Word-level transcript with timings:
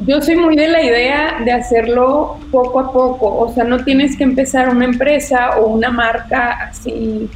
yo 0.00 0.22
soy 0.22 0.36
muy 0.36 0.54
de 0.54 0.68
la 0.68 0.82
idea 0.82 1.38
de 1.44 1.50
hacerlo 1.50 2.38
poco 2.52 2.80
a 2.80 2.92
poco, 2.92 3.36
o 3.36 3.52
sea, 3.52 3.64
no 3.64 3.82
tienes 3.84 4.16
que 4.16 4.22
empezar 4.22 4.68
una 4.68 4.84
empresa 4.84 5.58
o 5.58 5.66
una 5.66 5.90
marca 5.90 6.68
así, 6.70 7.28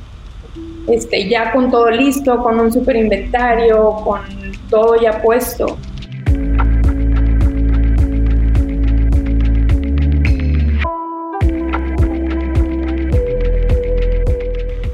este, 0.89 1.29
ya 1.29 1.53
con 1.53 1.71
todo 1.71 1.91
listo, 1.91 2.41
con 2.41 2.61
un 2.61 2.73
super 2.73 2.95
inventario, 2.95 3.97
con 4.05 4.21
todo 4.71 5.01
ya 5.01 5.21
puesto. 5.21 5.77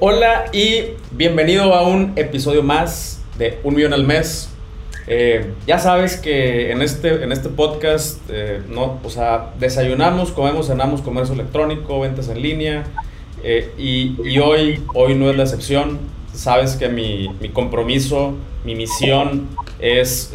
Hola 0.00 0.46
y 0.52 0.94
bienvenido 1.10 1.74
a 1.74 1.86
un 1.86 2.12
episodio 2.16 2.62
más 2.62 3.22
de 3.36 3.58
Un 3.62 3.74
Millón 3.74 3.92
al 3.92 4.04
Mes. 4.04 4.48
Eh, 5.10 5.54
ya 5.66 5.78
sabes 5.78 6.18
que 6.18 6.70
en 6.70 6.82
este, 6.82 7.24
en 7.24 7.32
este 7.32 7.48
podcast, 7.48 8.20
eh, 8.28 8.60
no, 8.68 9.00
o 9.02 9.08
sea, 9.08 9.54
desayunamos, 9.58 10.32
comemos, 10.32 10.66
cenamos 10.66 11.00
comercio 11.00 11.34
electrónico, 11.34 11.98
ventas 12.00 12.28
en 12.28 12.42
línea, 12.42 12.84
eh, 13.42 13.72
y, 13.78 14.16
y, 14.22 14.38
hoy, 14.38 14.82
hoy 14.92 15.14
no 15.14 15.30
es 15.30 15.36
la 15.36 15.44
excepción. 15.44 15.98
Sabes 16.34 16.76
que 16.76 16.90
mi, 16.90 17.30
mi 17.40 17.48
compromiso, 17.48 18.34
mi 18.66 18.74
misión 18.74 19.48
es 19.80 20.30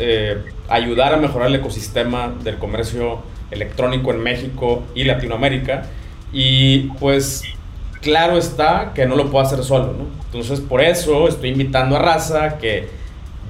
ayudar 0.70 1.14
a 1.14 1.18
mejorar 1.18 1.50
el 1.50 1.56
ecosistema 1.56 2.34
del 2.44 2.58
comercio 2.58 3.20
electrónico 3.52 4.12
en 4.12 4.22
México 4.22 4.82
y 4.96 5.04
Latinoamérica. 5.04 5.86
Y 6.32 6.90
pues 7.00 7.44
claro 8.02 8.38
está 8.38 8.92
que 8.96 9.06
no 9.06 9.16
lo 9.16 9.30
puedo 9.30 9.46
hacer 9.46 9.64
solo. 9.64 9.94
Entonces 10.26 10.60
por 10.62 10.82
eso 10.82 11.28
estoy 11.28 11.50
invitando 11.50 11.96
a 11.96 12.00
Raza 12.00 12.58
que 12.58 13.03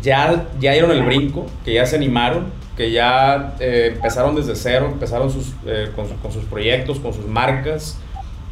ya, 0.03 0.45
ya 0.59 0.73
dieron 0.73 0.91
el 0.91 1.02
brinco, 1.02 1.48
que 1.66 1.73
ya 1.73 1.85
se 1.85 1.95
animaron, 1.95 2.45
que 2.77 2.91
ya 2.91 3.55
eh, 3.59 3.93
empezaron 3.95 4.35
desde 4.35 4.55
cero, 4.55 4.89
empezaron 4.91 5.31
sus, 5.31 5.53
eh, 5.66 5.89
con, 5.95 6.07
con, 6.17 6.31
sus 6.31 6.43
proyectos, 6.45 6.99
con 6.99 7.13
sus 7.13 7.26
marcas 7.26 7.99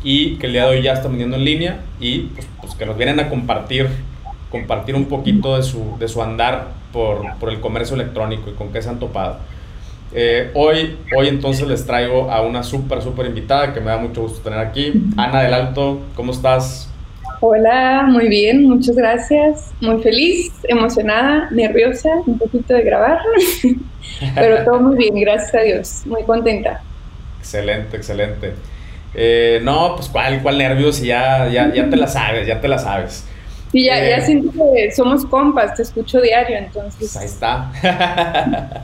y 0.03 0.37
que 0.37 0.47
el 0.47 0.53
día 0.53 0.65
de 0.65 0.77
hoy 0.77 0.81
ya 0.81 0.93
están 0.93 1.11
vendiendo 1.11 1.35
en 1.35 1.45
línea 1.45 1.81
y 1.99 2.19
pues, 2.19 2.47
pues, 2.59 2.75
que 2.75 2.85
nos 2.85 2.97
vienen 2.97 3.19
a 3.19 3.29
compartir, 3.29 3.89
compartir 4.49 4.95
un 4.95 5.05
poquito 5.05 5.57
de 5.57 5.63
su, 5.63 5.97
de 5.99 6.07
su 6.07 6.23
andar 6.23 6.69
por, 6.93 7.35
por 7.39 7.49
el 7.49 7.59
comercio 7.59 7.95
electrónico 7.95 8.49
y 8.49 8.53
con 8.53 8.71
qué 8.71 8.81
se 8.81 8.89
han 8.89 8.99
topado. 8.99 9.37
Eh, 10.13 10.51
hoy, 10.55 10.97
hoy 11.15 11.29
entonces 11.29 11.67
les 11.67 11.85
traigo 11.85 12.29
a 12.31 12.41
una 12.41 12.63
súper, 12.63 13.01
súper 13.01 13.27
invitada 13.27 13.73
que 13.73 13.79
me 13.79 13.87
da 13.87 13.97
mucho 13.97 14.21
gusto 14.23 14.39
tener 14.39 14.59
aquí. 14.59 14.93
Ana 15.17 15.41
del 15.41 15.53
Alto, 15.53 16.01
¿cómo 16.15 16.31
estás? 16.31 16.90
Hola, 17.43 18.03
muy 18.07 18.27
bien, 18.29 18.69
muchas 18.69 18.95
gracias. 18.95 19.71
Muy 19.81 19.99
feliz, 20.03 20.51
emocionada, 20.65 21.49
nerviosa, 21.49 22.09
un 22.27 22.37
poquito 22.37 22.75
de 22.75 22.83
grabar, 22.83 23.17
pero 24.35 24.63
todo 24.63 24.79
muy 24.79 24.95
bien, 24.95 25.15
gracias 25.19 25.55
a 25.55 25.61
Dios, 25.61 26.01
muy 26.05 26.23
contenta. 26.23 26.83
Excelente, 27.39 27.97
excelente. 27.97 28.53
Eh, 29.15 29.59
no, 29.63 29.95
pues 29.95 30.07
cuál, 30.09 30.43
cuál 30.43 30.59
nervios, 30.59 31.01
ya, 31.01 31.49
ya, 31.49 31.73
ya 31.73 31.89
te 31.89 31.95
la 31.97 32.05
sabes, 32.05 32.45
ya 32.45 32.61
te 32.61 32.67
la 32.67 32.77
sabes. 32.77 33.25
Y 33.73 33.85
ya, 33.85 33.97
ya 33.97 34.17
eh, 34.17 34.25
siento 34.25 34.51
que 34.51 34.91
somos 34.91 35.25
compas, 35.25 35.75
te 35.75 35.83
escucho 35.83 36.19
diario, 36.19 36.57
entonces. 36.57 36.95
Pues 36.99 37.17
ahí 37.17 37.25
está. 37.25 37.71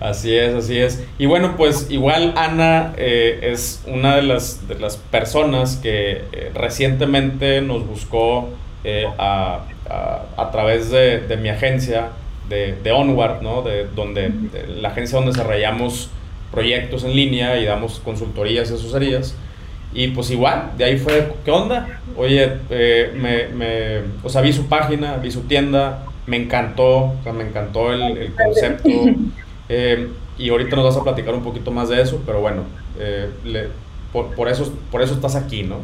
así 0.00 0.36
es, 0.36 0.54
así 0.54 0.78
es. 0.78 1.02
Y 1.18 1.26
bueno, 1.26 1.56
pues 1.56 1.90
igual 1.90 2.34
Ana 2.36 2.92
eh, 2.98 3.38
es 3.42 3.82
una 3.86 4.16
de 4.16 4.22
las, 4.22 4.68
de 4.68 4.78
las 4.78 4.98
personas 4.98 5.76
que 5.76 6.22
eh, 6.32 6.50
recientemente 6.54 7.62
nos 7.62 7.86
buscó 7.86 8.50
a, 9.18 9.62
a, 10.36 10.50
través 10.50 10.90
de, 10.90 11.20
de, 11.20 11.38
mi 11.38 11.48
agencia, 11.48 12.08
de, 12.50 12.74
de 12.74 12.92
Onward, 12.92 13.40
¿no? 13.40 13.62
De, 13.62 13.86
donde, 13.86 14.30
la 14.68 14.90
agencia 14.90 15.16
donde 15.16 15.32
desarrollamos 15.32 16.10
proyectos 16.52 17.02
en 17.04 17.16
línea 17.16 17.58
y 17.58 17.64
damos 17.64 18.00
consultorías 18.00 18.70
y 18.70 18.74
asesorías. 18.74 19.34
Y 19.94 20.08
pues 20.08 20.28
igual, 20.32 20.72
de 20.76 20.84
ahí 20.84 20.98
fue, 20.98 21.34
¿qué 21.44 21.52
onda? 21.52 22.00
Oye, 22.16 22.58
eh, 22.68 23.12
me, 23.14 24.00
o 24.24 24.28
sea, 24.28 24.40
vi 24.40 24.52
su 24.52 24.66
página, 24.66 25.16
vi 25.18 25.30
su 25.30 25.42
tienda, 25.42 26.02
me 26.26 26.36
encantó, 26.36 26.96
o 26.96 27.16
sea, 27.22 27.32
me 27.32 27.44
encantó 27.44 27.92
el, 27.92 28.34
concepto. 28.34 28.88
Eh, 29.68 30.08
y 30.36 30.50
ahorita 30.50 30.74
nos 30.74 30.84
vas 30.84 30.96
a 30.96 31.04
platicar 31.04 31.32
un 31.32 31.44
poquito 31.44 31.70
más 31.70 31.88
de 31.88 32.02
eso, 32.02 32.20
pero 32.26 32.40
bueno, 32.40 32.64
eh, 32.98 33.30
por, 34.12 34.34
por, 34.34 34.48
eso, 34.48 34.76
por 34.90 35.00
eso 35.00 35.14
estás 35.14 35.36
aquí, 35.36 35.62
¿no? 35.62 35.78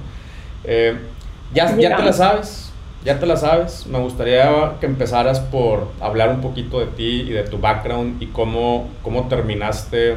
ya, 1.55 1.77
ya 1.77 1.97
te 1.97 2.03
la 2.03 2.13
sabes, 2.13 2.73
ya 3.05 3.21
te 3.21 3.27
la 3.27 3.37
sabes. 3.37 3.87
Me 3.87 3.99
gustaría 4.01 4.73
que 4.81 4.87
empezaras 4.87 5.39
por 5.39 5.87
hablar 6.01 6.31
un 6.31 6.41
poquito 6.41 6.81
de 6.81 6.87
ti 6.87 7.27
y 7.29 7.31
de 7.31 7.45
tu 7.45 7.59
background 7.59 8.21
y 8.21 8.27
cómo, 8.27 8.89
cómo 9.03 9.29
terminaste 9.29 10.17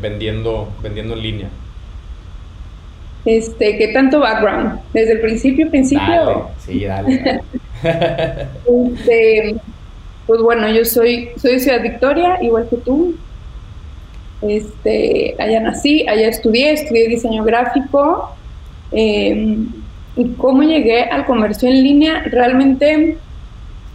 vendiendo, 0.00 0.68
vendiendo 0.82 1.14
en 1.14 1.22
línea. 1.22 1.48
Este, 3.24 3.78
¿qué 3.78 3.88
tanto 3.88 4.20
background? 4.20 4.80
Desde 4.92 5.12
el 5.12 5.20
principio, 5.20 5.70
principio. 5.70 6.50
sí, 6.58 6.84
dale. 6.84 7.40
este, 7.82 9.56
pues 10.26 10.40
bueno, 10.42 10.68
yo 10.68 10.84
soy, 10.84 11.30
soy 11.36 11.52
de 11.52 11.60
Ciudad 11.60 11.82
Victoria, 11.82 12.38
igual 12.42 12.68
que 12.68 12.76
tú. 12.76 13.14
Este, 14.42 15.34
allá 15.38 15.60
nací, 15.60 16.06
allá 16.06 16.28
estudié, 16.28 16.72
estudié 16.72 17.08
diseño 17.08 17.44
gráfico. 17.44 18.30
Em, 18.92 19.68
y 20.16 20.28
cómo 20.34 20.62
llegué 20.62 21.04
al 21.04 21.26
comercio 21.26 21.68
en 21.68 21.82
línea, 21.82 22.22
realmente, 22.24 23.16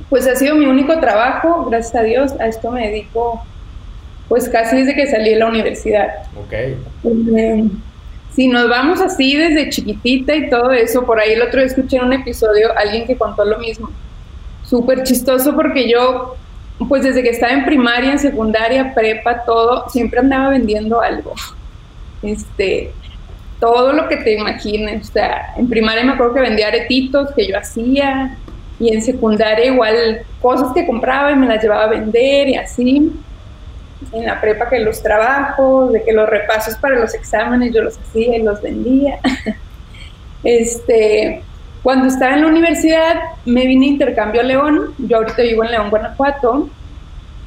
pues 0.09 0.27
ha 0.27 0.35
sido 0.35 0.55
mi 0.55 0.65
único 0.65 0.99
trabajo, 0.99 1.65
gracias 1.69 1.95
a 1.95 2.03
Dios, 2.03 2.31
a 2.39 2.47
esto 2.47 2.71
me 2.71 2.87
dedico, 2.87 3.41
pues 4.27 4.49
casi 4.49 4.77
desde 4.77 4.95
que 4.95 5.07
salí 5.07 5.29
de 5.31 5.37
la 5.37 5.47
universidad. 5.47 6.09
Ok. 6.35 6.53
Em, 7.03 7.69
si 8.35 8.47
nos 8.47 8.69
vamos 8.69 9.01
así 9.01 9.35
desde 9.35 9.69
chiquitita 9.69 10.35
y 10.35 10.49
todo 10.49 10.71
eso, 10.71 11.05
por 11.05 11.19
ahí 11.19 11.33
el 11.33 11.41
otro 11.41 11.59
día 11.59 11.67
escuché 11.67 11.97
en 11.97 12.05
un 12.05 12.13
episodio 12.13 12.69
alguien 12.77 13.05
que 13.05 13.17
contó 13.17 13.43
lo 13.43 13.57
mismo. 13.59 13.89
Súper 14.63 15.03
chistoso 15.03 15.55
porque 15.55 15.89
yo, 15.89 16.35
pues 16.87 17.03
desde 17.03 17.23
que 17.23 17.29
estaba 17.29 17.53
en 17.53 17.65
primaria, 17.65 18.11
en 18.11 18.19
secundaria, 18.19 18.93
prepa, 18.93 19.43
todo, 19.43 19.89
siempre 19.89 20.19
andaba 20.19 20.49
vendiendo 20.49 21.01
algo. 21.01 21.33
Este, 22.21 22.91
todo 23.59 23.93
lo 23.93 24.07
que 24.07 24.17
te 24.17 24.33
imagines. 24.33 25.09
O 25.09 25.11
sea, 25.11 25.53
en 25.57 25.67
primaria 25.67 26.03
me 26.03 26.13
acuerdo 26.13 26.35
que 26.35 26.41
vendía 26.41 26.67
aretitos 26.67 27.31
que 27.35 27.47
yo 27.47 27.57
hacía 27.57 28.37
y 28.79 28.93
en 28.93 29.01
secundaria 29.01 29.65
igual 29.65 30.21
cosas 30.41 30.71
que 30.73 30.85
compraba 30.85 31.31
y 31.31 31.35
me 31.35 31.47
las 31.47 31.61
llevaba 31.61 31.83
a 31.83 31.87
vender 31.87 32.47
y 32.49 32.55
así 32.55 33.11
en 34.11 34.25
la 34.25 34.39
prepa 34.39 34.69
que 34.69 34.79
los 34.79 35.01
trabajos, 35.03 35.93
de 35.93 36.03
que 36.03 36.13
los 36.13 36.27
repasos 36.27 36.75
para 36.75 36.97
los 36.97 37.13
exámenes 37.13 37.73
yo 37.73 37.81
los 37.81 37.97
hacía 37.97 38.37
y 38.37 38.43
los 38.43 38.61
vendía. 38.61 39.19
este, 40.43 41.43
cuando 41.83 42.07
estaba 42.07 42.35
en 42.35 42.41
la 42.41 42.47
universidad 42.47 43.15
me 43.45 43.65
vine 43.65 43.85
a 43.85 43.89
intercambio 43.89 44.41
a 44.41 44.43
León, 44.43 44.93
yo 44.97 45.17
ahorita 45.17 45.41
vivo 45.41 45.63
en 45.63 45.71
León, 45.71 45.89
Guanajuato, 45.89 46.69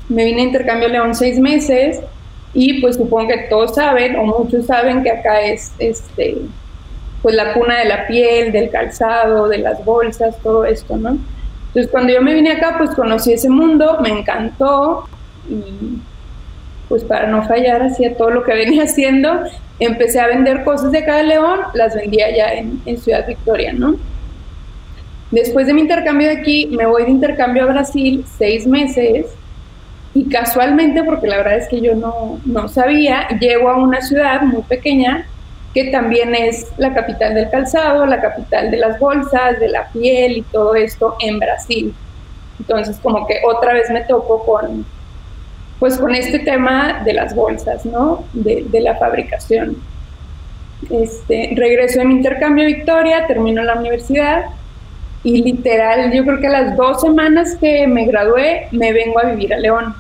me 0.09 0.25
vine 0.25 0.43
a 0.43 0.45
intercambio 0.45 0.89
a 0.89 0.91
León 0.91 1.15
seis 1.15 1.39
meses 1.39 2.01
y 2.55 2.81
pues 2.81 2.97
supongo 2.97 3.29
que 3.29 3.47
todos 3.49 3.75
saben 3.75 4.17
o 4.17 4.25
muchos 4.25 4.67
saben 4.67 5.03
que 5.03 5.11
acá 5.11 5.41
es 5.41 5.73
este 5.79 6.37
pues 7.23 7.37
la 7.37 7.55
cuna 7.55 7.79
de 7.79 7.85
la 7.85 8.09
piel, 8.09 8.51
del 8.51 8.69
calzado, 8.69 9.47
de 9.47 9.59
las 9.59 9.85
bolsas, 9.85 10.37
todo 10.43 10.65
esto, 10.65 10.97
¿no? 10.97 11.17
Entonces 11.69 11.91
cuando 11.91 12.13
yo 12.13 12.21
me 12.21 12.35
vine 12.35 12.53
acá 12.53 12.75
pues 12.77 12.91
conocí 12.91 13.33
ese 13.33 13.49
mundo, 13.49 13.99
me 14.03 14.11
encantó 14.11 15.09
y 15.49 16.01
pues 16.93 17.05
para 17.05 17.27
no 17.27 17.43
fallar 17.49 17.81
hacía 17.81 18.19
todo 18.19 18.29
lo 18.29 18.45
que 18.45 18.53
venía 18.63 18.83
haciendo, 18.83 19.45
empecé 19.79 20.21
a 20.21 20.27
vender 20.27 20.63
cosas 20.63 20.93
de 20.93 20.99
acá 20.99 21.17
de 21.17 21.23
León, 21.23 21.61
las 21.73 21.95
vendía 21.95 22.27
ya 22.37 22.53
en, 22.53 22.99
Ciudad 22.99 23.27
Victoria, 23.27 23.73
¿no? 23.73 23.95
Después 25.31 25.67
de 25.67 25.73
mi 25.73 25.81
intercambio 25.81 26.29
de 26.29 26.37
aquí, 26.37 26.67
me 26.67 26.85
voy 26.85 27.05
de 27.05 27.11
intercambio 27.11 27.63
a 27.63 27.73
Brasil 27.73 28.27
seis 28.37 28.67
meses 28.67 29.25
y 30.13 30.29
casualmente, 30.29 31.03
porque 31.03 31.29
la 31.29 31.39
verdad 31.39 31.57
es 31.57 31.69
que 31.69 31.81
yo 31.81 31.95
no, 31.95 32.39
no 32.45 32.69
sabía, 32.69 33.27
llego 33.41 33.71
a 33.71 33.79
una 33.79 34.03
ciudad 34.03 34.43
muy 34.43 34.61
pequeña 34.61 35.27
que 35.73 35.85
también 35.85 36.35
es 36.35 36.71
la 36.77 36.93
capital 36.93 37.35
del 37.35 37.49
calzado, 37.49 38.05
la 38.05 38.21
capital 38.21 38.71
de 38.71 38.77
las 38.77 38.99
bolsas, 38.99 39.59
de 39.59 39.71
la 39.71 39.89
piel 39.89 40.37
y 40.37 40.43
todo 40.43 40.75
esto 40.75 41.17
en 41.21 41.39
Brasil. 41.39 41.95
Entonces, 42.61 42.99
como 43.03 43.27
que 43.27 43.41
otra 43.51 43.73
vez 43.73 43.89
me 43.89 44.03
toco 44.03 44.45
con, 44.45 44.85
pues 45.83 45.99
con 45.99 46.15
este 46.15 46.39
tema 46.39 47.03
de 47.05 47.13
las 47.13 47.35
bolsas, 47.35 47.85
¿no? 47.85 48.23
De, 48.35 48.65
la 48.81 48.95
fabricación. 48.99 49.79
Este, 50.89 51.55
regreso 51.57 51.99
de 51.99 52.05
mi 52.05 52.15
intercambio 52.15 52.67
Victoria, 52.67 53.27
termino 53.27 53.65
la 53.65 53.75
universidad 53.75 54.45
y 55.25 55.43
literal, 55.43 56.13
yo 56.13 56.25
creo 56.25 56.39
que 56.39 56.47
a 56.47 56.51
las 56.51 56.77
dos 56.77 57.01
semanas 57.01 57.57
que 57.57 57.89
me 57.89 58.07
gradué, 58.07 58.69
me 58.71 58.93
vengo 58.93 59.19
a 59.19 59.25
vivir 59.31 59.53
a 59.53 59.59
León. 59.59 59.93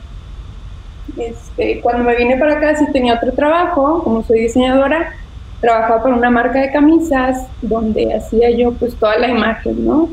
Este, 1.17 1.81
cuando 1.81 2.05
me 2.05 2.15
vine 2.15 2.37
para 2.37 2.59
acá 2.59 2.77
sí 2.77 2.87
tenía 2.93 3.15
otro 3.15 3.33
trabajo, 3.33 4.05
como 4.05 4.23
soy 4.23 4.43
diseñadora, 4.43 5.15
trabajaba 5.61 6.01
para 6.01 6.15
una 6.15 6.31
marca 6.31 6.61
de 6.61 6.71
camisas 6.71 7.49
donde 7.61 8.15
hacía 8.15 8.51
yo 8.51 8.71
pues 8.75 8.95
toda 8.95 9.19
la 9.19 9.31
imagen, 9.31 9.85
¿no? 9.85 10.11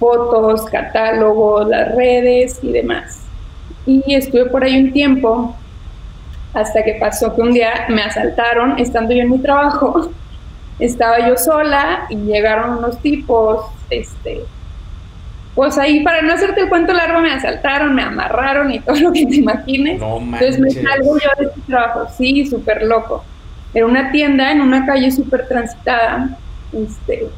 Fotos, 0.00 0.64
catálogos, 0.64 1.68
las 1.68 1.94
redes 1.94 2.58
y 2.64 2.72
demás 2.72 3.23
y 3.86 4.14
estuve 4.14 4.46
por 4.46 4.64
ahí 4.64 4.78
un 4.82 4.92
tiempo 4.92 5.56
hasta 6.52 6.82
que 6.82 6.94
pasó 6.94 7.34
que 7.34 7.42
un 7.42 7.52
día 7.52 7.86
me 7.88 8.02
asaltaron 8.02 8.78
estando 8.78 9.12
yo 9.12 9.22
en 9.22 9.30
mi 9.30 9.38
trabajo. 9.38 10.10
Estaba 10.78 11.28
yo 11.28 11.36
sola 11.36 12.06
y 12.08 12.16
llegaron 12.16 12.78
unos 12.78 12.98
tipos, 13.00 13.66
este, 13.90 14.44
pues 15.54 15.78
ahí, 15.78 16.02
para 16.02 16.20
no 16.22 16.32
hacerte 16.32 16.62
el 16.62 16.68
cuento 16.68 16.92
largo, 16.92 17.20
me 17.20 17.32
asaltaron, 17.32 17.94
me 17.94 18.02
amarraron 18.02 18.72
y 18.72 18.80
todo 18.80 18.96
lo 18.96 19.12
que 19.12 19.24
te 19.26 19.36
imagines. 19.36 20.00
No 20.00 20.18
Entonces 20.18 20.58
me 20.58 20.70
salgo 20.70 21.16
yo 21.16 21.28
de 21.38 21.44
este 21.46 21.60
trabajo, 21.66 22.08
sí, 22.16 22.46
súper 22.46 22.82
loco. 22.82 23.24
Era 23.72 23.86
una 23.86 24.10
tienda 24.10 24.50
en 24.50 24.60
una 24.60 24.84
calle 24.84 25.10
súper 25.10 25.46
transitada. 25.46 26.36
Este, 26.72 27.28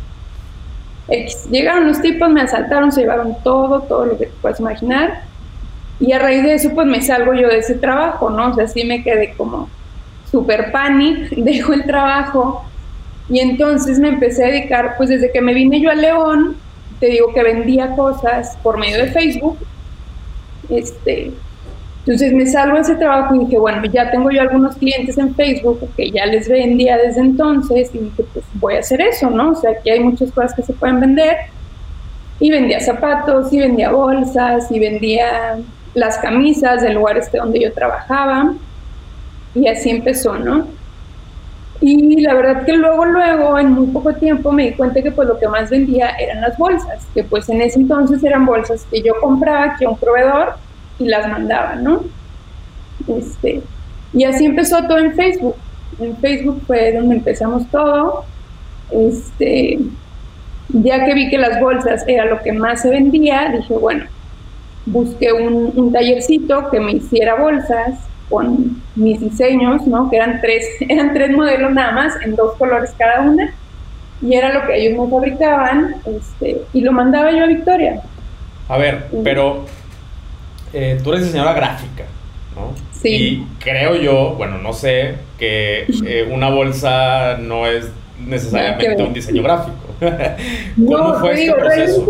Llegaron 1.50 1.86
los 1.86 2.00
tipos, 2.00 2.28
me 2.30 2.40
asaltaron, 2.40 2.90
se 2.90 3.02
llevaron 3.02 3.36
todo, 3.44 3.82
todo 3.82 4.06
lo 4.06 4.18
que 4.18 4.26
te 4.26 4.32
puedes 4.40 4.58
imaginar. 4.60 5.22
Y 5.98 6.12
a 6.12 6.18
raíz 6.18 6.42
de 6.42 6.54
eso, 6.54 6.70
pues 6.74 6.86
me 6.86 7.00
salgo 7.00 7.32
yo 7.34 7.48
de 7.48 7.58
ese 7.58 7.74
trabajo, 7.74 8.30
¿no? 8.30 8.50
O 8.50 8.54
sea, 8.54 8.68
sí 8.68 8.84
me 8.84 9.02
quedé 9.02 9.34
como 9.34 9.68
súper 10.30 10.70
panic, 10.72 11.30
dejo 11.36 11.72
el 11.72 11.84
trabajo. 11.84 12.64
Y 13.28 13.40
entonces 13.40 13.98
me 13.98 14.08
empecé 14.08 14.44
a 14.44 14.48
dedicar, 14.48 14.94
pues 14.96 15.08
desde 15.08 15.32
que 15.32 15.40
me 15.40 15.54
vine 15.54 15.80
yo 15.80 15.90
a 15.90 15.94
León, 15.94 16.56
te 17.00 17.06
digo 17.06 17.32
que 17.34 17.42
vendía 17.42 17.96
cosas 17.96 18.56
por 18.62 18.78
medio 18.78 18.98
de 18.98 19.08
Facebook. 19.08 19.58
Este, 20.68 21.32
entonces 22.06 22.32
me 22.32 22.46
salgo 22.46 22.76
de 22.76 22.82
ese 22.82 22.94
trabajo 22.94 23.34
y 23.34 23.40
dije, 23.40 23.58
bueno, 23.58 23.84
ya 23.86 24.10
tengo 24.12 24.30
yo 24.30 24.40
algunos 24.40 24.76
clientes 24.76 25.18
en 25.18 25.34
Facebook 25.34 25.80
que 25.96 26.10
ya 26.12 26.24
les 26.26 26.48
vendía 26.48 26.96
desde 26.98 27.20
entonces 27.20 27.90
y 27.92 27.98
dije, 27.98 28.24
pues 28.32 28.44
voy 28.54 28.76
a 28.76 28.78
hacer 28.78 29.00
eso, 29.00 29.28
¿no? 29.28 29.50
O 29.50 29.54
sea, 29.56 29.72
aquí 29.72 29.90
hay 29.90 30.00
muchas 30.00 30.30
cosas 30.30 30.54
que 30.54 30.62
se 30.62 30.72
pueden 30.72 31.00
vender. 31.00 31.36
Y 32.38 32.50
vendía 32.50 32.80
zapatos, 32.80 33.52
y 33.52 33.58
vendía 33.58 33.90
bolsas, 33.90 34.70
y 34.70 34.78
vendía 34.78 35.58
las 35.96 36.18
camisas 36.18 36.82
del 36.82 36.94
lugar 36.94 37.16
este 37.16 37.38
donde 37.38 37.58
yo 37.60 37.72
trabajaba. 37.72 38.52
Y 39.54 39.66
así 39.66 39.88
empezó, 39.90 40.38
¿no? 40.38 40.68
Y 41.80 42.20
la 42.20 42.34
verdad 42.34 42.64
que 42.64 42.74
luego, 42.74 43.06
luego, 43.06 43.58
en 43.58 43.72
muy 43.72 43.86
poco 43.88 44.12
tiempo 44.14 44.52
me 44.52 44.64
di 44.64 44.72
cuenta 44.72 45.02
que 45.02 45.10
pues 45.10 45.26
lo 45.26 45.38
que 45.38 45.48
más 45.48 45.70
vendía 45.70 46.10
eran 46.10 46.42
las 46.42 46.56
bolsas, 46.58 47.06
que 47.14 47.24
pues 47.24 47.48
en 47.48 47.62
ese 47.62 47.80
entonces 47.80 48.22
eran 48.22 48.44
bolsas 48.46 48.86
que 48.90 49.02
yo 49.02 49.14
compraba 49.20 49.72
aquí 49.72 49.84
a 49.84 49.90
un 49.90 49.98
proveedor 49.98 50.54
y 50.98 51.06
las 51.06 51.28
mandaba, 51.28 51.76
¿no? 51.76 52.02
Este, 53.08 53.62
y 54.12 54.24
así 54.24 54.44
empezó 54.44 54.82
todo 54.86 54.98
en 54.98 55.14
Facebook. 55.14 55.56
En 55.98 56.16
Facebook 56.18 56.62
fue 56.66 56.92
donde 56.92 57.16
empezamos 57.16 57.66
todo. 57.70 58.24
Este, 58.90 59.78
ya 60.68 61.04
que 61.06 61.14
vi 61.14 61.30
que 61.30 61.38
las 61.38 61.58
bolsas 61.60 62.04
era 62.06 62.26
lo 62.26 62.42
que 62.42 62.52
más 62.52 62.82
se 62.82 62.90
vendía, 62.90 63.50
dije, 63.50 63.74
bueno, 63.74 64.04
busqué 64.86 65.32
un, 65.32 65.72
un 65.74 65.92
tallercito 65.92 66.70
que 66.70 66.80
me 66.80 66.92
hiciera 66.92 67.34
bolsas 67.34 67.98
con 68.28 68.82
mis 68.94 69.20
diseños, 69.20 69.86
¿no? 69.86 70.10
Que 70.10 70.16
eran 70.16 70.40
tres, 70.40 70.66
eran 70.88 71.12
tres 71.12 71.30
modelos 71.30 71.72
nada 71.72 71.92
más, 71.92 72.14
en 72.22 72.34
dos 72.34 72.54
colores 72.56 72.92
cada 72.96 73.22
una, 73.22 73.52
y 74.22 74.34
era 74.34 74.52
lo 74.52 74.66
que 74.66 74.76
ellos 74.76 74.98
me 74.98 75.10
fabricaban, 75.10 75.96
este, 76.06 76.62
y 76.72 76.80
lo 76.80 76.92
mandaba 76.92 77.30
yo 77.32 77.44
a 77.44 77.46
Victoria. 77.46 78.00
A 78.68 78.78
ver, 78.78 79.06
pero 79.22 79.64
eh, 80.72 80.98
tú 81.02 81.10
eres 81.12 81.24
diseñadora 81.24 81.54
gráfica, 81.54 82.04
¿no? 82.54 82.72
Sí. 82.92 83.08
Y 83.08 83.46
creo 83.60 83.94
yo, 83.96 84.34
bueno, 84.36 84.58
no 84.58 84.72
sé, 84.72 85.16
que 85.38 85.86
eh, 86.04 86.28
una 86.32 86.48
bolsa 86.48 87.36
no 87.38 87.66
es 87.66 87.88
necesariamente 88.18 89.02
un 89.02 89.12
diseño 89.12 89.42
gráfico. 89.42 89.76
¿Cómo 90.76 91.14
fue 91.20 91.34
este 91.34 91.52
proceso? 91.52 92.06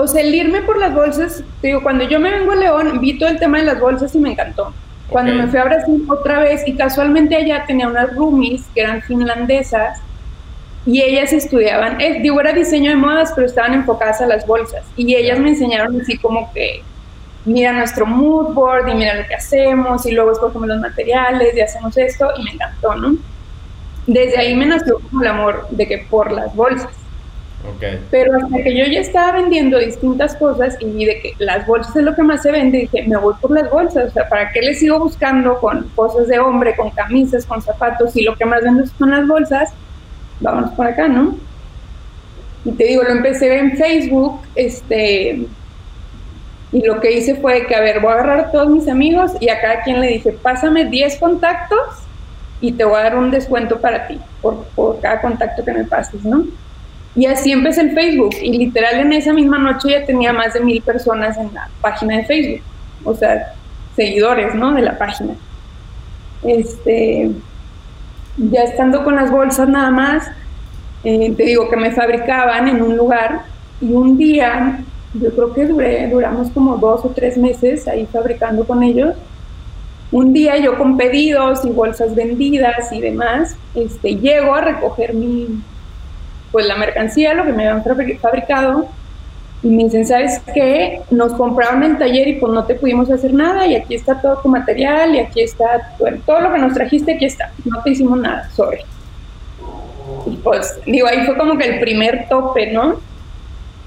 O 0.00 0.06
sea, 0.06 0.22
el 0.22 0.34
irme 0.34 0.62
por 0.62 0.78
las 0.78 0.94
bolsas, 0.94 1.44
digo, 1.62 1.82
cuando 1.82 2.04
yo 2.04 2.18
me 2.18 2.30
vengo 2.30 2.52
a 2.52 2.56
León, 2.56 3.00
vi 3.00 3.18
todo 3.18 3.28
el 3.28 3.38
tema 3.38 3.58
de 3.58 3.64
las 3.64 3.80
bolsas 3.80 4.14
y 4.14 4.18
me 4.18 4.32
encantó. 4.32 4.72
Cuando 5.08 5.34
me 5.34 5.48
fui 5.48 5.58
a 5.58 5.64
Brasil 5.64 6.06
otra 6.08 6.40
vez, 6.40 6.62
y 6.66 6.76
casualmente 6.76 7.36
allá 7.36 7.64
tenía 7.66 7.88
unas 7.88 8.14
roomies 8.14 8.62
que 8.74 8.80
eran 8.80 9.02
finlandesas, 9.02 9.98
y 10.86 11.02
ellas 11.02 11.32
estudiaban, 11.32 12.00
eh, 12.00 12.20
digo, 12.22 12.40
era 12.40 12.52
diseño 12.52 12.90
de 12.90 12.96
modas, 12.96 13.32
pero 13.34 13.46
estaban 13.46 13.74
enfocadas 13.74 14.20
a 14.22 14.26
las 14.26 14.46
bolsas. 14.46 14.84
Y 14.96 15.14
ellas 15.14 15.38
me 15.38 15.50
enseñaron 15.50 16.00
así 16.00 16.16
como 16.16 16.50
que, 16.52 16.82
mira 17.44 17.72
nuestro 17.72 18.06
mood 18.06 18.54
board 18.54 18.88
y 18.88 18.94
mira 18.94 19.14
lo 19.14 19.26
que 19.26 19.34
hacemos, 19.34 20.06
y 20.06 20.12
luego 20.12 20.32
escogemos 20.32 20.68
los 20.68 20.80
materiales 20.80 21.54
y 21.54 21.60
hacemos 21.60 21.96
esto, 21.98 22.30
y 22.38 22.44
me 22.44 22.52
encantó, 22.52 22.94
¿no? 22.94 23.16
Desde 24.06 24.38
ahí 24.38 24.54
me 24.54 24.66
nació 24.66 24.98
como 25.00 25.22
el 25.22 25.28
amor 25.28 25.66
de 25.70 25.86
que 25.86 25.98
por 26.08 26.32
las 26.32 26.54
bolsas. 26.54 26.99
Pero 28.10 28.36
hasta 28.36 28.62
que 28.62 28.76
yo 28.76 28.84
ya 28.86 29.00
estaba 29.00 29.32
vendiendo 29.32 29.78
distintas 29.78 30.34
cosas 30.36 30.76
y 30.80 30.86
vi 30.86 31.04
de 31.04 31.20
que 31.20 31.34
las 31.38 31.66
bolsas 31.66 31.94
es 31.94 32.02
lo 32.02 32.14
que 32.14 32.22
más 32.22 32.42
se 32.42 32.50
vende, 32.50 32.78
dije, 32.78 33.06
me 33.06 33.16
voy 33.16 33.34
por 33.40 33.50
las 33.50 33.70
bolsas. 33.70 34.10
O 34.10 34.10
sea, 34.12 34.28
¿para 34.28 34.50
qué 34.50 34.60
les 34.62 34.80
sigo 34.80 34.98
buscando 34.98 35.58
con 35.60 35.88
cosas 35.94 36.28
de 36.28 36.38
hombre, 36.38 36.74
con 36.74 36.90
camisas, 36.90 37.44
con 37.44 37.60
zapatos? 37.60 38.16
Y 38.16 38.22
lo 38.22 38.34
que 38.36 38.44
más 38.44 38.62
vendo 38.62 38.84
son 38.98 39.10
las 39.10 39.26
bolsas, 39.26 39.72
vámonos 40.40 40.70
por 40.72 40.86
acá, 40.86 41.08
¿no? 41.08 41.36
Y 42.64 42.72
te 42.72 42.84
digo, 42.84 43.02
lo 43.02 43.10
empecé 43.10 43.58
en 43.58 43.76
Facebook, 43.76 44.40
este, 44.54 45.46
y 46.72 46.84
lo 46.84 47.00
que 47.00 47.12
hice 47.12 47.34
fue 47.36 47.66
que, 47.66 47.74
a 47.74 47.80
ver, 47.80 48.00
voy 48.00 48.10
a 48.10 48.14
agarrar 48.14 48.40
a 48.40 48.50
todos 48.50 48.68
mis 48.68 48.88
amigos 48.88 49.32
y 49.40 49.48
a 49.48 49.60
cada 49.60 49.82
quien 49.82 50.00
le 50.00 50.08
dije, 50.08 50.32
pásame 50.32 50.84
10 50.86 51.18
contactos 51.18 51.78
y 52.60 52.72
te 52.72 52.84
voy 52.84 53.00
a 53.00 53.04
dar 53.04 53.16
un 53.16 53.30
descuento 53.30 53.80
para 53.80 54.06
ti 54.06 54.20
por, 54.40 54.64
por 54.74 55.00
cada 55.00 55.20
contacto 55.20 55.64
que 55.64 55.72
me 55.72 55.84
pases, 55.84 56.24
¿no? 56.24 56.44
Y 57.16 57.26
así 57.26 57.50
empecé 57.50 57.80
el 57.80 57.92
Facebook 57.92 58.36
y 58.40 58.56
literal 58.56 59.00
en 59.00 59.12
esa 59.12 59.32
misma 59.32 59.58
noche 59.58 59.90
ya 59.90 60.06
tenía 60.06 60.32
más 60.32 60.54
de 60.54 60.60
mil 60.60 60.80
personas 60.80 61.36
en 61.36 61.52
la 61.52 61.68
página 61.80 62.18
de 62.18 62.24
Facebook, 62.24 62.62
o 63.04 63.14
sea, 63.14 63.54
seguidores, 63.96 64.54
¿no? 64.54 64.72
De 64.72 64.82
la 64.82 64.96
página. 64.96 65.34
Este, 66.42 67.30
ya 68.36 68.62
estando 68.62 69.02
con 69.02 69.16
las 69.16 69.30
bolsas 69.30 69.68
nada 69.68 69.90
más, 69.90 70.30
eh, 71.02 71.34
te 71.36 71.44
digo 71.44 71.68
que 71.68 71.76
me 71.76 71.90
fabricaban 71.90 72.68
en 72.68 72.80
un 72.80 72.96
lugar 72.96 73.42
y 73.80 73.92
un 73.92 74.16
día, 74.16 74.84
yo 75.14 75.30
creo 75.34 75.52
que 75.52 75.66
duré, 75.66 76.08
duramos 76.08 76.50
como 76.50 76.76
dos 76.76 77.04
o 77.04 77.08
tres 77.08 77.36
meses 77.36 77.88
ahí 77.88 78.06
fabricando 78.06 78.64
con 78.64 78.82
ellos. 78.82 79.16
Un 80.12 80.32
día 80.32 80.58
yo 80.58 80.76
con 80.76 80.96
pedidos 80.96 81.64
y 81.64 81.70
bolsas 81.70 82.14
vendidas 82.14 82.92
y 82.92 83.00
demás, 83.00 83.56
este, 83.74 84.16
llego 84.16 84.54
a 84.54 84.60
recoger 84.60 85.14
mi, 85.14 85.62
pues 86.52 86.66
la 86.66 86.76
mercancía, 86.76 87.34
lo 87.34 87.44
que 87.44 87.52
me 87.52 87.68
habían 87.68 87.84
fabricado, 88.20 88.88
y 89.62 89.68
me 89.68 89.84
dicen, 89.84 90.06
¿sabes 90.06 90.40
qué? 90.54 91.02
Nos 91.10 91.34
compraron 91.34 91.82
el 91.82 91.98
taller 91.98 92.28
y 92.28 92.32
pues 92.34 92.52
no 92.52 92.64
te 92.64 92.76
pudimos 92.76 93.10
hacer 93.10 93.34
nada 93.34 93.66
y 93.66 93.74
aquí 93.74 93.94
está 93.94 94.20
todo 94.20 94.38
tu 94.38 94.48
material 94.48 95.14
y 95.14 95.18
aquí 95.18 95.42
está, 95.42 95.94
todo 96.24 96.40
lo 96.40 96.52
que 96.52 96.58
nos 96.58 96.72
trajiste, 96.72 97.14
aquí 97.14 97.26
está, 97.26 97.52
no 97.66 97.82
te 97.82 97.90
hicimos 97.90 98.18
nada, 98.18 98.48
sorry. 98.50 98.80
Y 100.26 100.36
pues, 100.36 100.80
digo, 100.86 101.06
ahí 101.06 101.26
fue 101.26 101.36
como 101.36 101.58
que 101.58 101.64
el 101.64 101.80
primer 101.80 102.26
tope, 102.28 102.72
¿no? 102.72 103.00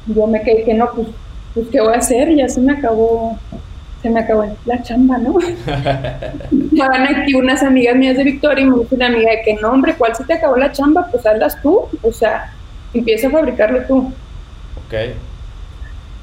Yo 0.06 0.28
me 0.28 0.42
quedé 0.42 0.64
que 0.64 0.74
no, 0.76 0.90
pues, 0.94 1.08
pues 1.56 1.68
¿qué 1.72 1.82
voy 1.82 1.94
a 1.94 1.98
hacer? 1.98 2.36
Ya 2.36 2.48
se 2.48 2.62
me 2.62 2.74
acabó, 2.74 3.38
se 4.04 4.10
me 4.10 4.20
acabó 4.20 4.46
la 4.66 4.84
chamba, 4.84 5.18
¿no? 5.18 5.40
Estaban 6.74 7.16
aquí 7.16 7.34
unas 7.36 7.64
amigas 7.64 7.96
mías 7.96 8.18
de 8.18 8.26
Victoria 8.26 8.66
y 8.66 8.70
me 8.70 8.80
dice 8.80 8.96
una 8.96 9.08
amiga 9.08 9.32
de 9.32 9.42
que 9.44 9.54
no, 9.56 9.72
hombre, 9.72 9.96
¿cuál 9.98 10.14
se 10.14 10.26
te 10.26 10.34
acabó 10.34 10.58
la 10.58 10.74
chamba? 10.74 11.08
Pues 11.10 11.26
hazlas 11.26 11.60
tú, 11.62 11.88
o 12.02 12.12
sea, 12.12 12.54
empieza 12.94 13.30
a 13.30 13.32
fabricarlo 13.32 13.82
tú. 13.88 14.12
Ok. 14.86 14.94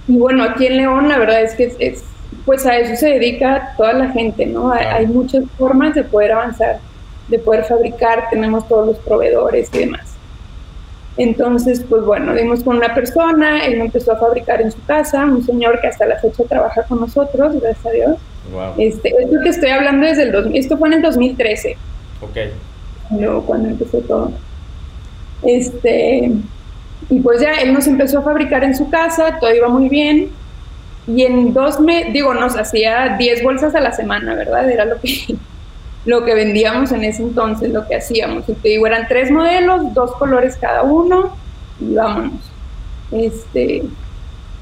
Y 0.08 0.18
bueno, 0.18 0.44
aquí 0.44 0.66
en 0.66 0.76
León 0.76 1.08
la 1.08 1.18
verdad 1.18 1.40
es 1.40 1.54
que 1.54 1.74
es, 1.78 2.04
pues 2.44 2.66
a 2.66 2.76
eso 2.76 2.96
se 2.96 3.08
dedica 3.14 3.72
toda 3.78 3.94
la 3.94 4.10
gente, 4.10 4.44
¿no? 4.44 4.70
Hay, 4.72 5.06
muchas 5.06 5.44
formas 5.56 5.94
de 5.94 6.04
poder 6.04 6.32
avanzar, 6.32 6.80
de 7.28 7.38
poder 7.38 7.64
fabricar, 7.64 8.28
tenemos 8.28 8.68
todos 8.68 8.88
los 8.88 8.98
proveedores 8.98 9.70
y 9.72 9.78
demás. 9.78 10.09
Entonces, 11.20 11.84
pues 11.86 12.02
bueno, 12.02 12.32
dimos 12.34 12.64
con 12.64 12.78
una 12.78 12.94
persona, 12.94 13.66
él 13.66 13.74
empezó 13.74 14.12
a 14.12 14.16
fabricar 14.16 14.62
en 14.62 14.72
su 14.72 14.82
casa, 14.86 15.26
un 15.26 15.44
señor 15.44 15.78
que 15.82 15.86
hasta 15.86 16.06
la 16.06 16.18
fecha 16.18 16.44
trabaja 16.48 16.82
con 16.84 16.98
nosotros, 16.98 17.60
gracias 17.60 17.84
a 17.84 17.90
Dios. 17.90 18.16
Wow. 18.50 18.72
Este, 18.78 19.10
esto 19.10 19.36
que 19.42 19.50
estoy 19.50 19.68
hablando 19.68 20.06
desde 20.06 20.22
el 20.22 20.56
esto 20.56 20.78
fue 20.78 20.88
en 20.88 20.94
el 20.94 21.02
2013. 21.02 21.76
Ok. 22.22 22.38
Luego 23.18 23.42
cuando 23.42 23.68
empezó 23.68 23.98
todo. 23.98 24.32
Este, 25.42 26.32
y 27.10 27.20
pues 27.20 27.42
ya 27.42 27.52
él 27.52 27.74
nos 27.74 27.86
empezó 27.86 28.20
a 28.20 28.22
fabricar 28.22 28.64
en 28.64 28.74
su 28.74 28.88
casa, 28.88 29.36
todo 29.38 29.54
iba 29.54 29.68
muy 29.68 29.90
bien. 29.90 30.30
Y 31.06 31.24
en 31.24 31.52
dos 31.52 31.80
meses, 31.80 32.14
digo, 32.14 32.32
nos 32.32 32.56
hacía 32.56 33.16
10 33.18 33.42
bolsas 33.42 33.74
a 33.74 33.80
la 33.82 33.92
semana, 33.92 34.34
¿verdad? 34.34 34.70
Era 34.70 34.86
lo 34.86 34.98
que 35.02 35.36
lo 36.04 36.24
que 36.24 36.34
vendíamos 36.34 36.92
en 36.92 37.04
ese 37.04 37.22
entonces, 37.22 37.70
lo 37.70 37.86
que 37.86 37.96
hacíamos. 37.96 38.48
Y 38.48 38.54
te 38.54 38.70
digo, 38.70 38.86
eran 38.86 39.06
tres 39.08 39.30
modelos, 39.30 39.92
dos 39.94 40.12
colores 40.12 40.56
cada 40.56 40.82
uno, 40.82 41.36
y 41.80 41.94
vámonos. 41.94 42.40
Este, 43.12 43.82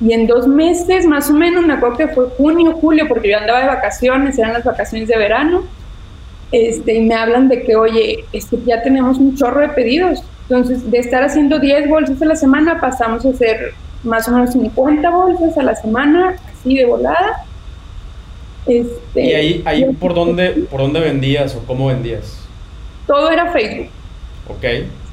y 0.00 0.12
en 0.12 0.26
dos 0.26 0.46
meses, 0.46 1.06
más 1.06 1.30
o 1.30 1.34
menos, 1.34 1.64
me 1.64 1.74
acuerdo 1.74 1.96
que 1.96 2.08
fue 2.08 2.26
junio, 2.36 2.72
julio, 2.72 3.06
porque 3.08 3.30
yo 3.30 3.38
andaba 3.38 3.60
de 3.60 3.66
vacaciones, 3.66 4.38
eran 4.38 4.52
las 4.52 4.64
vacaciones 4.64 5.08
de 5.08 5.16
verano, 5.16 5.62
este, 6.52 6.94
y 6.94 7.00
me 7.02 7.14
hablan 7.14 7.48
de 7.48 7.62
que, 7.62 7.76
oye, 7.76 8.24
es 8.32 8.46
que 8.46 8.58
ya 8.64 8.82
tenemos 8.82 9.18
un 9.18 9.36
chorro 9.36 9.60
de 9.60 9.68
pedidos. 9.68 10.22
Entonces, 10.48 10.90
de 10.90 10.98
estar 10.98 11.22
haciendo 11.22 11.58
10 11.58 11.88
bolsas 11.88 12.22
a 12.22 12.24
la 12.24 12.36
semana, 12.36 12.80
pasamos 12.80 13.26
a 13.26 13.30
hacer 13.30 13.74
más 14.02 14.28
o 14.28 14.32
menos 14.32 14.52
50 14.52 15.10
bolsas 15.10 15.58
a 15.58 15.62
la 15.62 15.74
semana, 15.74 16.36
así 16.52 16.74
de 16.74 16.86
volada. 16.86 17.44
Este, 18.66 19.20
¿Y 19.22 19.32
ahí, 19.34 19.62
ahí 19.64 19.84
por, 19.98 20.14
dónde, 20.14 20.50
por 20.70 20.80
dónde 20.80 21.00
vendías 21.00 21.54
o 21.54 21.60
cómo 21.66 21.86
vendías? 21.86 22.38
Todo 23.06 23.30
era 23.30 23.50
Facebook. 23.52 23.88
Ok. 24.48 24.64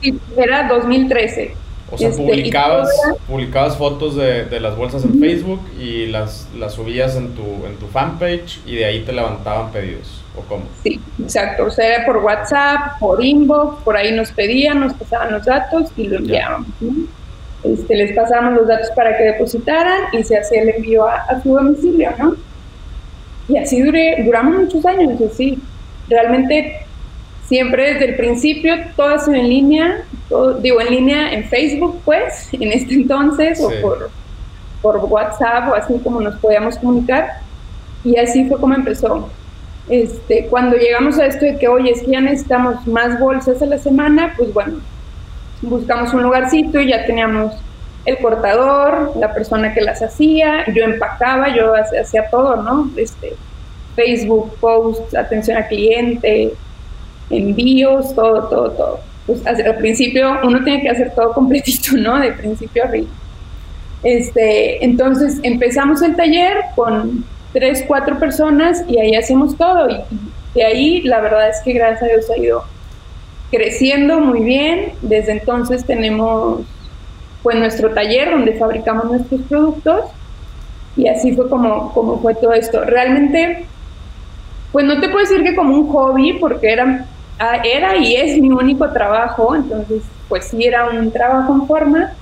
Sí, 0.02 0.20
era 0.38 0.68
2013. 0.68 1.56
O 1.92 1.98
sea, 1.98 2.10
Este, 2.10 2.22
publicabas, 2.22 2.90
era- 3.06 3.16
publicabas 3.28 3.78
fotos 3.78 4.16
de, 4.16 4.46
de 4.46 4.60
las 4.60 4.76
bolsas 4.76 5.04
en 5.06 5.20
Facebook 5.20 5.62
y 5.80 6.08
las, 6.08 6.48
las 6.58 6.74
subías 6.74 7.16
en 7.16 7.30
tu, 7.36 7.44
en 7.66 7.76
tu 7.80 7.88
fanpage 7.88 8.60
y 8.66 8.76
de 8.76 8.86
ahí 8.86 9.02
te 9.04 9.14
levantaban 9.14 9.72
pedidos. 9.72 10.22
¿O 10.38 10.42
cómo? 10.50 10.64
Sí, 10.84 11.00
exacto. 11.24 11.66
O 11.66 11.70
sea, 11.70 11.96
era 11.96 12.06
por 12.06 12.18
WhatsApp, 12.18 13.00
por 13.00 13.24
inbox, 13.24 13.84
por 13.84 13.96
ahí 13.96 14.12
nos 14.12 14.32
pedían, 14.32 14.82
nos 14.82 14.94
pasaban 14.94 15.32
los 15.32 15.46
datos 15.46 15.90
y 15.96 16.08
lo 16.10 16.18
enviábamos. 16.18 16.68
¿no? 16.82 16.92
Este, 17.64 17.96
les 17.96 18.14
pasábamos 18.16 18.56
los 18.60 18.68
datos 18.68 18.90
para 18.96 19.16
que 19.18 19.24
depositaran 19.24 20.04
y 20.12 20.24
se 20.24 20.38
hacía 20.38 20.64
el 20.64 20.70
envío 20.70 21.08
a, 21.08 21.16
a 21.22 21.42
su 21.42 21.54
domicilio, 21.54 22.12
¿no? 22.20 22.36
Y 23.48 23.58
así 23.58 23.82
duré, 23.82 24.24
duramos 24.24 24.56
muchos 24.56 24.86
años, 24.86 25.20
así. 25.22 25.60
Realmente, 26.10 26.78
siempre 27.48 27.94
desde 27.94 28.06
el 28.10 28.16
principio, 28.16 28.74
todo 28.96 29.10
ha 29.16 29.20
sido 29.20 29.36
en 29.38 29.50
línea, 29.50 30.02
todo- 30.30 30.56
digo, 30.56 30.82
en 30.82 30.90
línea 30.90 31.32
en 31.34 31.44
Facebook, 31.46 32.02
pues, 32.06 32.50
en 32.54 32.72
este 32.72 32.94
entonces, 32.96 33.58
Sí. 33.60 33.64
o 33.64 33.82
por, 33.82 34.10
por 34.82 34.98
WhatsApp, 35.06 35.70
o 35.70 35.76
así 35.76 35.94
como 36.04 36.22
nos 36.22 36.36
podíamos 36.38 36.78
comunicar. 36.78 37.28
Y 38.04 38.18
así 38.18 38.46
fue 38.48 38.60
como 38.60 38.74
empezó. 38.76 39.30
Este, 39.90 40.46
cuando 40.48 40.76
llegamos 40.78 41.20
a 41.20 41.28
esto 41.28 41.46
de 41.46 41.58
que, 41.58 41.68
oye, 41.68 41.92
es 41.92 42.02
que 42.02 42.12
ya 42.12 42.22
necesitamos 42.22 42.86
más 42.88 43.20
bolsas 43.20 43.62
a 43.62 43.66
la 43.68 43.78
semana, 43.78 44.34
pues 44.38 44.52
bueno, 44.54 44.78
buscamos 45.62 46.12
un 46.14 46.24
lugarcito 46.24 46.80
y 46.80 46.90
ya 46.90 47.06
teníamos 47.06 47.54
el 48.06 48.18
cortador, 48.20 49.14
la 49.18 49.34
persona 49.34 49.74
que 49.74 49.82
las 49.82 50.02
hacía, 50.02 50.64
yo 50.74 50.84
empacaba, 50.84 51.50
yo 51.50 51.74
hacía, 51.76 52.30
todo, 52.30 52.56
¿no? 52.58 52.90
Este, 52.96 53.34
Facebook, 53.96 54.56
posts, 54.60 55.16
atención 55.16 55.58
al 55.58 55.68
cliente, 55.68 56.54
envíos, 57.30 58.14
todo, 58.14 58.48
todo, 58.48 58.72
todo. 58.72 59.00
Pues 59.26 59.46
al 59.48 59.78
principio 59.78 60.38
uno 60.44 60.64
tiene 60.64 60.84
que 60.84 60.90
hacer 60.90 61.14
todo 61.16 61.34
completito, 61.34 61.98
¿no? 61.98 62.20
De 62.20 62.32
principio 62.32 62.84
a 62.84 62.90
fin. 62.90 63.08
Este, 64.04 64.86
entonces 64.86 65.40
empezamos 65.42 66.04
el 66.04 66.16
taller 66.16 66.58
con 66.76 67.26
tres, 67.54 67.84
cuatro 67.88 68.20
personas 68.20 68.84
y 68.88 69.00
ahí 69.00 69.16
hacemos 69.16 69.58
todo. 69.58 69.90
Y 69.90 70.00
de 70.54 70.64
ahí 70.64 71.02
la 71.02 71.22
verdad 71.22 71.50
es 71.50 71.60
que 71.66 71.74
gracias 71.74 72.04
a 72.04 72.06
Dios 72.06 72.30
ha 72.30 72.38
ido 72.38 72.64
creciendo 73.50 74.20
muy 74.20 74.42
bien. 74.42 74.92
Desde 75.02 75.32
entonces 75.32 75.86
tenemos 75.86 76.62
pues 77.46 77.60
nuestro 77.60 77.92
taller 77.92 78.32
donde 78.32 78.54
fabricamos 78.54 79.06
nuestros 79.06 79.40
productos 79.42 80.06
y 80.98 81.08
así 81.08 81.36
fue 81.36 81.48
como, 81.48 81.94
como 81.94 82.20
fue 82.20 82.34
todo 82.34 82.54
esto. 82.54 82.84
Realmente, 82.84 83.68
pues 84.72 84.84
no 84.84 85.00
te 85.00 85.10
puedo 85.10 85.20
decir 85.20 85.44
que 85.44 85.56
como 85.56 85.76
un 85.76 85.88
hobby 85.90 86.34
porque 86.40 86.74
era, 86.74 87.06
ah, 87.38 87.58
era 87.64 87.98
y 87.98 88.16
es 88.16 88.42
mi 88.42 88.50
único 88.50 88.90
trabajo, 88.90 89.56
entonces 89.56 90.02
pues 90.28 90.46
sí 90.46 90.66
era 90.66 90.90
un 90.90 91.12
trabajo 91.12 91.54
en 91.54 91.68
forma, 91.68 92.14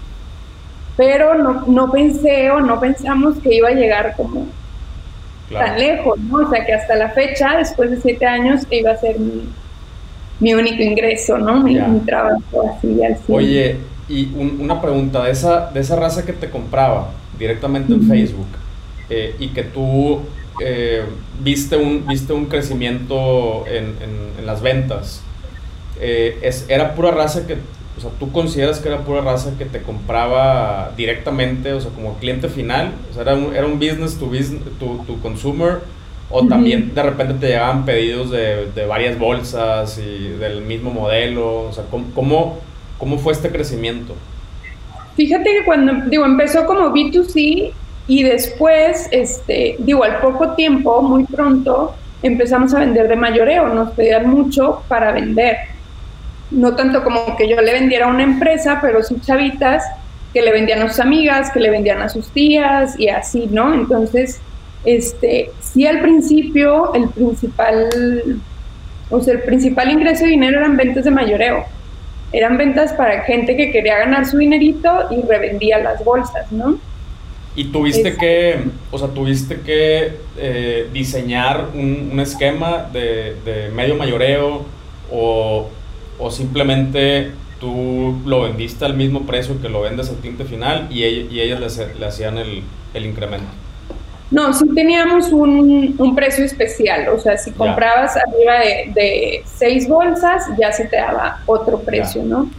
pero 0.97 1.35
no, 1.35 1.67
no 1.67 1.89
pensé 1.89 2.51
o 2.51 2.59
no 2.59 2.81
pensamos 2.81 3.37
que 3.39 3.55
iba 3.55 3.69
a 3.69 3.73
llegar 3.73 4.15
como 4.17 4.47
tan 5.53 5.79
lejos, 5.79 6.19
¿no? 6.19 6.45
O 6.45 6.49
sea, 6.49 6.65
que 6.65 6.73
hasta 6.73 6.97
la 6.97 7.11
fecha, 7.11 7.55
después 7.59 7.91
de 7.91 8.01
siete 8.01 8.25
años, 8.25 8.67
iba 8.69 8.91
a 8.91 8.97
ser 8.97 9.17
mi, 9.17 9.47
mi 10.41 10.53
único 10.53 10.83
ingreso, 10.83 11.37
¿no? 11.37 11.61
Mi, 11.61 11.79
trabajo 12.01 12.75
así 12.75 13.01
al. 13.01 13.17
Oye, 13.29 13.77
y 14.21 14.33
un- 14.35 14.57
una 14.61 14.81
pregunta, 14.81 15.23
de 15.23 15.31
esa, 15.31 15.71
de 15.71 15.79
esa 15.81 15.95
raza 15.95 16.25
que 16.25 16.33
te 16.33 16.49
compraba 16.49 17.19
directamente 17.37 17.95
en. 17.95 18.01
Facebook 18.01 18.47
eh, 19.09 19.35
y 19.39 19.49
que 19.49 19.63
tú 19.63 20.21
eh, 20.59 21.03
viste, 21.41 21.77
un, 21.77 22.05
viste 22.07 22.33
un 22.33 22.45
crecimiento 22.47 23.65
en, 23.67 23.85
en- 24.01 24.33
en 24.39 24.45
las 24.45 24.61
ventas, 24.61 25.23
eh, 25.99 26.39
es, 26.41 26.65
¿era 26.69 26.95
pura 26.95 27.11
raza 27.11 27.45
que, 27.47 27.55
o 27.97 28.01
sea, 28.01 28.11
tú 28.19 28.31
consideras 28.31 28.79
que 28.79 28.89
era 28.89 29.03
pura 29.05 29.21
raza 29.21 29.53
que 29.57 29.65
te 29.65 29.81
compraba 29.81 30.91
directamente, 30.97 31.73
o 31.73 31.81
sea, 31.81 31.91
como 31.91 32.17
cliente 32.19 32.49
final? 32.49 32.93
O 33.11 33.13
sea, 33.13 33.23
era 33.23 33.35
un, 33.35 33.55
era 33.55 33.65
un 33.67 33.79
business 33.79 34.17
to 34.17 34.27
business, 34.27 34.61
to, 34.79 35.03
to 35.07 35.17
consumer, 35.21 35.81
o 36.29 36.47
también 36.47 36.93
de 36.95 37.03
repente 37.03 37.35
te 37.35 37.47
llegaban 37.47 37.85
pedidos 37.85 38.31
de, 38.31 38.71
de 38.71 38.85
varias 38.85 39.19
bolsas 39.19 39.99
y 39.99 40.29
del 40.29 40.61
mismo 40.61 40.91
modelo, 40.91 41.63
o 41.65 41.73
sea, 41.73 41.85
¿cómo, 41.91 42.05
cómo, 42.15 42.59
cómo 42.97 43.17
fue 43.17 43.33
este 43.33 43.49
crecimiento? 43.49 44.15
Fíjate 45.15 45.43
que 45.43 45.65
cuando, 45.65 45.93
digo, 46.09 46.25
empezó 46.25 46.65
como 46.65 46.89
B2C 46.89 47.71
y 48.07 48.23
después, 48.23 49.07
este, 49.11 49.75
digo, 49.79 50.03
al 50.03 50.19
poco 50.19 50.55
tiempo, 50.55 51.01
muy 51.01 51.25
pronto, 51.25 51.95
empezamos 52.23 52.73
a 52.73 52.79
vender 52.79 53.07
de 53.07 53.15
mayoreo, 53.15 53.69
nos 53.69 53.91
pedían 53.91 54.29
mucho 54.29 54.83
para 54.87 55.11
vender. 55.11 55.57
No 56.51 56.75
tanto 56.75 57.03
como 57.03 57.35
que 57.35 57.47
yo 57.49 57.61
le 57.61 57.73
vendiera 57.73 58.05
a 58.05 58.09
una 58.09 58.23
empresa, 58.23 58.79
pero 58.81 59.03
sí 59.03 59.17
chavitas 59.21 59.83
que 60.33 60.41
le 60.41 60.51
vendían 60.51 60.81
a 60.81 60.89
sus 60.89 60.99
amigas, 60.99 61.51
que 61.51 61.59
le 61.59 61.69
vendían 61.69 62.01
a 62.01 62.09
sus 62.09 62.29
tías 62.29 62.99
y 62.99 63.07
así, 63.09 63.47
¿no? 63.51 63.73
Entonces, 63.73 64.41
este, 64.83 65.51
sí 65.61 65.85
al 65.85 66.01
principio 66.01 66.93
el 66.93 67.07
principal, 67.09 68.41
o 69.09 69.21
sea, 69.21 69.35
el 69.35 69.43
principal 69.43 69.91
ingreso 69.91 70.23
de 70.25 70.31
dinero 70.31 70.59
eran 70.59 70.75
ventas 70.75 71.05
de 71.05 71.11
mayoreo. 71.11 71.65
Eran 72.33 72.57
ventas 72.57 72.93
para 72.93 73.21
gente 73.23 73.55
que 73.55 73.71
quería 73.71 73.99
ganar 73.99 74.25
su 74.25 74.37
dinerito 74.39 74.89
y 75.11 75.21
revendía 75.27 75.77
las 75.79 76.03
bolsas, 76.03 76.51
¿no? 76.51 76.79
Y 77.55 77.65
tuviste 77.65 78.09
Es- 78.09 78.17
que, 78.17 78.59
o 78.91 78.97
sea, 78.97 79.09
tuviste 79.09 79.61
que 79.61 80.17
eh, 80.37 80.89
diseñar 80.91 81.69
un, 81.75 82.09
un 82.11 82.19
esquema 82.19 82.89
de, 82.91 83.35
de 83.45 83.69
medio 83.69 83.95
mayoreo 83.95 84.65
o, 85.11 85.69
o 86.17 86.31
simplemente 86.31 87.31
tú 87.59 88.21
lo 88.25 88.41
vendiste 88.41 88.85
al 88.85 88.95
mismo 88.95 89.25
precio 89.27 89.61
que 89.61 89.69
lo 89.69 89.81
vendes 89.81 90.09
al 90.09 90.17
cliente 90.17 90.45
final 90.45 90.87
y, 90.89 91.01
ell- 91.03 91.31
y 91.31 91.41
ellas 91.41 91.77
le, 91.77 91.99
le 91.99 92.05
hacían 92.07 92.37
el, 92.39 92.63
el 92.93 93.05
incremento. 93.05 93.53
No, 94.31 94.51
sí 94.51 94.65
teníamos 94.73 95.31
un, 95.31 95.93
un 95.99 96.15
precio 96.15 96.43
especial, 96.43 97.07
o 97.09 97.19
sea, 97.19 97.37
si 97.37 97.53
Ya. 97.57 97.57
comprabas 97.57 98.15
arriba 98.17 98.59
de, 98.59 98.91
de 98.93 99.43
seis 99.63 99.87
bolsas, 99.87 100.43
ya 100.59 100.71
se 100.71 100.85
te 100.85 100.97
daba 100.97 101.41
otro 101.45 101.79
precio, 101.79 102.23
¿no? 102.23 102.49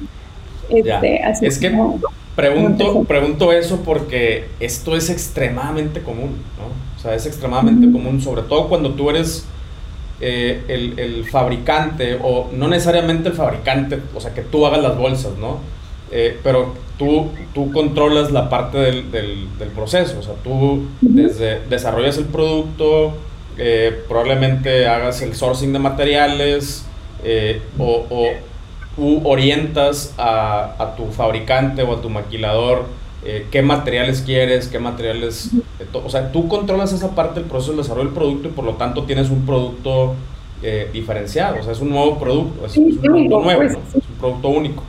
Este, 0.69 1.23
así 1.23 1.47
Es 1.47 1.59
que 1.59 1.71
como- 1.71 2.01
Pregunto, 2.35 3.05
pregunto 3.05 3.53
eso 3.53 3.83
porque 3.85 4.47
esto 4.59 4.97
es 4.97 5.09
extremadamente 5.11 6.01
común, 6.01 6.31
¿no? 6.59 6.67
O 6.97 7.01
sea, 7.01 7.15
es 7.15 7.27
extremadamente 7.27 7.91
común, 7.93 8.21
sobre 8.21 8.43
todo 8.43 8.69
cuando 8.69 8.91
tú 8.95 9.09
eres 9.11 9.47
eh, 10.21 10.63
el, 10.69 10.99
el 10.99 11.25
fabricante, 11.27 12.19
o 12.23 12.49
no 12.53 12.67
necesariamente 12.69 13.29
el 13.29 13.35
fabricante, 13.35 14.01
o 14.15 14.21
sea, 14.21 14.33
que 14.35 14.41
tú 14.43 14.67
hagas 14.67 14.83
las 14.83 14.97
bolsas, 14.97 15.33
¿no? 15.39 15.59
Eh, 16.11 16.39
pero 16.43 16.75
tú, 16.99 17.29
tú 17.53 17.71
controlas 17.73 18.33
la 18.33 18.49
parte 18.49 18.79
del, 18.79 19.11
del- 19.13 19.47
del 19.59 19.69
proceso, 19.69 20.19
o 20.19 20.23
sea, 20.23 20.35
tú 20.43 20.85
desde 21.03 21.61
desarrollas 21.69 22.17
el 22.19 22.25
producto, 22.25 23.13
eh, 23.59 24.03
probablemente 24.09 24.89
hagas 24.89 25.23
el 25.23 25.35
sourcing 25.37 25.73
de 25.73 25.79
materiales, 25.79 26.85
eh, 27.25 27.61
o, 27.79 28.07
o 28.11 28.27
tú 28.97 29.21
orientas 29.29 30.15
a, 30.19 30.75
a 30.79 30.95
tu 30.97 31.07
fabricante 31.07 31.83
o 31.83 31.95
a 31.95 32.01
tu 32.03 32.09
maquilador 32.11 32.87
eh, 33.25 33.47
qué 33.51 33.63
materiales 33.63 34.21
quieres, 34.21 34.69
qué 34.69 34.79
materiales... 34.79 35.51
eh, 35.81 35.87
o 35.93 36.09
sea, 36.11 36.31
tú 36.31 36.47
controlas 36.47 36.93
esa 36.93 37.15
parte 37.15 37.41
del 37.41 37.49
proceso 37.49 37.73
de 37.73 37.79
desarrollo 37.79 38.05
del 38.07 38.15
producto 38.15 38.49
y 38.49 38.51
por 38.53 38.65
lo 38.67 38.75
tanto 38.75 39.05
tienes 39.05 39.31
un 39.31 39.47
producto 39.47 40.15
eh, 40.63 40.91
diferenciado, 40.93 41.57
o 41.61 41.63
sea, 41.63 41.73
es 41.73 41.81
un 41.81 41.91
nuevo 41.91 42.19
producto, 42.19 42.67
es, 42.67 42.73
es 42.73 42.79
un 42.79 42.97
producto 42.99 43.17
único, 43.39 43.41
nuevo, 43.43 43.61
pues, 43.63 43.73
¿no? 43.73 43.79
es 43.89 43.95
un 43.95 44.17
producto 44.21 44.49
único. 44.49 44.83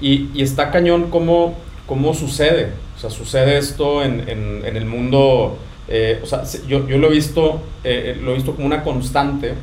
Y, 0.00 0.28
y 0.34 0.42
está 0.42 0.70
cañón 0.70 1.06
cómo, 1.10 1.54
cómo 1.86 2.12
sucede, 2.14 2.72
o 2.96 3.00
sea, 3.00 3.08
sucede 3.10 3.56
esto 3.58 4.02
en, 4.04 4.28
en- 4.28 4.62
en 4.66 4.76
el 4.76 4.84
mundo, 4.86 5.56
eh, 5.88 6.20
o 6.22 6.26
sea, 6.26 6.44
se- 6.44 6.66
yo, 6.66 6.86
yo 6.86 6.98
lo 6.98 7.06
he 7.08 7.12
visto, 7.12 7.60
eh, 7.82 8.18
lo 8.22 8.32
he 8.32 8.34
visto 8.34 8.54
como 8.54 8.66
una 8.66 8.82
constante 8.82 9.54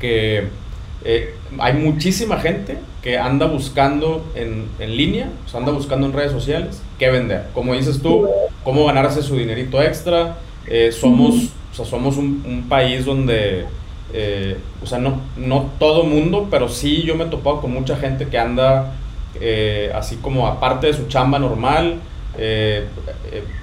que 0.00 0.48
eh, 1.04 1.34
hay 1.58 1.74
muchísima 1.74 2.38
gente 2.38 2.78
que 3.02 3.18
anda 3.18 3.46
buscando 3.46 4.24
en, 4.34 4.66
en 4.78 4.96
línea, 4.96 5.30
anda 5.54 5.72
buscando 5.72 6.06
en 6.06 6.12
redes 6.12 6.32
sociales 6.32 6.82
qué 6.98 7.10
vender. 7.10 7.46
Como 7.54 7.74
dices 7.74 8.02
tú, 8.02 8.28
cómo 8.64 8.84
ganarse 8.86 9.22
su 9.22 9.36
dinerito 9.36 9.80
extra. 9.80 10.38
Eh, 10.66 10.90
somos, 10.92 11.34
o 11.72 11.74
sea, 11.74 11.84
somos 11.84 12.16
un, 12.16 12.66
país 12.68 13.04
donde, 13.04 13.64
eh, 14.12 14.58
o 14.82 14.86
sea, 14.86 14.98
no, 14.98 15.20
no 15.36 15.70
todo 15.78 16.04
mundo, 16.04 16.48
pero 16.50 16.68
sí 16.68 17.02
yo 17.02 17.14
me 17.14 17.24
he 17.24 17.28
topado 17.28 17.60
con 17.60 17.72
mucha 17.72 17.96
gente 17.96 18.26
que 18.26 18.38
anda 18.38 18.94
así 19.94 20.16
como 20.16 20.48
aparte 20.48 20.88
de 20.88 20.94
su 20.94 21.06
chamba 21.06 21.38
normal, 21.38 22.00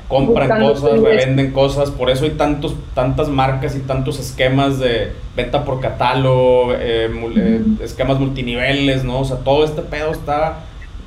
compran 0.07 0.61
cosas, 0.61 0.95
ingreso. 0.95 1.05
revenden 1.05 1.51
cosas, 1.51 1.91
por 1.91 2.09
eso 2.09 2.25
hay 2.25 2.31
tantos, 2.31 2.75
tantas 2.93 3.27
marcas 3.29 3.75
y 3.75 3.79
tantos 3.79 4.19
esquemas 4.19 4.79
de 4.79 5.11
venta 5.35 5.65
por 5.65 5.79
catálogo, 5.79 6.73
eh, 6.73 7.09
eh, 7.35 7.61
esquemas 7.81 8.19
multiniveles, 8.19 9.03
¿no? 9.03 9.19
O 9.19 9.25
sea, 9.25 9.37
todo 9.37 9.63
este 9.63 9.81
pedo 9.81 10.11
está 10.11 10.59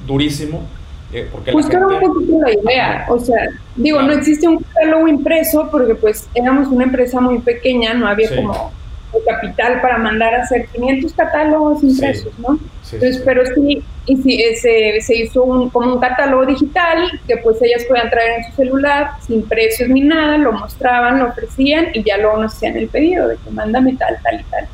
durísimo. 0.07 0.63
Eh, 1.11 1.27
porque 1.33 1.53
la 1.53 1.57
un 1.57 2.01
poquito 2.01 2.39
la 2.39 2.53
idea, 2.53 3.07
o 3.09 3.19
sea, 3.19 3.49
digo, 3.77 4.03
no 4.03 4.13
existe 4.13 4.47
un 4.47 4.59
catálogo 4.59 5.09
impreso 5.09 5.67
porque 5.71 5.95
pues 5.95 6.29
éramos 6.35 6.69
una 6.69 6.85
empresa 6.85 7.19
muy 7.19 7.39
pequeña, 7.39 7.95
no 7.95 8.07
había 8.07 8.29
como 8.37 8.73
el 9.13 9.25
capital 9.25 9.81
para 9.81 9.99
mandar 9.99 10.35
a 10.35 10.43
hacer 10.43 10.67
500 10.69 11.13
catálogos 11.15 11.83
impresos, 11.83 12.33
¿no? 12.39 12.59
Entonces, 12.93 13.23
pero 13.25 13.43
sí, 13.55 13.83
y 14.07 14.17
sí 14.17 14.43
se, 14.61 15.01
se, 15.01 15.17
hizo 15.17 15.43
un, 15.45 15.71
como 15.71 15.95
un 15.95 16.01
catálogo 16.01 16.47
digital 16.47 17.21
que 17.27 17.37
pues 17.39 17.61
ellas 17.61 17.85
podían 17.85 18.09
traer 18.11 18.39
en 18.39 18.45
su 18.45 18.57
celular 18.57 19.11
sin 19.27 19.43
precios 19.47 19.89
ni 19.89 20.01
nada, 20.01 20.39
lo 20.39 20.53
mostraban, 20.53 21.19
lo 21.19 21.27
ofrecían 21.27 21.89
y 21.93 22.03
ya 22.03 22.17
luego 22.17 22.39
nos 22.39 22.55
hacían 22.55 22.77
el 22.77 22.89
pedido 22.89 23.29
de 23.29 23.37
que 23.37 23.51
mándame 23.51 23.95
tal, 23.97 24.17
tal 24.23 24.41
y 24.41 24.45
tal. 24.45 24.69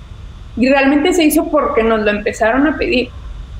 Y 0.56 0.68
realmente 0.68 1.12
se 1.12 1.24
hizo 1.24 1.46
porque 1.50 1.82
nos 1.82 2.00
lo 2.00 2.10
empezaron 2.10 2.66
a 2.66 2.76
pedir. 2.76 3.08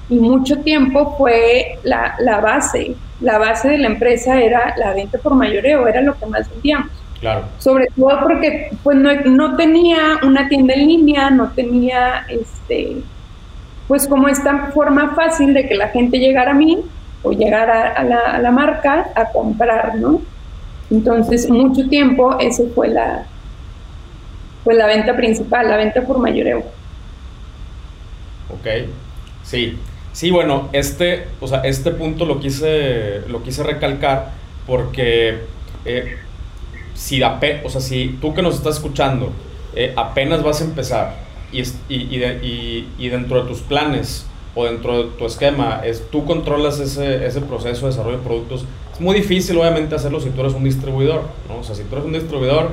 Y 0.09 0.17
mucho 0.17 0.59
tiempo 0.59 1.17
fue 1.17 1.79
la, 1.83 2.15
la 2.21 2.39
base, 2.39 2.95
la 3.21 3.39
base 3.39 3.69
de 3.71 3.79
la 3.79 3.89
empresa 3.89 4.41
era 4.41 4.75
la 4.77 4.93
venta 4.93 5.19
por 5.19 5.35
mayoreo, 5.35 5.89
era 5.89 6.03
lo 6.03 6.17
que 6.17 6.27
más 6.27 6.49
vendíamos. 6.51 6.91
Claro. 7.25 7.47
Sobre 7.57 7.87
todo 7.97 8.21
porque 8.23 8.69
pues 8.83 8.99
no, 8.99 9.11
no 9.15 9.57
tenía 9.57 10.19
una 10.25 10.47
tienda 10.47 10.75
en 10.75 10.87
línea, 10.87 11.31
no 11.31 11.53
tenía 11.53 12.27
este 12.29 12.99
pues 13.89 14.07
como 14.07 14.29
esta 14.29 14.73
forma 14.75 15.15
fácil 15.15 15.55
de 15.55 15.67
que 15.67 15.75
la 15.75 15.89
gente 15.89 16.19
llegara 16.19 16.51
a 16.51 16.55
mí 16.55 16.83
o 17.23 17.33
llegara 17.33 17.93
a 17.93 18.05
la, 18.05 18.19
a 18.19 18.39
la 18.41 18.51
marca 18.51 19.07
a 19.15 19.31
comprar, 19.33 19.95
¿no? 19.95 20.21
Entonces, 20.91 21.49
mucho 21.49 21.89
tiempo 21.89 22.39
ese 22.39 22.67
fue 22.75 22.89
la, 22.89 23.25
pues 24.63 24.77
la 24.77 24.87
venta 24.87 25.17
principal, 25.17 25.71
la 25.71 25.79
venta 25.79 26.03
por 26.03 26.19
mayoreo. 26.19 26.59
Ok, 28.51 28.67
sí. 29.45 29.79
Sí, 30.13 30.31
bueno, 30.31 30.69
este, 30.73 31.29
o 31.41 31.49
sea, 31.49 31.61
este 31.61 31.91
punto 31.91 32.27
lo 32.27 32.39
quise, 32.39 33.23
lo 33.29 33.43
quise 33.43 33.63
recalcar 33.63 34.33
porque 34.67 35.39
eh, 35.87 36.19
si, 36.95 37.23
o 37.23 37.69
sea, 37.69 37.81
si 37.81 38.17
tú 38.21 38.35
que 38.35 38.43
nos 38.43 38.55
estás 38.55 38.77
escuchando 38.77 39.33
eh, 39.75 39.93
apenas 39.97 40.43
vas 40.43 40.61
a 40.61 40.65
empezar 40.65 41.17
y, 41.53 41.63
y, 41.89 42.89
y, 42.99 43.09
dentro 43.09 43.43
de 43.43 43.49
tus 43.49 43.61
planes 43.61 44.27
o 44.55 44.65
dentro 44.65 45.05
de 45.05 45.11
tu 45.11 45.27
esquema, 45.27 45.81
es, 45.85 46.11
tú 46.11 46.25
controlas 46.25 46.81
ese, 46.81 47.27
ese, 47.27 47.41
proceso 47.41 47.83
de 47.83 47.93
desarrollo 47.93 48.19
de 48.19 48.25
productos, 48.25 48.65
es 48.93 49.01
muy 49.01 49.15
difícil 49.15 49.57
obviamente 49.59 49.95
hacerlo 49.95 50.21
si 50.21 50.31
tú 50.31 50.41
eres 50.41 50.55
un 50.55 50.65
distribuidor, 50.65 51.23
¿no? 51.49 51.59
O 51.59 51.65
sea, 51.65 51.75
si 51.75 51.83
tú 51.85 51.95
eres 51.97 52.07
un 52.07 52.13
distribuidor, 52.13 52.71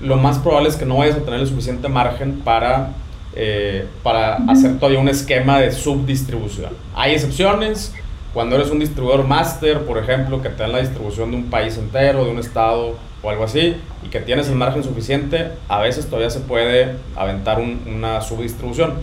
lo 0.00 0.16
más 0.16 0.38
probable 0.38 0.68
es 0.68 0.76
que 0.76 0.84
no 0.84 0.98
vayas 0.98 1.16
a 1.16 1.20
tener 1.20 1.40
el 1.40 1.46
suficiente 1.46 1.88
margen 1.88 2.40
para, 2.40 2.92
eh, 3.34 3.86
para 4.02 4.36
hacer 4.48 4.78
todavía 4.78 5.00
un 5.00 5.08
esquema 5.08 5.60
de 5.60 5.72
subdistribución. 5.72 6.72
Hay 6.94 7.12
excepciones, 7.12 7.94
cuando 8.34 8.56
eres 8.56 8.70
un 8.70 8.80
distribuidor 8.80 9.26
máster, 9.26 9.82
por 9.82 9.96
ejemplo, 9.96 10.42
que 10.42 10.50
te 10.50 10.62
dan 10.62 10.72
la 10.72 10.80
distribución 10.80 11.30
de 11.30 11.36
un 11.38 11.44
país 11.44 11.78
entero, 11.78 12.24
de 12.24 12.30
un 12.30 12.38
estado 12.38 12.96
o 13.24 13.30
algo 13.30 13.44
así, 13.44 13.76
y 14.04 14.08
que 14.08 14.20
tienes 14.20 14.48
el 14.48 14.56
margen 14.56 14.84
suficiente, 14.84 15.52
a 15.68 15.80
veces 15.80 16.06
todavía 16.06 16.30
se 16.30 16.40
puede 16.40 16.96
aventar 17.16 17.58
una 17.58 18.20
subdistribución. 18.20 18.94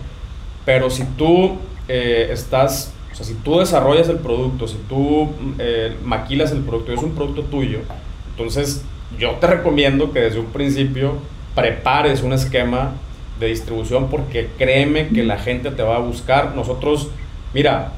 Pero 0.64 0.90
si 0.90 1.04
tú 1.04 1.56
eh, 1.88 2.28
estás, 2.30 2.92
o 3.10 3.14
sea, 3.16 3.26
si 3.26 3.34
tú 3.34 3.58
desarrollas 3.58 4.08
el 4.08 4.18
producto, 4.18 4.68
si 4.68 4.76
tú 4.88 5.30
eh, 5.58 5.96
maquilas 6.04 6.52
el 6.52 6.60
producto 6.60 6.92
y 6.92 6.94
es 6.94 7.02
un 7.02 7.14
producto 7.14 7.42
tuyo, 7.42 7.80
entonces 8.30 8.84
yo 9.18 9.32
te 9.32 9.48
recomiendo 9.48 10.12
que 10.12 10.20
desde 10.20 10.38
un 10.38 10.46
principio 10.46 11.14
prepares 11.54 12.22
un 12.22 12.32
esquema 12.32 12.92
de 13.40 13.48
distribución 13.48 14.08
porque 14.08 14.48
créeme 14.56 15.08
que 15.08 15.24
la 15.24 15.38
gente 15.38 15.72
te 15.72 15.82
va 15.82 15.96
a 15.96 15.98
buscar. 15.98 16.54
Nosotros, 16.54 17.08
mira, 17.52 17.92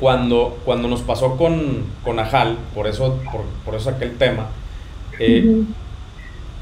cuando, 0.00 0.58
cuando 0.64 0.88
nos 0.88 1.02
pasó 1.02 1.36
con, 1.36 1.84
con 2.02 2.18
Ajal, 2.18 2.56
por 2.74 2.86
eso, 2.86 3.20
por, 3.30 3.42
por 3.64 3.74
eso 3.74 3.90
aquel 3.90 4.16
tema, 4.16 4.48
eh, 5.22 5.62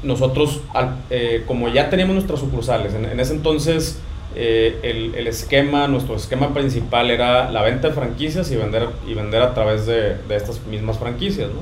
nosotros, 0.03 0.61
eh, 1.09 1.43
como 1.47 1.69
ya 1.69 1.89
teníamos 1.89 2.15
nuestras 2.15 2.39
sucursales, 2.39 2.93
en, 2.93 3.19
ese 3.19 3.33
entonces 3.33 3.99
eh, 4.35 4.79
el, 4.83 5.15
el, 5.15 5.27
esquema, 5.27 5.87
nuestro 5.87 6.15
esquema 6.15 6.53
principal 6.53 7.11
era 7.11 7.51
la 7.51 7.61
venta 7.61 7.89
de 7.89 7.93
franquicias 7.93 8.49
y 8.51 8.55
vender, 8.55 8.87
y 9.07 9.13
vender 9.13 9.41
a 9.41 9.53
través 9.53 9.85
de, 9.85 10.15
de 10.17 10.35
estas 10.35 10.65
mismas 10.65 10.97
franquicias, 10.97 11.49
¿no? 11.49 11.59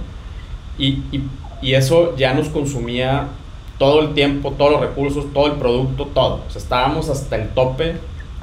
Y, 0.78 1.04
y, 1.12 1.24
y, 1.62 1.74
eso 1.74 2.16
ya 2.16 2.34
nos 2.34 2.48
consumía 2.48 3.28
todo 3.78 4.02
el 4.02 4.14
tiempo, 4.14 4.54
todos 4.58 4.72
los 4.72 4.82
recursos, 4.82 5.26
todo 5.34 5.48
el 5.48 5.54
producto, 5.54 6.06
todo. 6.06 6.44
O 6.48 6.50
sea, 6.50 6.62
estábamos 6.62 7.10
hasta 7.10 7.36
el 7.36 7.50
tope, 7.50 7.96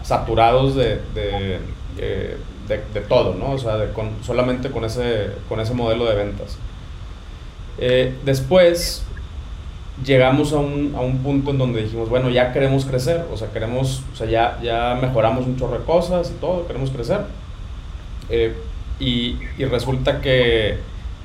saturados 0.02 0.74
de, 0.74 1.00
de, 1.14 1.60
de, 2.68 3.00
todo, 3.08 3.34
¿no? 3.34 3.52
O 3.52 3.58
sea, 3.58 3.92
con, 3.94 4.10
solamente 4.22 4.70
con 4.70 4.84
ese, 4.84 5.30
con 5.48 5.60
ese 5.60 5.72
modelo 5.72 6.04
de 6.04 6.14
ventas. 6.14 6.58
Eh, 7.78 8.14
después 8.24 9.04
llegamos 10.04 10.52
a 10.52 10.58
un, 10.58 10.94
a 10.96 11.00
un, 11.00 11.18
punto 11.18 11.50
en 11.50 11.58
donde 11.58 11.82
dijimos, 11.82 12.08
bueno, 12.08 12.28
ya 12.30 12.52
queremos 12.52 12.84
crecer, 12.84 13.24
o 13.32 13.36
sea, 13.36 13.48
queremos, 13.48 14.02
o 14.12 14.16
sea, 14.16 14.26
ya, 14.26 14.58
ya 14.62 14.98
mejoramos 15.00 15.46
un 15.46 15.56
chorro 15.56 15.78
de 15.78 15.84
cosas 15.84 16.30
y 16.30 16.40
todo, 16.40 16.66
queremos 16.66 16.90
crecer. 16.90 17.20
Eh, 18.28 18.54
y, 18.98 19.36
y, 19.58 19.64
resulta 19.64 20.20
que 20.20 20.78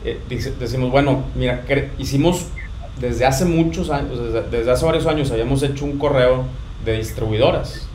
eh, 0.04 0.20
decimos, 0.60 0.92
bueno, 0.92 1.24
mira, 1.36 1.64
hicimos 1.98 2.48
desde 3.00 3.26
hace 3.26 3.46
muchos 3.46 3.90
años, 3.90 4.20
desde, 4.20 4.50
desde, 4.50 4.72
hace 4.72 4.86
varios 4.86 5.08
años 5.08 5.32
habíamos 5.32 5.64
hecho 5.64 5.86
un 5.86 5.98
correo 5.98 6.46
de 6.86 6.98
distribuidoras, 6.98 7.88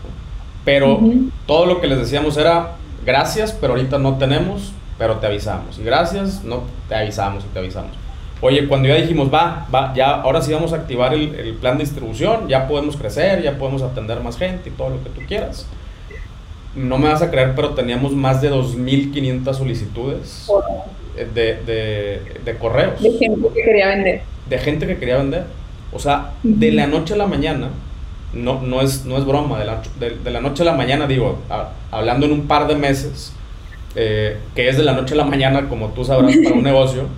pero 0.64 1.00
todo 1.46 1.66
lo 1.66 1.80
que 1.80 1.86
les 1.86 1.98
decíamos 1.98 2.36
era, 2.36 2.72
gracias, 3.04 3.52
pero 3.52 3.74
ahorita 3.74 3.98
no 3.98 4.16
tenemos, 4.18 4.72
pero 4.98 5.16
te 5.16 5.26
avisamos. 5.26 5.78
Y 5.78 5.84
gracias, 5.84 6.42
no, 6.42 6.62
te 6.88 6.94
avisamos 6.94 7.44
y 7.44 7.48
te 7.48 7.58
avisamos. 7.58 8.05
Oye, 8.40 8.68
cuando 8.68 8.88
ya 8.88 8.96
dijimos, 8.96 9.32
va, 9.32 9.66
va, 9.74 9.94
ya, 9.94 10.10
ahora 10.10 10.42
sí 10.42 10.52
vamos 10.52 10.72
a 10.72 10.76
activar 10.76 11.14
el, 11.14 11.34
el 11.34 11.54
plan 11.54 11.78
de 11.78 11.84
distribución, 11.84 12.48
ya 12.48 12.68
podemos 12.68 12.96
crecer, 12.96 13.42
ya 13.42 13.56
podemos 13.56 13.82
atender 13.82 14.20
más 14.20 14.36
gente 14.36 14.68
y 14.68 14.72
todo 14.72 14.90
lo 14.90 15.02
que 15.02 15.10
tú 15.10 15.20
quieras. 15.26 15.66
No 16.74 16.98
me 16.98 17.08
vas 17.08 17.22
a 17.22 17.30
creer, 17.30 17.54
pero 17.56 17.70
teníamos 17.70 18.12
más 18.12 18.42
de 18.42 18.52
2.500 18.52 19.54
solicitudes 19.54 20.46
de, 21.16 21.54
de, 21.64 22.22
de, 22.44 22.58
correos. 22.58 23.00
De 23.00 23.12
gente 23.12 23.48
que 23.54 23.62
quería 23.62 23.88
vender. 23.88 24.22
De 24.48 24.58
gente 24.58 24.86
que 24.86 24.98
quería 24.98 25.16
vender. 25.16 25.44
O 25.92 25.98
sea, 25.98 26.32
de 26.42 26.72
la 26.72 26.86
noche 26.86 27.14
a 27.14 27.16
la 27.16 27.26
mañana, 27.26 27.70
no, 28.34 28.60
no, 28.60 28.82
es, 28.82 29.04
no 29.06 29.16
es 29.16 29.24
broma, 29.24 29.58
de 29.58 29.64
la, 29.64 29.82
de, 29.98 30.30
la 30.30 30.40
noche 30.40 30.62
a 30.62 30.66
la 30.66 30.74
mañana, 30.74 31.06
digo, 31.06 31.38
hablando 31.90 32.26
en 32.26 32.32
un 32.32 32.46
par 32.46 32.66
de 32.66 32.74
meses, 32.74 33.32
eh, 33.98 34.36
que 34.54 34.68
es 34.68 34.76
de 34.76 34.82
la 34.82 34.92
noche 34.92 35.14
a 35.14 35.16
la 35.16 35.24
mañana, 35.24 35.70
como 35.70 35.88
tú 35.88 36.04
sabrás, 36.04 36.36
para 36.44 36.54
un 36.54 36.62
negocio. 36.62 37.08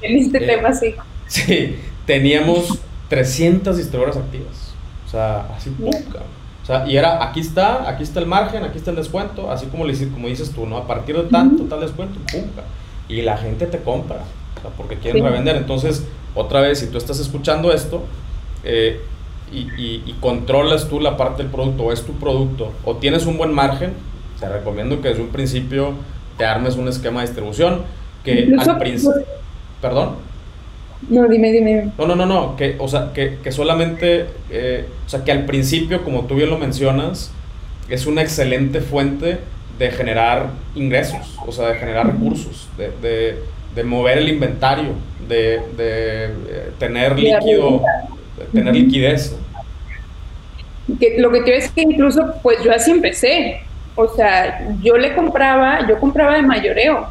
en 0.00 0.18
este 0.18 0.38
eh, 0.38 0.46
tema, 0.46 0.72
sí. 0.72 0.94
Sí, 1.26 1.76
teníamos 2.06 2.78
300 3.08 3.76
distribuidoras 3.76 4.16
activas. 4.16 4.72
O 5.04 5.10
sea, 5.10 5.48
así, 5.56 5.70
pum, 5.70 5.90
O 5.90 6.66
sea, 6.66 6.86
y 6.86 6.96
era, 6.96 7.24
aquí 7.24 7.40
está, 7.40 7.88
aquí 7.88 8.04
está 8.04 8.20
el 8.20 8.26
margen, 8.26 8.62
aquí 8.62 8.78
está 8.78 8.90
el 8.90 8.96
descuento, 8.96 9.50
así 9.50 9.66
como, 9.66 9.84
le, 9.84 9.94
como 10.10 10.28
dices 10.28 10.50
tú, 10.52 10.64
¿no? 10.64 10.76
A 10.76 10.86
partir 10.86 11.16
de 11.16 11.24
tanto, 11.24 11.64
tal 11.64 11.80
descuento, 11.80 12.20
pum, 12.30 12.44
Y 13.08 13.22
la 13.22 13.36
gente 13.36 13.66
te 13.66 13.78
compra, 13.78 14.18
o 14.58 14.60
sea, 14.60 14.70
porque 14.76 14.96
quieren 14.96 15.24
revender. 15.24 15.56
Entonces, 15.56 16.06
otra 16.36 16.60
vez, 16.60 16.78
si 16.78 16.86
tú 16.86 16.98
estás 16.98 17.18
escuchando 17.18 17.72
esto, 17.72 18.04
eh, 18.62 19.00
y, 19.50 19.60
y, 19.76 20.02
y, 20.06 20.16
controlas 20.20 20.88
tú 20.88 21.00
la 21.00 21.16
parte 21.16 21.42
del 21.42 21.50
producto 21.50 21.84
o 21.84 21.92
es 21.92 22.04
tu 22.04 22.12
producto 22.12 22.70
o 22.84 22.96
tienes 22.96 23.24
un 23.24 23.38
buen 23.38 23.50
margen, 23.52 23.94
te 24.38 24.46
recomiendo 24.46 25.00
que 25.00 25.08
desde 25.08 25.22
un 25.22 25.30
principio 25.30 25.94
te 26.38 26.46
armes 26.46 26.76
un 26.76 26.88
esquema 26.88 27.20
de 27.20 27.26
distribución 27.26 27.82
que 28.24 28.54
al 28.58 28.78
principio... 28.78 29.22
¿Perdón? 29.82 30.16
No, 31.08 31.28
dime, 31.28 31.52
dime. 31.52 31.92
No, 31.98 32.06
no, 32.06 32.16
no, 32.16 32.26
no, 32.26 32.56
que, 32.56 32.76
o 32.78 32.88
sea, 32.88 33.12
que, 33.12 33.38
que 33.42 33.52
solamente, 33.52 34.26
eh, 34.50 34.86
o 35.06 35.08
sea, 35.08 35.22
que 35.22 35.30
al 35.30 35.44
principio, 35.44 36.02
como 36.02 36.24
tú 36.24 36.34
bien 36.34 36.50
lo 36.50 36.58
mencionas, 36.58 37.30
es 37.88 38.06
una 38.06 38.22
excelente 38.22 38.80
fuente 38.80 39.38
de 39.78 39.90
generar 39.92 40.50
ingresos, 40.74 41.38
o 41.46 41.52
sea, 41.52 41.68
de 41.68 41.74
generar 41.76 42.06
recursos, 42.06 42.68
de, 42.76 42.90
de, 43.00 43.38
de 43.74 43.84
mover 43.84 44.18
el 44.18 44.28
inventario, 44.28 44.94
de, 45.28 45.60
de 45.76 46.24
eh, 46.24 46.70
tener 46.78 47.16
líquido, 47.16 47.82
tener 48.52 48.74
liquidez. 48.74 49.36
Que, 50.98 51.16
lo 51.18 51.30
que 51.30 51.42
te 51.42 51.56
es 51.56 51.70
que 51.70 51.82
incluso, 51.82 52.34
pues 52.42 52.62
yo 52.64 52.72
así 52.72 52.90
empecé. 52.90 53.60
O 54.00 54.06
sea, 54.06 54.60
yo 54.80 54.96
le 54.96 55.12
compraba, 55.12 55.84
yo 55.88 55.98
compraba 55.98 56.36
de 56.36 56.42
mayoreo, 56.42 57.08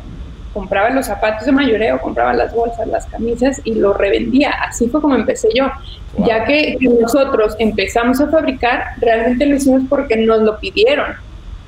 compraba 0.54 0.90
los 0.90 1.06
zapatos 1.06 1.46
de 1.46 1.52
mayoreo, 1.52 2.00
compraba 2.00 2.32
las 2.32 2.56
bolsas, 2.56 2.88
las 2.88 3.06
camisas 3.08 3.60
y 3.66 3.76
lo 3.76 3.92
revendía. 3.92 4.52
Así 4.52 4.88
fue 4.88 5.02
como 5.02 5.14
empecé 5.14 5.50
yo. 5.54 5.70
Ya 6.26 6.46
que 6.46 6.78
nosotros 6.80 7.58
empezamos 7.60 8.22
a 8.22 8.28
fabricar, 8.28 8.86
realmente 9.02 9.46
lo 9.46 9.56
hicimos 9.58 9.84
porque 9.90 10.16
nos 10.16 10.40
lo 10.44 10.58
pidieron. 10.60 11.08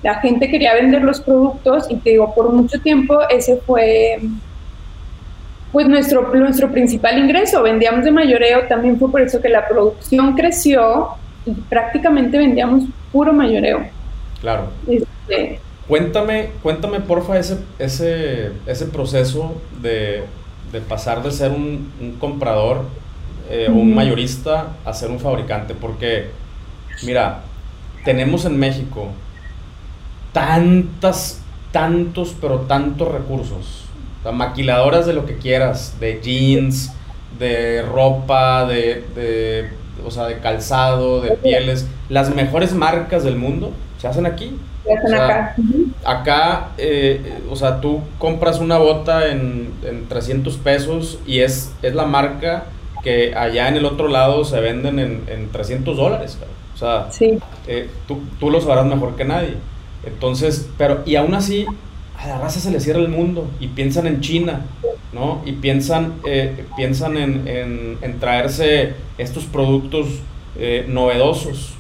La 0.03 0.15
gente 0.21 0.49
quería 0.49 0.73
vender 0.75 1.01
los 1.01 1.19
productos 1.19 1.91
y 1.91 1.97
te 1.97 2.12
digo, 2.12 2.34
por 2.34 2.53
mucho 2.53 2.79
tiempo 2.79 3.19
ese 3.29 3.58
fue 3.58 4.21
pues 5.73 5.86
nuestro, 5.89 6.34
nuestro 6.34 6.71
principal 6.71 7.19
ingreso. 7.19 7.62
Vendíamos 7.62 8.05
de 8.05 8.12
mayoreo, 8.12 8.67
también 8.69 8.97
fue 8.97 9.12
por 9.12 9.19
eso 9.19 9.41
que 9.41 9.49
la 9.49 9.67
producción 9.67 10.34
creció 10.34 11.10
y 11.45 11.51
prácticamente 11.51 12.38
vendíamos 12.38 12.86
puro 13.12 13.34
mayoreo. 13.34 13.98
Claro. 14.41 14.69
Este, 14.88 15.60
Cuéntame, 15.89 16.52
cuéntame 16.62 16.99
porfa 16.99 17.39
ese, 17.39 17.58
ese, 17.80 18.52
ese 18.67 18.86
proceso 18.86 19.60
de, 19.82 20.23
pasar 20.88 21.23
de 21.23 21.32
ser 21.32 21.49
un, 21.49 22.15
comprador 22.19 22.86
eh, 23.49 23.69
o 23.71 23.73
un 23.73 23.95
mayorista 23.95 24.67
a 24.86 24.93
ser 24.93 25.10
un 25.10 25.19
fabricante, 25.19 25.73
porque 25.73 26.30
mira, 27.02 27.39
tenemos 28.06 28.45
en 28.45 28.60
México 28.60 29.08
tantas, 30.32 31.41
tantos, 31.71 32.36
pero 32.39 32.60
tantos 32.67 33.08
recursos, 33.08 33.86
maquiladoras 34.32 35.08
de 35.08 35.13
lo 35.13 35.25
que 35.25 35.38
quieras, 35.38 35.95
de 35.99 36.21
jeans, 36.21 36.93
de 37.39 37.82
ropa, 37.82 38.67
de, 38.67 39.06
de, 39.15 39.71
o 40.06 40.12
sea, 40.12 40.25
de 40.25 40.38
calzado, 40.38 41.19
de 41.19 41.32
pieles, 41.32 41.88
las 42.10 42.30
mejores 42.36 42.75
marcas 42.75 43.23
del 43.23 43.38
mundo 43.38 43.71
se 43.99 44.07
hacen 44.07 44.25
aquí 44.25 44.57
acá. 44.97 45.55
Acá, 46.05 46.69
eh, 46.77 47.39
o 47.49 47.55
sea, 47.55 47.81
tú 47.81 48.01
compras 48.17 48.59
una 48.59 48.77
bota 48.77 49.29
en, 49.29 49.71
en 49.83 50.07
300 50.07 50.57
pesos 50.57 51.19
y 51.25 51.39
es, 51.39 51.73
es 51.81 51.93
la 51.93 52.05
marca 52.05 52.65
que 53.03 53.35
allá 53.35 53.67
en 53.67 53.75
el 53.75 53.85
otro 53.85 54.07
lado 54.07 54.43
se 54.43 54.59
venden 54.59 54.99
en, 54.99 55.23
en 55.27 55.49
300 55.51 55.95
dólares. 55.95 56.38
O 56.73 56.77
sea, 56.77 57.09
eh, 57.67 57.89
tú, 58.07 58.19
tú 58.39 58.49
lo 58.49 58.62
sabrás 58.62 58.85
mejor 58.85 59.15
que 59.15 59.25
nadie. 59.25 59.55
Entonces, 60.05 60.69
pero, 60.77 61.01
y 61.05 61.15
aún 61.15 61.33
así, 61.33 61.65
a 62.17 62.27
la 62.27 62.39
raza 62.39 62.59
se 62.59 62.71
le 62.71 62.79
cierra 62.79 62.99
el 62.99 63.09
mundo 63.09 63.49
y 63.59 63.67
piensan 63.67 64.07
en 64.07 64.21
China, 64.21 64.65
¿no? 65.12 65.41
Y 65.45 65.53
piensan, 65.53 66.15
eh, 66.25 66.65
piensan 66.77 67.17
en, 67.17 67.47
en, 67.47 67.97
en, 68.01 68.19
traerse 68.19 68.93
estos 69.17 69.45
productos 69.45 70.07
novedosos 70.88 71.78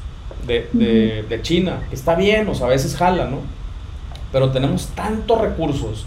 de, 0.49 1.25
de, 1.29 1.41
China, 1.41 1.81
que 1.89 1.95
está 1.95 2.15
bien, 2.15 2.47
o 2.49 2.55
sea, 2.55 2.67
a 2.67 2.69
veces 2.69 2.95
jala, 2.95 3.25
¿no? 3.25 3.37
Pero 4.31 4.51
tenemos 4.51 4.87
tantos 4.87 5.39
recursos 5.39 6.05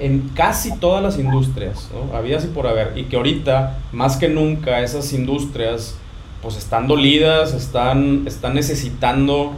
en 0.00 0.30
casi 0.34 0.78
todas 0.78 1.02
las 1.02 1.18
industrias, 1.18 1.90
¿no? 1.92 2.16
Había 2.16 2.38
así 2.38 2.48
por 2.48 2.66
haber, 2.66 2.96
y 2.96 3.04
que 3.04 3.16
ahorita, 3.16 3.78
más 3.92 4.16
que 4.16 4.28
nunca, 4.28 4.80
esas 4.80 5.12
industrias, 5.12 5.96
pues 6.42 6.56
están 6.56 6.88
dolidas, 6.88 7.54
están, 7.54 8.24
están 8.26 8.54
necesitando 8.54 9.52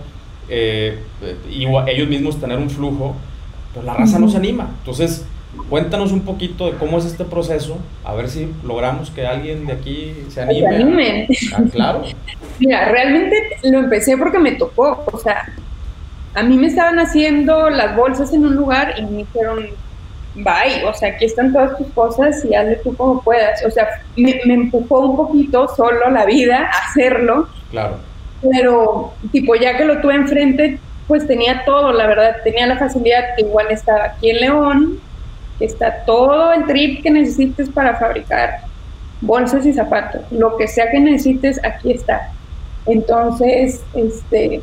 eh, 0.48 0.98
ellos 1.86 2.08
mismos 2.08 2.38
tener 2.38 2.58
un 2.58 2.68
flujo, 2.68 3.16
pero 3.72 3.86
la 3.86 3.94
raza 3.94 4.18
no 4.18 4.28
se 4.28 4.36
anima. 4.36 4.68
Entonces, 4.80 5.24
Cuéntanos 5.68 6.12
un 6.12 6.20
poquito 6.20 6.70
de 6.70 6.76
cómo 6.76 6.98
es 6.98 7.04
este 7.04 7.24
proceso, 7.24 7.78
a 8.04 8.14
ver 8.14 8.28
si 8.28 8.52
logramos 8.64 9.10
que 9.10 9.26
alguien 9.26 9.66
de 9.66 9.72
aquí 9.72 10.14
se 10.28 10.42
anime. 10.42 10.60
Se 10.60 10.74
anime. 10.74 11.28
Ah, 11.54 11.62
claro. 11.72 12.02
Mira, 12.58 12.88
realmente 12.88 13.36
lo 13.64 13.78
empecé 13.78 14.16
porque 14.16 14.38
me 14.38 14.52
tocó, 14.52 15.04
o 15.10 15.18
sea, 15.18 15.46
a 16.34 16.42
mí 16.42 16.56
me 16.56 16.66
estaban 16.66 16.98
haciendo 16.98 17.70
las 17.70 17.96
bolsas 17.96 18.32
en 18.32 18.44
un 18.44 18.56
lugar 18.56 18.94
y 18.98 19.02
me 19.02 19.18
dijeron, 19.18 19.66
bye, 20.34 20.84
o 20.84 20.92
sea, 20.94 21.10
aquí 21.10 21.24
están 21.24 21.52
todas 21.52 21.76
tus 21.78 21.86
cosas 21.88 22.44
y 22.44 22.54
hazle 22.54 22.76
tú 22.76 22.96
como 22.96 23.22
puedas. 23.22 23.64
O 23.64 23.70
sea, 23.70 23.86
me, 24.16 24.40
me 24.44 24.54
empujó 24.54 25.00
un 25.00 25.16
poquito 25.16 25.68
solo 25.68 26.10
la 26.10 26.24
vida 26.24 26.70
a 26.72 26.88
hacerlo. 26.88 27.48
Claro. 27.70 27.96
Pero, 28.50 29.14
tipo, 29.32 29.54
ya 29.54 29.76
que 29.76 29.84
lo 29.84 30.00
tuve 30.00 30.14
enfrente, 30.14 30.78
pues 31.06 31.26
tenía 31.26 31.64
todo, 31.64 31.92
la 31.92 32.06
verdad, 32.06 32.36
tenía 32.42 32.66
la 32.66 32.78
facilidad 32.78 33.36
que 33.36 33.42
igual 33.42 33.66
estaba 33.70 34.04
aquí 34.04 34.30
en 34.30 34.40
León, 34.40 35.00
está 35.60 36.04
todo 36.04 36.52
el 36.52 36.66
trip 36.66 37.02
que 37.02 37.10
necesites 37.10 37.68
para 37.70 37.96
fabricar 37.96 38.60
bolsas 39.20 39.64
y 39.66 39.72
zapatos. 39.72 40.22
Lo 40.30 40.56
que 40.56 40.68
sea 40.68 40.90
que 40.90 41.00
necesites, 41.00 41.60
aquí 41.64 41.92
está. 41.92 42.30
Entonces, 42.86 43.82
este, 43.94 44.62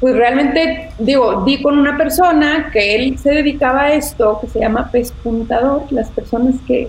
pues 0.00 0.16
realmente, 0.16 0.90
digo, 0.98 1.44
di 1.44 1.62
con 1.62 1.78
una 1.78 1.96
persona 1.96 2.70
que 2.72 2.94
él 2.94 3.18
se 3.18 3.30
dedicaba 3.30 3.82
a 3.82 3.94
esto, 3.94 4.38
que 4.40 4.48
se 4.48 4.60
llama 4.60 4.90
pespuntador. 4.90 5.84
Las 5.90 6.10
personas 6.10 6.56
que, 6.66 6.88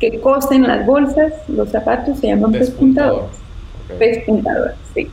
que 0.00 0.20
cosen 0.20 0.66
las 0.66 0.84
bolsas, 0.86 1.32
los 1.48 1.70
zapatos, 1.70 2.18
se 2.18 2.28
llaman 2.28 2.52
pespuntadores. 2.52 3.36
Pespuntador, 3.98 4.74
sí. 4.94 5.10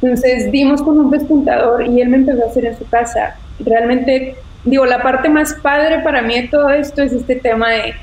Entonces 0.00 0.50
dimos 0.52 0.82
con 0.82 0.98
un 0.98 1.10
pespuntador 1.10 1.84
y 1.86 2.00
él 2.00 2.08
me 2.08 2.18
empezó 2.18 2.44
a 2.44 2.46
hacer 2.46 2.64
en 2.64 2.78
su 2.78 2.88
casa. 2.88 3.36
Realmente 3.58 4.36
digo, 4.64 4.86
la 4.86 5.02
parte 5.02 5.28
más 5.28 5.54
padre 5.54 6.00
para 6.00 6.22
mí 6.22 6.40
de 6.40 6.48
todo 6.48 6.70
esto 6.70 7.02
es 7.02 7.12
este 7.12 7.36
tema 7.36 7.70
de 7.70 7.94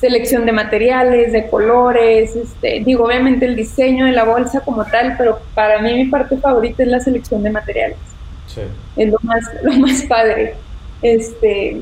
selección 0.00 0.44
de 0.44 0.52
materiales, 0.52 1.32
de 1.32 1.48
colores, 1.48 2.36
este, 2.36 2.82
digo, 2.84 3.04
obviamente 3.04 3.46
el 3.46 3.56
diseño 3.56 4.04
de 4.04 4.12
la 4.12 4.24
bolsa 4.24 4.60
como 4.60 4.84
tal, 4.84 5.14
pero 5.16 5.40
para 5.54 5.80
mí 5.80 5.94
mi 5.94 6.04
parte 6.06 6.36
favorita 6.36 6.82
es 6.82 6.88
la 6.88 7.00
selección 7.00 7.42
de 7.42 7.50
materiales. 7.50 7.98
Sí. 8.46 8.62
Es 8.96 9.10
lo 9.10 9.18
más, 9.22 9.44
lo 9.62 9.72
más 9.74 10.02
padre. 10.02 10.54
Este, 11.02 11.80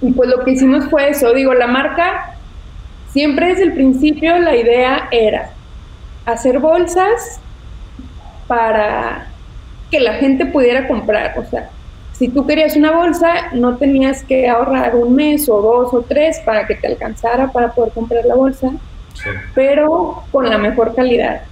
y 0.00 0.12
pues 0.12 0.28
lo 0.28 0.44
que 0.44 0.52
hicimos 0.52 0.88
fue 0.90 1.10
eso, 1.10 1.32
digo, 1.32 1.54
la 1.54 1.66
marca, 1.66 2.34
siempre 3.10 3.48
desde 3.48 3.64
el 3.64 3.72
principio 3.72 4.38
la 4.38 4.56
idea 4.56 5.08
era 5.10 5.50
hacer 6.26 6.58
bolsas 6.58 7.40
para 8.46 9.28
que 9.90 10.00
la 10.00 10.14
gente 10.14 10.46
pudiera 10.46 10.86
comprar, 10.86 11.38
o 11.38 11.44
sea, 11.44 11.70
si 12.18 12.28
tú 12.28 12.44
querías 12.46 12.74
una 12.74 12.90
bolsa, 12.90 13.52
no 13.52 13.76
tenías 13.76 14.24
que 14.24 14.48
ahorrar 14.48 14.96
un 14.96 15.14
mes 15.14 15.48
o 15.48 15.62
dos 15.62 15.94
o 15.94 16.02
tres 16.02 16.40
para 16.44 16.66
que 16.66 16.74
te 16.74 16.88
alcanzara 16.88 17.52
para 17.52 17.70
poder 17.72 17.92
comprar 17.92 18.24
la 18.24 18.34
bolsa, 18.34 18.72
pero 19.54 20.24
con 20.32 20.48
la 20.48 20.58
mejor 20.58 20.96
calidad. 20.96 21.42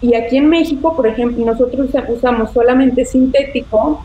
Y 0.00 0.14
aquí 0.14 0.36
en 0.36 0.48
México, 0.48 0.94
por 0.94 1.08
ejemplo, 1.08 1.44
nosotros 1.44 1.90
usamos 2.08 2.52
solamente 2.52 3.04
sintético, 3.04 4.04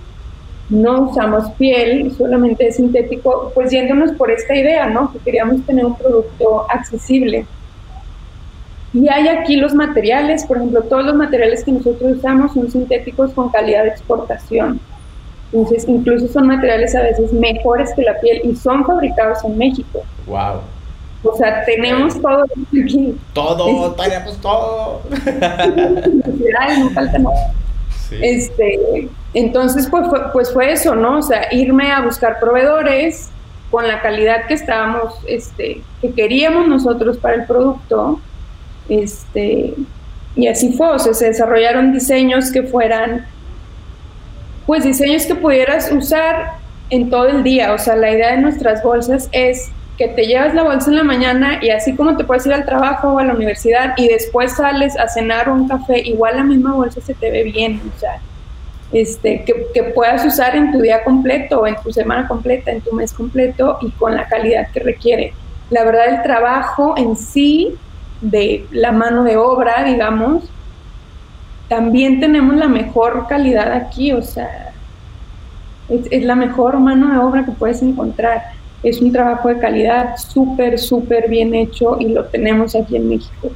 no 0.70 1.10
usamos 1.10 1.52
piel, 1.52 2.12
solamente 2.12 2.72
sintético, 2.72 3.52
pues 3.54 3.70
yéndonos 3.70 4.14
por 4.14 4.32
esta 4.32 4.56
idea, 4.56 4.88
¿no? 4.88 5.14
Que 5.14 5.20
queríamos 5.20 5.64
tener 5.64 5.86
un 5.86 5.96
producto 5.96 6.66
accesible. 6.70 7.46
Y 8.94 9.08
hay 9.10 9.28
aquí 9.28 9.58
los 9.58 9.76
materiales, 9.76 10.44
por 10.46 10.58
ejemplo, 10.58 10.82
todos 10.82 11.06
los 11.06 11.16
materiales 11.16 11.64
que 11.64 11.72
nosotros 11.72 12.18
usamos 12.18 12.54
son 12.54 12.72
sintéticos 12.72 13.32
con 13.34 13.50
calidad 13.50 13.84
de 13.84 13.90
exportación. 13.90 14.80
Entonces, 15.52 15.86
incluso 15.88 16.28
son 16.28 16.48
materiales 16.48 16.94
a 16.96 17.02
veces 17.02 17.32
mejores 17.32 17.94
que 17.96 18.02
la 18.02 18.20
piel 18.20 18.42
y 18.44 18.56
son 18.56 18.86
fabricados 18.86 19.44
en 19.46 19.58
México. 19.58 20.04
Wow. 20.26 20.62
O 21.24 21.36
sea, 21.36 21.64
tenemos 21.66 22.22
todo 22.22 22.44
aquí. 22.44 23.16
Todo, 23.34 23.94
tenemos 24.04 24.38
todo. 24.42 25.02
no 26.80 26.90
falta 26.92 27.20
nada. 27.20 27.54
Este, 28.12 29.10
entonces, 29.34 29.88
pues 29.90 30.08
fue, 30.08 30.32
pues 30.32 30.54
fue 30.54 30.72
eso, 30.72 30.96
¿no? 30.96 31.20
O 31.20 31.22
sea, 31.22 31.48
irme 31.52 31.92
a 31.92 32.02
buscar 32.02 32.40
proveedores 32.40 33.30
con 33.72 33.88
la 33.88 34.02
calidad 34.02 34.48
que 34.48 34.54
estábamos, 34.54 35.16
este, 35.28 35.82
que 36.02 36.12
queríamos 36.14 36.68
nosotros 36.68 37.18
para 37.18 37.36
el 37.36 37.46
producto. 37.46 38.20
Este, 38.88 39.74
y 40.36 40.48
así 40.48 40.74
fue, 40.74 40.88
o 40.90 41.00
sea, 41.00 41.14
se 41.14 41.26
desarrollaron 41.26 41.92
diseños 41.92 42.52
que 42.52 42.64
fueran 42.64 43.26
pues 44.68 44.84
diseños 44.84 45.26
que 45.26 45.34
pudieras 45.34 45.92
usar 45.92 46.58
en 46.92 47.10
todo 47.10 47.28
el 47.28 47.42
día. 47.42 47.74
O 47.74 47.80
sea, 47.80 47.96
la 47.96 48.12
idea 48.12 48.34
de 48.34 48.42
nuestras 48.42 48.84
bolsas 48.84 49.30
es 49.32 49.72
que 49.98 50.10
te 50.10 50.28
llevas 50.28 50.54
la 50.54 50.64
bolsa 50.64 50.92
en 50.92 50.98
la 50.98 51.04
mañana 51.04 51.58
y 51.62 51.72
así 51.72 51.96
como 51.96 52.16
te 52.16 52.24
puedes 52.24 52.46
ir 52.46 52.54
al 52.54 52.66
trabajo 52.66 53.14
o 53.14 53.20
a 53.20 53.24
la 53.24 53.34
universidad 53.34 53.94
y 53.98 54.10
después 54.10 54.56
sales 54.56 54.96
a 55.00 55.08
cenar 55.08 55.50
o 55.50 55.56
un 55.56 55.68
café, 55.68 56.00
igual 56.02 56.36
la 56.36 56.44
misma 56.44 56.76
bolsa 56.76 57.02
se 57.02 57.16
te 57.16 57.32
ve 57.32 57.44
bien. 57.46 57.82
O 57.96 58.00
sea, 58.00 58.20
este, 58.92 59.44
que, 59.46 59.68
que, 59.74 59.84
puedas 59.84 60.24
usar 60.26 60.56
en 60.56 60.72
tu 60.72 60.82
día 60.82 61.04
completo, 61.04 61.66
en 61.66 61.76
tu 61.82 61.92
semana 61.92 62.28
completa, 62.28 62.72
en 62.72 62.82
tu 62.82 62.94
mes 62.94 63.12
completo 63.12 63.80
y 63.82 63.90
con 63.92 64.16
la 64.16 64.28
calidad 64.28 64.68
que 64.72 64.82
requiere. 64.82 65.34
La 65.70 65.84
verdad, 65.84 66.10
el 66.10 66.24
trabajo 66.24 66.94
en 66.98 67.16
sí, 67.16 67.76
de 68.22 68.66
la 68.72 68.92
mano 68.92 69.24
de 69.24 69.38
obra, 69.38 69.84
digamos, 69.84 70.44
también 71.68 72.20
tenemos 72.20 72.56
la 72.56 72.68
mejor 72.68 73.28
calidad 73.28 73.72
aquí, 73.74 74.14
o 74.14 74.22
sea, 74.22 74.74
es, 75.90 76.24
la 76.24 76.36
mejor 76.36 76.80
mano 76.80 77.12
de 77.12 77.20
obra 77.20 77.46
que 77.46 77.52
puedes 77.52 77.82
encontrar. 77.82 78.42
Es 78.84 79.02
un 79.02 79.12
trabajo 79.12 79.50
de 79.50 79.60
calidad 79.60 80.18
súper, 80.18 80.78
súper 80.80 81.30
bien 81.30 81.56
hecho 81.56 81.98
y 82.00 82.10
lo 82.10 82.26
tenemos 82.26 82.76
aquí 82.76 82.96
en 82.96 83.10
México. 83.10 83.52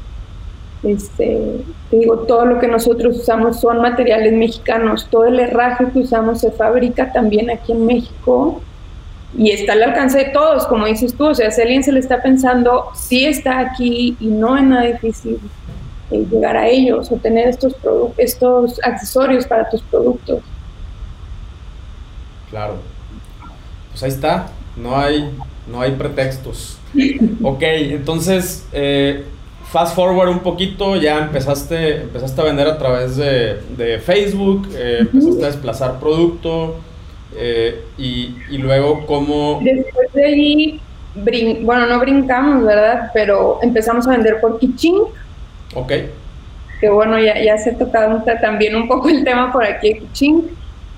Este, 0.84 1.64
te 1.92 1.98
digo, 1.98 2.20
todo 2.20 2.46
lo 2.46 2.60
que 2.60 2.68
nosotros 2.68 3.18
usamos 3.20 3.60
son 3.60 3.82
materiales 3.82 4.34
mexicanos, 4.34 5.08
todo 5.12 5.26
el 5.26 5.40
herraje 5.40 5.86
que 5.94 6.00
usamos 6.00 6.42
se 6.42 6.52
fabrica 6.52 7.12
también 7.12 7.52
aquí 7.52 7.72
en 7.72 7.86
México 7.86 8.62
y 9.38 9.52
está 9.52 9.74
al 9.74 9.84
alcance 9.84 10.18
de 10.18 10.26
todos, 10.26 10.66
como 10.66 10.88
dices 10.88 11.14
tú, 11.14 11.28
o 11.28 11.36
sea, 11.36 11.52
si 11.52 11.62
alguien 11.62 11.84
se 11.84 11.92
le 11.92 12.00
está 12.00 12.22
pensando, 12.22 12.88
sí 12.96 13.26
está 13.26 13.60
aquí 13.60 14.18
y 14.20 14.26
no 14.26 14.58
es 14.58 14.64
nada 14.64 14.88
difícil 14.88 15.40
eh, 16.12 16.26
llegar 16.30 16.58
a 16.58 16.68
ellos 16.68 17.12
o 17.12 17.16
tener 17.16 17.48
estos, 17.48 17.74
estos 18.18 18.80
accesorios 18.84 19.46
para 19.46 19.70
tus 19.70 19.82
productos. 19.82 20.42
Claro. 22.50 22.76
Pues 23.92 24.04
ahí 24.04 24.10
está, 24.10 24.48
no 24.76 24.98
hay, 24.98 25.30
no 25.68 25.82
hay 25.82 25.92
pretextos. 25.92 26.78
ok, 27.44 27.62
entonces, 27.62 28.68
eh, 28.74 29.24
fast 29.72 29.96
forward 29.96 30.30
un 30.30 30.40
poquito, 30.40 30.96
ya 30.98 31.20
empezaste, 31.20 32.02
empezaste 32.02 32.42
a 32.42 32.44
vender 32.44 32.68
a 32.68 32.78
través 32.78 33.16
de, 33.16 34.02
Facebook, 34.04 34.68
eh, 34.76 35.00
empezaste 35.02 35.44
a 35.44 35.48
desplazar 35.48 36.00
producto. 36.00 36.76
Eh, 37.36 37.86
y, 37.98 38.36
y, 38.50 38.58
luego, 38.58 39.06
¿cómo...? 39.06 39.62
Después 39.64 40.12
de 40.14 40.26
ahí, 40.26 40.82
bueno, 41.64 41.88
no 41.88 42.00
brincamos, 42.00 42.66
¿verdad? 42.66 43.12
Pero 43.14 43.60
empezamos 43.62 44.06
a 44.08 44.12
vender 44.12 44.42
por 44.42 44.60
Kiching. 44.60 45.04
Ok. 45.76 45.92
Que 46.80 46.90
bueno, 46.90 47.20
ya, 47.20 47.42
ya 47.42 47.58
se 47.58 47.72
ha 47.72 47.78
tocado 47.78 48.24
también 48.42 48.76
un 48.76 48.88
poco 48.88 49.10
el 49.10 49.24
tema 49.24 49.52
por 49.52 49.66
aquí 49.66 49.94
de 49.94 50.00
Kiching. 50.00 50.50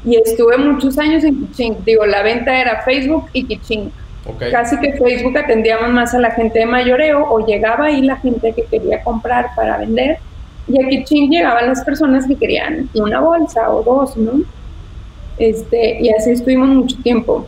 Y 0.05 0.15
estuve 0.17 0.57
muchos 0.57 0.97
años 0.97 1.23
en 1.23 1.47
Kiching. 1.47 1.83
Digo, 1.85 2.05
la 2.05 2.23
venta 2.23 2.59
era 2.59 2.81
Facebook 2.83 3.25
y 3.33 3.45
Kiching. 3.45 3.91
Okay. 4.25 4.51
Casi 4.51 4.79
que 4.79 4.93
Facebook 4.93 5.37
atendíamos 5.37 5.89
más 5.89 6.13
a 6.13 6.19
la 6.19 6.31
gente 6.31 6.59
de 6.59 6.65
mayoreo 6.65 7.27
o 7.29 7.45
llegaba 7.45 7.87
ahí 7.87 8.01
la 8.01 8.15
gente 8.17 8.53
que 8.53 8.63
quería 8.63 9.03
comprar 9.03 9.47
para 9.55 9.77
vender 9.77 10.17
y 10.67 10.81
a 10.81 10.87
Kiching 10.87 11.29
llegaban 11.29 11.67
las 11.67 11.83
personas 11.83 12.25
que 12.25 12.35
querían 12.35 12.89
una 12.93 13.19
bolsa 13.19 13.69
o 13.69 13.83
dos, 13.83 14.15
¿no? 14.15 14.41
Este, 15.37 16.01
y 16.01 16.09
así 16.09 16.31
estuvimos 16.31 16.69
mucho 16.69 16.95
tiempo. 17.03 17.47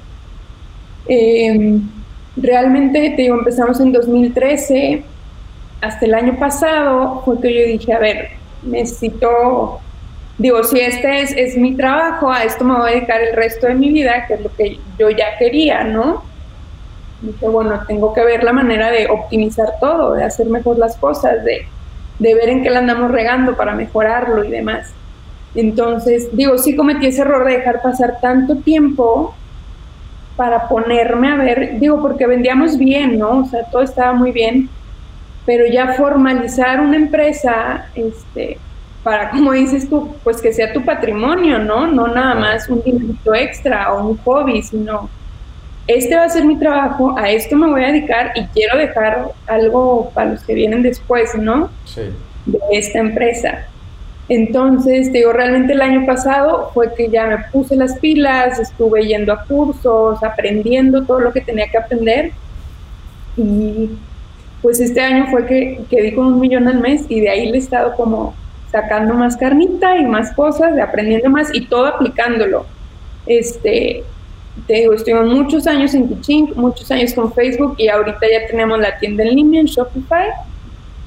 Em, 1.08 1.88
realmente, 2.36 3.14
te 3.16 3.22
digo, 3.22 3.38
empezamos 3.38 3.80
en 3.80 3.94
2013, 3.94 5.04
hasta 5.82 6.06
el 6.06 6.14
año 6.14 6.38
pasado 6.40 7.22
fue 7.24 7.40
que 7.42 7.54
yo 7.54 7.66
dije, 7.68 7.94
a 7.94 8.00
ver, 8.00 8.30
necesito, 8.64 9.80
digo, 10.38 10.64
si 10.64 10.80
este 10.80 11.22
es, 11.22 11.32
es 11.32 11.58
mi 11.58 11.76
trabajo, 11.76 12.32
a 12.32 12.44
esto 12.44 12.64
me 12.64 12.76
voy 12.76 12.90
a 12.90 12.94
dedicar 12.94 13.22
el 13.22 13.36
resto 13.36 13.68
de 13.68 13.76
mi 13.76 13.90
vida, 13.90 14.26
que 14.28 14.36
es 14.36 14.42
lo 14.42 14.54
que 14.56 14.80
yo 14.98 15.10
ya 15.10 15.38
quería, 15.38 15.84
¿no? 15.84 16.24
Dije, 17.22 17.48
bueno, 17.48 17.82
tengo 17.88 18.14
que 18.14 18.24
ver 18.24 18.44
la 18.44 18.54
manera 18.54 18.92
de 18.92 19.08
optimizar 19.08 19.80
todo, 19.80 20.14
de 20.14 20.24
hacer 20.24 20.48
mejor 20.48 20.78
las 20.78 20.98
cosas, 20.98 21.44
de, 21.44 21.66
de 22.20 22.36
ver 22.36 22.50
en 22.50 22.64
qué 22.64 22.70
la 22.70 22.80
andamos 22.80 23.12
regando 23.12 23.56
para 23.56 23.74
mejorarlo 23.76 24.44
y 24.44 24.50
demás. 24.50 24.94
Entonces, 25.56 26.30
digo, 26.34 26.58
sí 26.58 26.76
cometí 26.76 27.08
ese 27.08 27.22
error 27.22 27.46
de 27.46 27.58
dejar 27.58 27.82
pasar 27.82 28.20
tanto 28.22 28.58
tiempo 28.58 29.34
para 30.36 30.68
ponerme 30.68 31.30
a 31.30 31.36
ver, 31.36 31.80
digo, 31.80 32.02
porque 32.02 32.28
vendíamos 32.28 32.78
bien, 32.78 33.18
¿no? 33.18 33.40
O 33.40 33.46
sea, 33.46 33.64
todo 33.72 33.82
estaba 33.82 34.14
muy 34.14 34.32
bien, 34.32 34.70
pero 35.46 35.66
ya 35.68 35.94
formalizar 35.94 36.80
una 36.80 36.98
empresa, 36.98 37.88
este, 37.96 38.58
para, 39.04 39.30
como 39.32 39.52
dices 39.52 39.90
tú, 39.90 40.16
pues 40.24 40.42
que 40.42 40.54
sea 40.54 40.74
tu 40.74 40.84
patrimonio, 40.84 41.60
¿no? 41.60 41.88
No 41.88 42.08
nada 42.08 42.36
más 42.36 42.70
un 42.70 42.82
dinerito 42.84 43.34
extra 43.34 43.94
o 43.94 44.10
un 44.10 44.18
hobby, 44.18 44.62
sino 44.62 45.10
este 45.88 46.16
va 46.16 46.24
a 46.24 46.30
ser 46.30 46.46
mi 46.46 46.58
trabajo, 46.58 47.16
a 47.18 47.30
esto 47.30 47.56
me 47.56 47.68
voy 47.68 47.84
a 47.84 47.88
dedicar 47.88 48.32
y 48.36 48.44
quiero 48.48 48.78
dejar 48.78 49.30
algo 49.46 50.10
para 50.16 50.32
los 50.32 50.44
que 50.44 50.56
vienen 50.56 50.82
después, 50.82 51.36
¿no? 51.36 51.70
Sí. 51.86 52.02
De 52.48 52.60
esta 52.72 53.00
empresa. 53.00 53.68
Entonces, 54.28 55.14
digo, 55.14 55.32
realmente 55.32 55.74
el 55.74 55.82
año 55.82 56.06
pasado 56.08 56.72
fue 56.74 56.94
que 56.96 57.10
ya 57.10 57.28
me 57.28 57.38
puse 57.52 57.76
las 57.76 58.00
pilas, 58.00 58.60
estuve 58.60 59.06
yendo 59.06 59.32
a 59.32 59.44
cursos, 59.44 60.24
aprendiendo 60.24 61.04
todo 61.06 61.20
lo 61.20 61.32
que 61.32 61.42
tenía 61.42 61.68
que 61.70 61.78
aprender. 61.78 62.32
Y 63.38 63.92
pues 64.66 64.80
este 64.80 65.00
año 65.00 65.28
fue 65.30 65.46
que, 65.46 65.82
que 65.92 66.02
di 66.02 66.16
con 66.16 66.26
un 66.26 66.40
millón 66.40 66.68
al 66.68 66.80
mes 66.80 67.06
y 67.08 67.20
de 67.20 67.30
ahí 67.30 67.52
le 67.52 67.58
he 67.58 67.60
estado 67.60 67.94
como 67.94 68.34
sacando 68.72 69.14
más 69.14 69.38
carnita 69.38 69.96
y 69.96 70.06
más 70.06 70.34
cosas, 70.34 70.80
aprendiendo 70.80 71.30
más 71.30 71.54
y 71.54 71.68
todo 71.68 71.86
aplicándolo. 71.86 72.66
Este, 73.28 74.04
te 74.66 74.74
digo, 74.74 74.94
estuvimos 74.94 75.28
muchos 75.28 75.68
años 75.68 75.94
en 75.94 76.08
Kiching, 76.08 76.54
muchos 76.56 76.90
años 76.90 77.14
con 77.14 77.32
Facebook 77.32 77.76
y 77.78 77.90
ahorita 77.90 78.22
ya 78.22 78.48
tenemos 78.48 78.80
la 78.80 78.98
tienda 78.98 79.24
en 79.24 79.36
línea 79.36 79.62
en 79.62 79.68
Shopify 79.68 80.30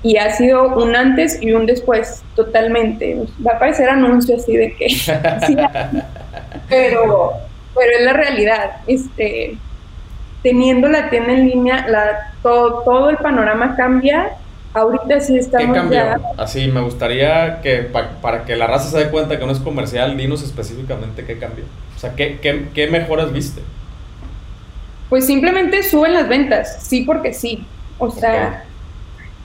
y 0.05 0.19
ha 0.19 0.31
sido 0.37 0.77
un 0.77 0.95
antes 0.95 1.43
y 1.43 1.51
un 1.51 1.67
después 1.67 2.23
totalmente. 2.37 3.25
Va 3.45 3.55
a 3.55 3.59
parecer 3.59 3.89
anuncio 3.89 4.37
así 4.37 4.57
de 4.57 4.73
que 4.77 4.87
pero, 6.69 7.33
pero 7.75 7.91
es 7.99 8.05
la 8.05 8.13
realidad. 8.13 8.71
Este, 8.87 9.59
teniendo 10.43 10.89
la 10.89 11.11
tienda 11.11 11.33
en 11.33 11.49
línea, 11.49 11.87
la, 11.89 12.33
todo, 12.43 12.83
todo 12.83 13.11
el 13.11 13.17
panorama 13.17 13.77
cambia. 13.77 14.31
Ahorita 14.75 15.21
sí 15.21 15.37
estamos 15.39 15.69
¿Qué 15.69 15.73
cambió? 15.73 16.01
Así, 16.37 16.69
me 16.69 16.81
gustaría 16.81 17.61
que 17.63 17.89
para 18.21 18.45
que 18.45 18.55
la 18.55 18.67
raza 18.67 18.91
se 18.91 19.05
dé 19.05 19.11
cuenta 19.11 19.39
que 19.39 19.47
no 19.47 19.53
es 19.53 19.59
comercial, 19.59 20.17
dinos 20.17 20.43
específicamente 20.43 21.25
qué 21.25 21.39
cambió. 21.39 21.65
O 21.97 21.99
sea, 21.99 22.15
¿qué, 22.15 22.39
qué, 22.41 22.67
qué 22.75 22.87
mejoras 22.87 23.33
viste? 23.33 23.63
Pues 25.09 25.27
simplemente 25.27 25.83
suben 25.83 26.15
las 26.15 26.29
ventas, 26.29 26.83
sí 26.83 27.03
porque 27.03 27.33
sí. 27.33 27.67
O 27.99 28.11
sea, 28.11 28.65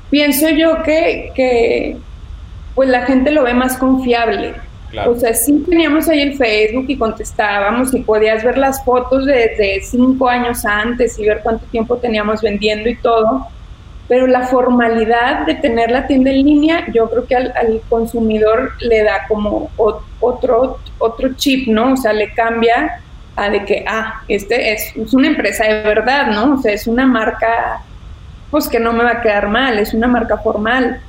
pienso 0.10 0.49
yo 0.49 0.84
que, 0.84 1.32
que 1.36 1.97
pues 2.75 2.89
la 2.89 3.06
gente 3.06 3.32
lo 3.32 3.43
ve 3.43 3.53
más 3.53 3.77
confiable. 3.77 4.56
O 5.08 5.15
sea, 5.15 5.34
sí 5.34 5.63
teníamos 5.67 6.08
ahí 6.08 6.21
el 6.21 6.36
Facebook 6.36 6.86
y 6.88 6.97
contestábamos 6.97 7.93
y 7.93 8.01
podías 8.01 8.43
ver 8.43 8.58
las 8.58 8.84
fotos 8.84 9.25
desde 9.25 9.82
cinco 9.82 10.29
años 10.29 10.65
antes 10.65 11.17
y 11.17 11.25
ver 11.25 11.41
cuánto 11.41 11.65
tiempo 11.67 11.97
teníamos 11.97 12.41
vendiendo 12.41 12.89
y 12.89 12.95
todo. 12.97 13.47
Pero 14.08 14.27
la 14.27 14.47
formalidad 14.47 15.45
de 15.45 15.56
tener 15.56 15.89
la 15.89 16.06
tienda 16.06 16.29
en 16.29 16.43
línea, 16.43 16.86
yo 16.93 17.10
creo 17.10 17.25
que 17.25 17.36
al, 17.36 17.82
consumidor 17.89 18.73
le 18.82 19.03
da 19.03 19.25
como 19.27 19.71
otro, 20.19 20.79
otro 20.99 21.34
chip, 21.36 21.67
¿no? 21.67 21.93
O 21.93 21.97
sea, 21.97 22.13
le 22.13 22.34
cambia 22.34 23.01
a 23.36 23.49
de 23.49 23.65
que, 23.65 23.84
ah, 23.88 24.21
este 24.27 24.73
es, 24.73 24.95
es 24.95 25.13
una 25.13 25.27
empresa 25.27 25.65
de 25.65 25.82
verdad, 25.84 26.27
¿no? 26.27 26.56
O 26.56 26.58
sea, 26.62 26.73
es 26.73 26.86
una 26.86 27.08
marca 27.08 27.84
pues 28.51 28.67
que 28.67 28.79
no 28.79 28.93
me 28.93 29.03
va 29.03 29.13
a 29.13 29.21
quedar 29.21 29.47
mal, 29.47 29.79
es 29.79 29.95
una 29.95 30.08
marca 30.08 30.38
formal. 30.38 31.01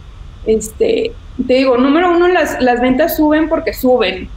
Este, 0.47 1.12
te 1.47 1.55
digo, 1.55 1.77
número 1.77 2.12
uno, 2.12 2.29
las, 2.29 2.61
las 2.61 2.81
ventas 2.81 3.16
suben 3.16 3.49
porque 3.49 3.73
suben. 3.73 4.29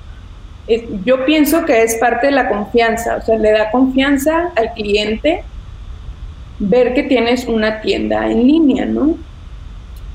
yo 1.05 1.25
pienso 1.25 1.63
que 1.65 1.83
es 1.83 1.95
parte 1.95 2.27
de 2.27 2.33
la 2.33 2.49
confianza, 2.49 3.17
o 3.17 3.21
sea, 3.21 3.37
le 3.37 3.51
da 3.51 3.71
confianza 3.71 4.51
al 4.55 4.73
cliente 4.73 5.43
ver 6.59 6.93
que 6.93 7.03
tienes 7.03 7.45
una 7.45 7.81
tienda 7.81 8.29
en 8.29 8.47
línea, 8.47 8.85
¿no? 8.85 9.15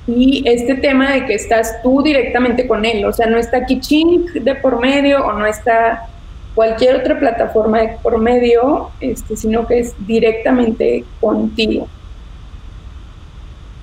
Y 0.09 0.42
este 0.47 0.75
tema 0.75 1.12
de 1.12 1.27
que 1.27 1.35
estás 1.35 1.81
tú 1.83 2.03
directamente 2.03 2.66
con 2.66 2.85
él, 2.85 3.05
o 3.05 3.12
sea, 3.12 3.27
no 3.27 3.38
está 3.38 3.64
Kichink 3.64 4.33
de 4.33 4.57
por 4.57 4.81
medio 4.81 5.25
o 5.25 5.33
no 5.33 5.47
está 5.47 6.09
cualquier 6.57 6.97
otra 6.97 7.18
plataforma 7.18 7.81
de 7.81 7.97
por 8.03 8.18
medio, 8.18 8.90
este, 9.01 9.37
sino 9.37 9.66
que 9.66 9.79
es 9.79 9.95
directamente 10.07 11.05
contigo 11.21 11.88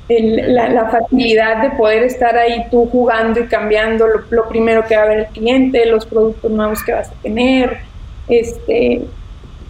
la, 0.10 0.90
facilidad 0.90 1.62
de 1.62 1.70
poder 1.78 2.04
estar 2.04 2.36
ahí 2.36 2.66
tú 2.72 2.88
jugando 2.92 3.40
y 3.42 3.48
cambiando 3.48 4.08
lo, 4.30 4.50
primero 4.50 4.84
que 4.86 4.96
va 4.96 5.04
a 5.04 5.08
ver 5.08 5.20
el 5.20 5.28
cliente, 5.28 5.86
los 5.86 6.06
productos 6.06 6.50
nuevos 6.50 6.84
que 6.84 6.94
vas 6.94 7.10
a 7.10 7.14
tener, 7.22 7.78
este, 8.28 9.06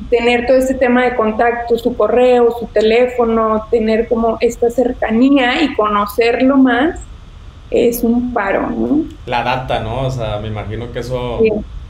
tener 0.10 0.48
todo 0.48 0.58
este 0.58 0.76
tema 0.76 1.04
de 1.04 1.16
contacto, 1.16 1.78
su 1.78 1.96
correo, 1.96 2.56
su 2.58 2.68
teléfono, 2.68 3.66
tener 3.70 4.08
como 4.08 4.38
esta 4.40 4.70
cercanía 4.70 5.62
y 5.62 5.74
conocerlo 5.76 6.56
más, 6.56 7.02
es 7.70 8.04
un 8.04 8.34
paro, 8.34 8.70
¿no? 8.70 9.04
La 9.26 9.44
data, 9.44 9.80
¿no? 9.82 10.08
O 10.08 10.12
sea, 10.12 10.40
me 10.40 10.48
imagino 10.48 10.92
que 10.92 11.00
eso, 11.00 11.40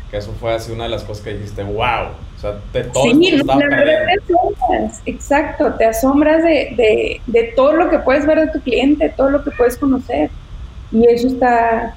que 0.10 0.17
eso 0.17 0.34
fue 0.39 0.54
así 0.54 0.72
una 0.72 0.86
de 0.86 0.89
las 0.89 1.04
cosas 1.04 1.24
que 1.24 1.34
dijiste, 1.34 1.63
wow, 1.63 2.10
o 2.38 2.41
sea, 2.41 2.56
de 2.74 2.84
todo 2.86 3.04
sí, 3.04 3.32
la 3.45 3.56
verdad 3.58 3.84
te 4.26 4.34
asombras, 4.34 5.02
exacto, 5.06 5.74
te 5.76 5.86
asombras 5.86 6.43
de, 6.43 7.22
de, 7.26 7.43
todo 7.56 7.74
lo 7.74 7.89
que 7.89 8.00
puedes 8.00 8.26
ver 8.26 8.39
de 8.39 8.48
tu 8.48 8.60
cliente, 8.62 9.13
todo 9.15 9.30
lo 9.30 9.43
que 9.43 9.52
puedes 9.52 9.78
conocer. 9.78 10.30
Y 10.91 11.06
eso 11.06 11.28
está, 11.28 11.95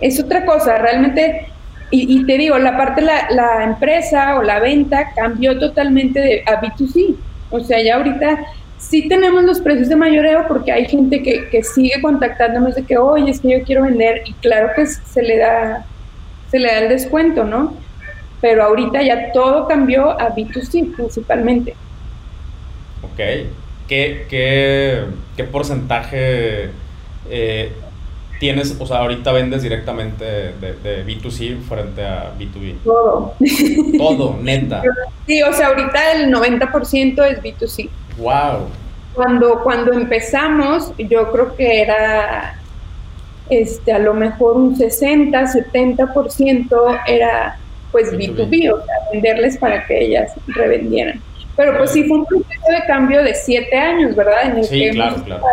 es 0.00 0.22
otra 0.22 0.44
cosa, 0.44 0.78
realmente, 0.78 1.48
y, 1.90 2.24
te 2.24 2.38
digo, 2.38 2.58
la 2.58 2.76
parte 2.76 3.02
de 3.02 3.06
la, 3.06 3.30
la, 3.30 3.64
empresa 3.64 4.38
o 4.38 4.42
la 4.42 4.60
venta 4.60 5.12
cambió 5.14 5.58
totalmente 5.58 6.20
de, 6.20 6.42
a 6.46 6.60
B2C. 6.60 7.16
O 7.50 7.60
sea, 7.60 7.82
ya 7.82 7.96
ahorita 7.96 8.38
sí 8.78 9.08
tenemos 9.08 9.44
los 9.44 9.60
precios 9.60 9.88
de 9.88 9.96
mayoreo 9.96 10.46
porque 10.48 10.72
hay 10.72 10.86
gente 10.86 11.22
que, 11.22 11.48
que 11.48 11.62
sigue 11.62 12.00
contactándonos 12.00 12.74
de 12.74 12.84
que, 12.84 12.96
oye, 12.96 13.30
es 13.30 13.40
que 13.40 13.58
yo 13.58 13.64
quiero 13.64 13.82
vender, 13.82 14.22
y 14.26 14.32
claro 14.34 14.70
que 14.74 14.86
se 14.86 15.22
le 15.22 15.38
da, 15.38 15.86
se 16.52 16.60
le 16.60 16.68
da 16.68 16.78
el 16.78 16.88
descuento, 16.88 17.42
¿no? 17.42 17.74
pero 18.42 18.64
ahorita 18.64 19.00
ya 19.00 19.32
todo 19.32 19.68
cambió 19.68 20.10
a 20.10 20.34
B2C 20.34 20.94
principalmente. 20.96 21.74
Ok. 23.02 23.18
¿Qué, 23.88 24.26
qué, 24.28 25.04
qué 25.36 25.44
porcentaje 25.44 26.70
eh, 27.30 27.72
tienes? 28.40 28.76
O 28.80 28.86
sea, 28.86 28.98
ahorita 28.98 29.30
vendes 29.30 29.62
directamente 29.62 30.24
de, 30.24 31.06
B2C 31.06 31.60
frente 31.62 32.04
a 32.04 32.32
B2B. 32.36 32.78
Todo. 32.84 33.34
Todo, 33.96 34.38
neta. 34.42 34.82
Sí, 35.24 35.40
o 35.40 35.52
sea, 35.52 35.68
ahorita 35.68 36.14
el 36.14 36.34
90% 36.34 37.24
es 37.30 37.40
B2C. 37.40 37.88
Wow. 38.18 38.66
Cuando, 39.14 39.62
cuando 39.62 39.92
empezamos, 39.92 40.92
yo 40.98 41.30
creo 41.30 41.54
que 41.54 41.80
era 41.80 42.60
este, 43.60 43.92
a 43.92 43.98
lo 43.98 44.14
mejor 44.14 44.56
un 44.56 44.76
60, 44.76 45.40
70% 45.40 47.00
era 47.06 47.58
pues 47.90 48.12
B2B, 48.12 48.72
o 48.72 48.84
sea, 48.84 48.94
venderles 49.12 49.58
para 49.58 49.86
que 49.86 50.06
ellas 50.06 50.32
revendieran. 50.46 51.20
Pero 51.56 51.76
pues 51.76 51.90
sí 51.90 52.04
fue 52.04 52.18
un 52.18 52.26
proceso 52.26 52.70
de 52.70 52.86
cambio 52.86 53.22
de 53.22 53.34
siete 53.34 53.76
años, 53.76 54.16
¿verdad? 54.16 54.46
En 54.46 54.58
el 54.58 54.64
sí, 54.64 54.90
claro, 54.90 55.22
claro. 55.22 55.44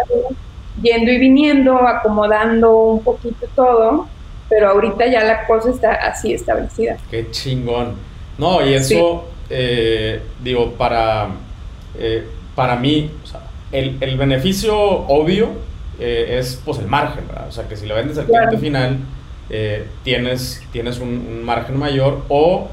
yendo 0.81 1.12
y 1.12 1.17
viniendo, 1.17 1.75
acomodando 1.85 2.77
un 2.77 3.03
poquito 3.03 3.45
todo, 3.53 4.07
pero 4.47 4.69
ahorita 4.69 5.07
ya 5.07 5.23
la 5.23 5.45
cosa 5.45 5.69
está 5.69 5.93
así 5.93 6.33
establecida. 6.33 6.97
Qué 7.12 7.29
chingón. 7.31 7.95
No, 8.38 8.65
y 8.65 8.73
eso, 8.73 9.25
eh, 9.49 10.21
digo, 10.41 10.71
para, 10.73 11.27
eh, 11.97 12.23
para 12.55 12.77
mí, 12.77 13.12
el, 13.73 13.97
el, 13.99 14.17
beneficio 14.17 14.75
obvio 14.79 15.49
eh, 15.99 16.38
es 16.39 16.62
pues 16.63 16.79
el 16.79 16.88
margen, 16.88 17.27
¿verdad? 17.27 17.47
O 17.47 17.51
sea, 17.51 17.67
que 17.67 17.75
si 17.75 17.85
lo 17.85 17.95
vendes 17.95 18.17
al 18.17 18.25
cliente 18.25 18.57
final, 18.57 18.97
tienes, 20.03 20.62
tienes 20.71 20.99
un, 20.99 21.43
margen 21.43 21.77
mayor 21.77 22.23
o 22.29 22.67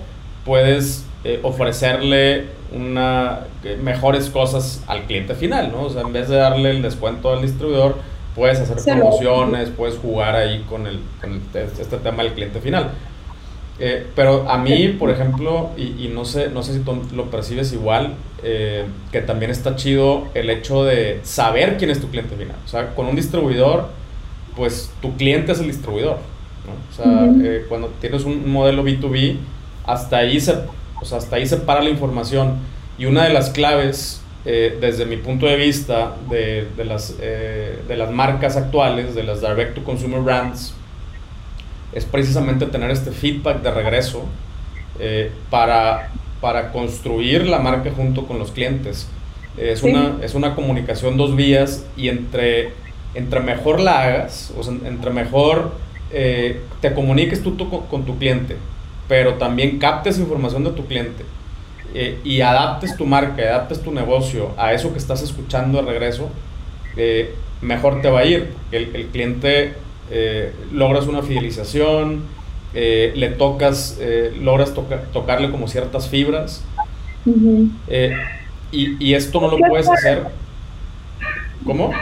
puedes 0.44 1.06
ofrecerle 1.42 2.44
una, 2.72 3.40
mejores 3.82 4.28
cosas 4.30 4.82
al 4.86 5.04
cliente 5.04 5.34
final, 5.34 5.72
¿no? 5.72 5.84
O 5.84 5.90
sea, 5.90 6.02
en 6.02 6.12
vez 6.12 6.28
de 6.28 6.36
darle 6.36 6.70
el 6.70 6.82
descuento 6.82 7.32
al 7.32 7.42
distribuidor, 7.42 7.96
puedes 8.36 8.60
hacer 8.60 8.76
promociones, 8.76 9.70
puedes 9.70 9.96
jugar 9.96 10.36
ahí 10.36 10.64
con, 10.68 10.86
el, 10.86 11.00
con 11.20 11.40
este 11.54 11.96
tema 11.96 12.22
del 12.22 12.32
cliente 12.34 12.60
final. 12.60 12.90
Eh, 13.78 14.06
pero 14.14 14.48
a 14.48 14.56
mí, 14.56 14.88
por 14.98 15.10
ejemplo, 15.10 15.70
y, 15.76 16.08
no, 16.12 16.24
sé, 16.24 16.48
no 16.48 16.62
sé 16.62 16.72
si 16.74 16.80
tú 16.80 17.02
lo 17.14 17.30
percibes 17.30 17.72
igual, 17.72 18.14
eh, 18.42 18.84
que 19.12 19.20
también 19.20 19.50
está 19.50 19.76
chido 19.76 20.28
el 20.34 20.48
hecho 20.48 20.84
de 20.84 21.20
saber 21.22 21.76
quién 21.76 21.90
es 21.90 22.00
tu 22.00 22.08
cliente 22.08 22.36
final. 22.36 22.56
O 22.64 22.68
sea, 22.68 22.94
con 22.94 23.06
un 23.06 23.16
distribuidor, 23.16 23.88
pues 24.56 24.90
tu 25.02 25.16
cliente 25.16 25.52
es 25.52 25.60
el 25.60 25.66
distribuidor. 25.66 26.18
¿no? 26.66 26.72
O 26.90 26.94
sea, 26.94 27.46
eh, 27.46 27.66
cuando 27.68 27.88
tienes 28.00 28.24
un 28.24 28.50
modelo 28.50 28.82
B2B, 28.82 29.36
hasta 29.84 30.18
ahí, 30.18 30.40
se, 30.40 30.54
o 31.00 31.04
sea, 31.04 31.18
hasta 31.18 31.36
ahí 31.36 31.46
se 31.46 31.58
para 31.58 31.82
la 31.82 31.90
información. 31.90 32.54
Y 32.98 33.04
una 33.04 33.24
de 33.24 33.32
las 33.32 33.50
claves, 33.50 34.22
desde 34.44 35.06
mi 35.06 35.16
punto 35.16 35.46
de 35.46 35.56
vista, 35.56 36.14
de, 36.30 36.68
de 36.76 36.84
las, 36.84 37.18
de 37.18 37.96
las 37.96 38.10
marcas 38.10 38.56
actuales, 38.56 39.14
de 39.14 39.24
las 39.24 39.40
direct-to-consumer 39.40 40.20
brands, 40.20 40.72
es 41.92 42.04
precisamente 42.04 42.66
tener 42.66 42.90
este 42.90 43.10
feedback 43.10 43.62
de 43.62 43.70
regreso 43.70 44.24
eh, 44.98 45.30
para, 45.50 46.10
para 46.40 46.72
construir 46.72 47.46
la 47.46 47.58
marca 47.58 47.90
junto 47.94 48.26
con 48.26 48.38
los 48.38 48.50
clientes. 48.50 49.08
Es, 49.56 49.82
una, 49.82 50.18
es 50.22 50.34
una 50.34 50.54
comunicación 50.54 51.16
dos 51.16 51.34
vías 51.34 51.86
y 51.96 52.08
entre, 52.08 52.72
entre 53.14 53.40
mejor 53.40 53.80
la 53.80 54.02
hagas, 54.02 54.52
o 54.58 54.62
sea, 54.62 54.74
entre 54.84 55.10
mejor 55.10 55.72
eh, 56.12 56.60
te 56.82 56.92
comuniques 56.92 57.42
tú, 57.42 57.56
con, 57.88 58.04
tu 58.04 58.18
cliente, 58.18 58.56
pero 59.08 59.34
también 59.34 59.78
captes 59.78 60.18
información 60.18 60.62
de 60.64 60.70
tu 60.72 60.84
cliente 60.84 61.24
eh, 61.94 62.18
y 62.22 62.42
adaptes 62.42 62.98
tu 62.98 63.06
marca, 63.06 63.42
adaptes 63.42 63.80
tu 63.80 63.92
negocio 63.92 64.50
a 64.58 64.74
eso 64.74 64.92
que 64.92 64.98
estás 64.98 65.22
escuchando 65.22 65.80
de 65.80 65.90
regreso, 65.90 66.28
mejor 67.62 68.02
te 68.02 68.10
va 68.10 68.20
a 68.20 68.24
ir. 68.26 68.52
El, 68.72 68.94
el 68.94 69.06
cliente 69.06 69.74
eh, 70.10 70.52
logras 70.72 71.06
una 71.06 71.22
fidelización, 71.22 72.22
eh, 72.74 73.12
le 73.16 73.30
tocas, 73.30 73.98
eh, 74.00 74.36
logras 74.40 74.72
tocarle 75.12 75.50
como 75.50 75.68
ciertas 75.68 76.08
fibras. 76.08 76.64
y, 78.72 79.14
esto 79.14 79.40
no 79.40 79.48
lo 79.48 79.58
puedes 79.68 79.88
hacer. 79.88 80.22
¿Cómo? 81.64 81.92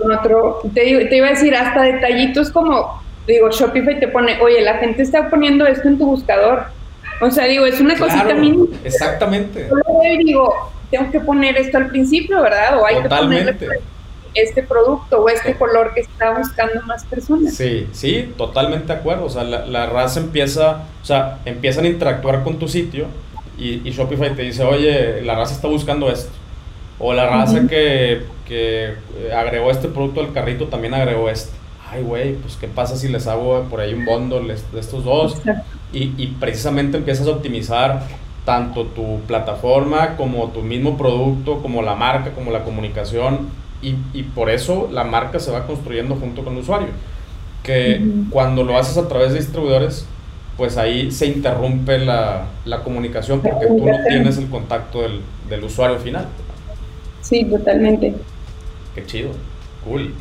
Otro, 0.00 0.60
te, 0.74 1.06
te, 1.06 1.16
iba 1.16 1.26
a 1.26 1.30
decir, 1.30 1.54
hasta 1.54 1.82
detallitos 1.82 2.50
como, 2.50 3.02
digo, 3.26 3.50
Shopify 3.50 3.98
te 3.98 4.06
pone, 4.08 4.40
oye, 4.40 4.60
la 4.60 4.74
gente 4.74 5.02
está 5.02 5.28
poniendo 5.28 5.66
esto 5.66 5.88
en 5.88 5.98
tu 5.98 6.06
buscador. 6.06 6.66
O 7.20 7.30
sea, 7.30 7.46
digo, 7.46 7.66
es 7.66 7.80
una 7.80 7.96
cosita 7.98 8.32
mínima. 8.34 8.66
Exactamente. 8.84 9.68
Yo 9.68 10.24
digo, 10.24 10.54
tengo 10.90 11.10
que 11.10 11.20
poner 11.20 11.56
esto 11.56 11.78
al 11.78 11.88
principio, 11.88 12.40
¿verdad? 12.42 12.78
O 12.78 12.86
hay 12.86 13.02
Totalmente. 13.02 13.52
que 13.52 13.66
ponerle 13.66 13.82
este 14.34 14.62
producto 14.62 15.22
o 15.22 15.28
este 15.28 15.54
color 15.56 15.92
que 15.94 16.00
está 16.00 16.36
buscando 16.36 16.82
más 16.82 17.04
personas. 17.04 17.54
Sí, 17.54 17.88
sí, 17.92 18.32
totalmente 18.36 18.92
de 18.92 18.98
acuerdo. 18.98 19.24
O 19.24 19.30
sea, 19.30 19.44
la, 19.44 19.86
raza 19.86 20.20
empieza, 20.20 20.84
o 21.02 21.04
sea, 21.04 21.38
empiezan 21.44 21.84
a 21.84 21.88
interactuar 21.88 22.42
con 22.44 22.58
tu 22.58 22.68
sitio 22.68 23.06
y, 23.58 23.90
Shopify 23.90 24.34
te 24.34 24.42
dice, 24.42 24.62
oye, 24.62 25.22
la 25.22 25.34
raza 25.34 25.54
está 25.54 25.68
buscando 25.68 26.10
esto. 26.10 26.30
O 27.00 27.12
la 27.12 27.26
raza 27.26 27.66
que, 27.68 28.22
que, 28.46 28.94
agregó 29.34 29.70
este 29.70 29.88
producto 29.88 30.20
al 30.20 30.32
carrito 30.32 30.66
también 30.66 30.94
agregó 30.94 31.28
este. 31.30 31.56
Ay, 31.90 32.02
güey, 32.02 32.34
pues 32.34 32.56
qué 32.56 32.68
pasa 32.68 32.96
si 32.96 33.08
les 33.08 33.26
hago 33.26 33.62
por 33.70 33.80
ahí 33.80 33.94
un 33.94 34.04
bundle 34.04 34.54
de 34.72 34.80
estos 34.80 35.04
dos. 35.04 35.36
Y, 35.92 36.12
y 36.18 36.36
precisamente 36.38 36.98
empiezas 36.98 37.26
a 37.26 37.30
optimizar 37.30 38.02
tanto 38.48 38.84
tu 38.86 39.20
plataforma 39.26 40.16
como 40.16 40.48
tu 40.48 40.62
mismo 40.62 40.96
producto, 40.96 41.60
como 41.60 41.82
la 41.82 41.94
marca, 41.94 42.30
como 42.32 42.50
la 42.50 42.64
comunicación 42.64 43.48
y, 43.82 43.96
y, 44.12 44.22
por 44.22 44.50
eso 44.50 44.88
la 44.92 45.04
marca 45.04 45.38
se 45.38 45.50
va 45.50 45.66
construyendo 45.66 46.16
junto 46.16 46.42
con 46.42 46.54
el 46.54 46.60
usuario. 46.60 46.88
Que 47.62 48.00
cuando 48.30 48.64
lo 48.64 48.78
haces 48.78 48.96
a 48.96 49.08
través 49.08 49.32
de 49.32 49.38
distribuidores, 49.38 50.06
pues 50.56 50.76
ahí 50.76 51.10
se 51.12 51.26
interrumpe 51.26 51.98
la, 51.98 52.46
la 52.64 52.82
comunicación 52.82 53.40
porque 53.40 53.66
tú 53.66 53.86
no 53.86 53.96
tienes 54.08 54.38
el 54.38 54.48
contacto 54.48 55.02
del, 55.02 55.20
del, 55.48 55.64
usuario 55.64 55.98
final. 55.98 56.26
Sí, 57.20 57.44
totalmente. 57.44 58.14
Qué 58.94 59.06
chido, 59.06 59.30
cool. 59.84 60.12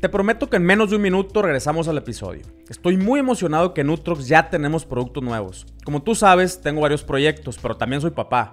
Te 0.00 0.08
prometo 0.08 0.48
que 0.48 0.56
en 0.56 0.64
menos 0.64 0.90
de 0.90 0.96
un 0.96 1.02
minuto 1.02 1.42
regresamos 1.42 1.88
al 1.88 1.98
episodio. 1.98 2.42
Estoy 2.68 2.96
muy 2.96 3.20
emocionado 3.20 3.72
que 3.72 3.82
en 3.82 3.88
Nutrox 3.88 4.28
ya 4.28 4.48
tenemos 4.50 4.84
productos 4.84 5.22
nuevos. 5.22 5.66
Como 5.84 6.02
tú 6.02 6.14
sabes, 6.14 6.60
tengo 6.60 6.82
varios 6.82 7.02
proyectos, 7.02 7.58
pero 7.60 7.76
también 7.76 8.00
soy 8.00 8.10
papá. 8.10 8.52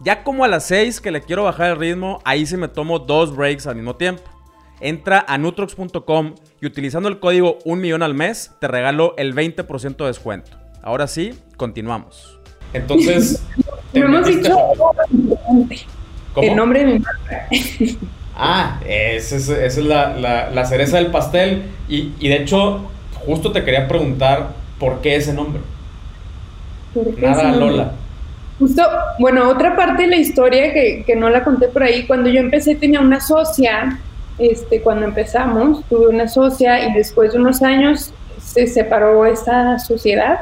Ya 0.00 0.22
como 0.22 0.44
a 0.44 0.48
las 0.48 0.64
6 0.66 1.00
que 1.00 1.10
le 1.10 1.22
quiero 1.22 1.44
bajar 1.44 1.70
el 1.70 1.76
ritmo, 1.76 2.20
ahí 2.24 2.46
sí 2.46 2.56
me 2.56 2.68
tomo 2.68 3.00
dos 3.00 3.34
breaks 3.34 3.66
al 3.66 3.74
mismo 3.74 3.96
tiempo. 3.96 4.22
Entra 4.80 5.24
a 5.26 5.38
nutrox.com 5.38 6.34
y 6.60 6.66
utilizando 6.66 7.08
el 7.08 7.18
código 7.18 7.58
1 7.64 7.82
millón 7.82 8.02
al 8.04 8.14
mes 8.14 8.52
te 8.60 8.68
regalo 8.68 9.14
el 9.18 9.34
20% 9.34 9.96
de 9.96 10.06
descuento. 10.06 10.52
Ahora 10.82 11.08
sí, 11.08 11.36
continuamos. 11.56 12.38
Entonces, 12.72 13.42
no 13.92 14.04
hemos 14.04 14.26
dicho 14.26 14.56
el 16.36 16.54
nombre 16.54 16.84
de 16.84 16.86
mi 16.86 16.98
marca. 17.00 17.48
Ah, 18.36 18.80
esa 18.86 19.36
es, 19.36 19.78
la, 19.78 20.64
cereza 20.64 20.98
del 20.98 21.08
pastel. 21.08 21.64
Y, 21.88 22.12
y, 22.20 22.28
de 22.28 22.36
hecho, 22.36 22.88
justo 23.26 23.50
te 23.50 23.64
quería 23.64 23.88
preguntar 23.88 24.50
por 24.78 25.00
qué 25.00 25.16
ese 25.16 25.34
nombre. 25.34 25.60
Nada, 27.18 27.50
Lola. 27.50 27.94
Justo, 28.58 28.82
bueno, 29.18 29.48
otra 29.48 29.76
parte 29.76 30.02
de 30.02 30.08
la 30.08 30.16
historia 30.16 30.72
que, 30.72 31.04
que, 31.06 31.14
no 31.14 31.30
la 31.30 31.44
conté 31.44 31.68
por 31.68 31.84
ahí, 31.84 32.06
cuando 32.06 32.28
yo 32.28 32.40
empecé 32.40 32.74
tenía 32.74 33.00
una 33.00 33.20
socia, 33.20 33.98
este, 34.38 34.80
cuando 34.80 35.04
empezamos, 35.06 35.84
tuve 35.88 36.08
una 36.08 36.28
socia 36.28 36.88
y 36.88 36.94
después 36.94 37.32
de 37.32 37.38
unos 37.38 37.62
años 37.62 38.12
se 38.38 38.66
separó 38.66 39.26
esa 39.26 39.78
sociedad. 39.78 40.38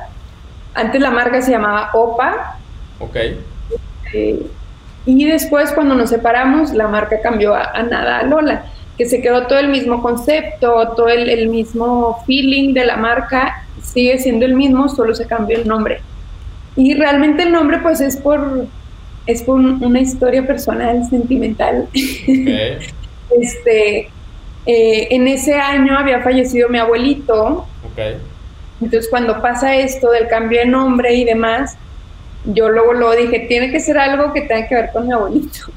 Antes 0.74 1.00
la 1.00 1.11
marca 1.11 1.40
se 1.42 1.50
llamaba 1.50 1.90
OPA. 1.94 2.59
Ok. 3.00 3.16
Este, 4.05 4.46
y 5.07 5.24
después 5.24 5.72
cuando 5.72 5.94
nos 5.94 6.11
separamos, 6.11 6.72
la 6.72 6.88
marca 6.88 7.20
cambió 7.22 7.55
a, 7.55 7.83
Nada 7.83 8.22
Lola, 8.22 8.66
que 8.98 9.07
se 9.07 9.22
quedó 9.22 9.46
todo 9.46 9.59
el 9.59 9.68
mismo 9.68 10.02
concepto, 10.02 10.92
todo 10.96 11.09
el, 11.09 11.29
el 11.29 11.48
mismo 11.48 12.22
feeling 12.26 12.74
de 12.74 12.87
la 12.87 12.96
marca, 12.96 13.66
sigue 13.83 14.18
siendo 14.18 14.44
el 14.46 14.55
mismo, 14.55 14.88
solo 14.88 15.14
se 15.14 15.26
cambió 15.26 15.59
el 15.59 15.68
nombre. 15.68 16.00
Y 16.77 16.95
realmente 16.95 17.43
el 17.45 17.53
nombre 17.53 17.79
pues 17.79 18.01
es 18.01 18.17
por, 18.17 18.67
es 19.27 19.43
por 19.43 19.59
una 19.59 20.01
historia 20.01 20.47
personal, 20.47 21.09
sentimental. 21.09 21.89
este, 23.41 24.09
eh, 24.67 25.09
en 25.11 25.29
ese 25.29 25.55
año 25.55 25.99
había 25.99 26.21
fallecido 26.21 26.69
mi 26.69 26.79
abuelito. 26.79 27.67
Entonces 28.81 29.09
cuando 29.09 29.40
pasa 29.40 29.75
esto 29.75 30.11
del 30.11 30.29
cambio 30.29 30.61
de 30.61 30.67
nombre 30.67 31.15
y 31.15 31.25
demás, 31.25 31.77
yo 32.44 32.69
luego 32.69 32.92
lo 32.92 33.13
dije, 33.13 33.40
tiene 33.48 33.71
que 33.71 33.81
ser 33.81 33.98
algo 33.98 34.33
que 34.33 34.42
tenga 34.42 34.69
que 34.69 34.75
ver 34.75 34.90
con 34.92 35.07
mi 35.07 35.13
abuelito. 35.13 35.59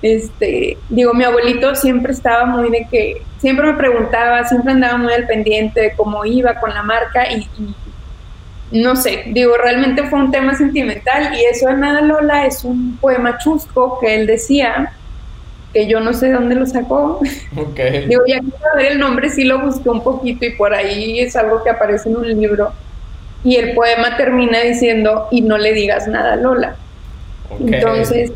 Este, 0.00 0.78
digo, 0.88 1.12
mi 1.12 1.24
abuelito 1.24 1.74
siempre 1.74 2.12
estaba 2.12 2.44
muy 2.44 2.70
de 2.70 2.86
que, 2.88 3.20
siempre 3.38 3.66
me 3.66 3.76
preguntaba, 3.76 4.44
siempre 4.44 4.70
andaba 4.70 4.96
muy 4.96 5.12
al 5.12 5.26
pendiente 5.26 5.80
de 5.80 5.92
cómo 5.96 6.24
iba 6.24 6.54
con 6.54 6.72
la 6.72 6.84
marca 6.84 7.28
y 7.32 7.48
no 8.70 8.96
sé, 8.96 9.24
digo, 9.28 9.56
realmente 9.56 10.04
fue 10.04 10.18
un 10.18 10.30
tema 10.30 10.54
sentimental 10.56 11.34
y 11.34 11.44
eso 11.44 11.68
de 11.68 11.76
Nada 11.76 12.02
Lola 12.02 12.46
es 12.46 12.64
un 12.64 12.98
poema 12.98 13.38
chusco 13.38 13.98
que 14.00 14.14
él 14.14 14.26
decía, 14.26 14.92
que 15.72 15.86
yo 15.86 16.00
no 16.00 16.12
sé 16.12 16.26
de 16.26 16.32
dónde 16.34 16.54
lo 16.54 16.66
sacó. 16.66 17.20
Okay. 17.56 18.06
digo, 18.08 18.22
ya 18.26 18.40
quiero 18.40 18.76
ver 18.76 18.92
el 18.92 18.98
nombre, 18.98 19.30
sí 19.30 19.44
lo 19.44 19.60
busqué 19.60 19.88
un 19.88 20.02
poquito 20.02 20.44
y 20.44 20.50
por 20.50 20.74
ahí 20.74 21.20
es 21.20 21.36
algo 21.36 21.62
que 21.62 21.70
aparece 21.70 22.08
en 22.08 22.16
un 22.16 22.28
libro. 22.28 22.72
Y 23.44 23.56
el 23.56 23.74
poema 23.74 24.16
termina 24.16 24.60
diciendo, 24.60 25.28
y 25.30 25.42
no 25.42 25.58
le 25.58 25.72
digas 25.72 26.08
nada 26.08 26.32
a 26.32 26.36
Lola. 26.36 26.76
Entonces, 27.60 28.32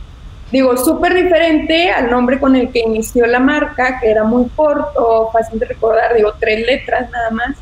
digo, 0.50 0.76
súper 0.76 1.14
diferente 1.14 1.90
al 1.90 2.08
nombre 2.10 2.38
con 2.38 2.54
el 2.54 2.70
que 2.70 2.80
inició 2.80 3.26
la 3.26 3.40
marca, 3.40 3.98
que 4.00 4.10
era 4.10 4.24
muy 4.24 4.48
corto, 4.54 5.30
fácil 5.32 5.58
de 5.58 5.66
recordar, 5.66 6.14
digo, 6.14 6.32
tres 6.38 6.64
letras 6.64 7.10
nada 7.10 7.30
más. 7.30 7.56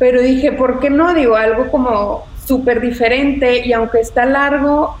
Pero 0.00 0.22
dije, 0.22 0.50
¿por 0.50 0.80
qué 0.80 0.90
no? 0.90 1.14
Digo, 1.14 1.36
algo 1.36 1.70
como 1.70 2.24
súper 2.44 2.80
diferente 2.80 3.64
y 3.64 3.72
aunque 3.74 4.00
está 4.00 4.24
largo, 4.24 4.96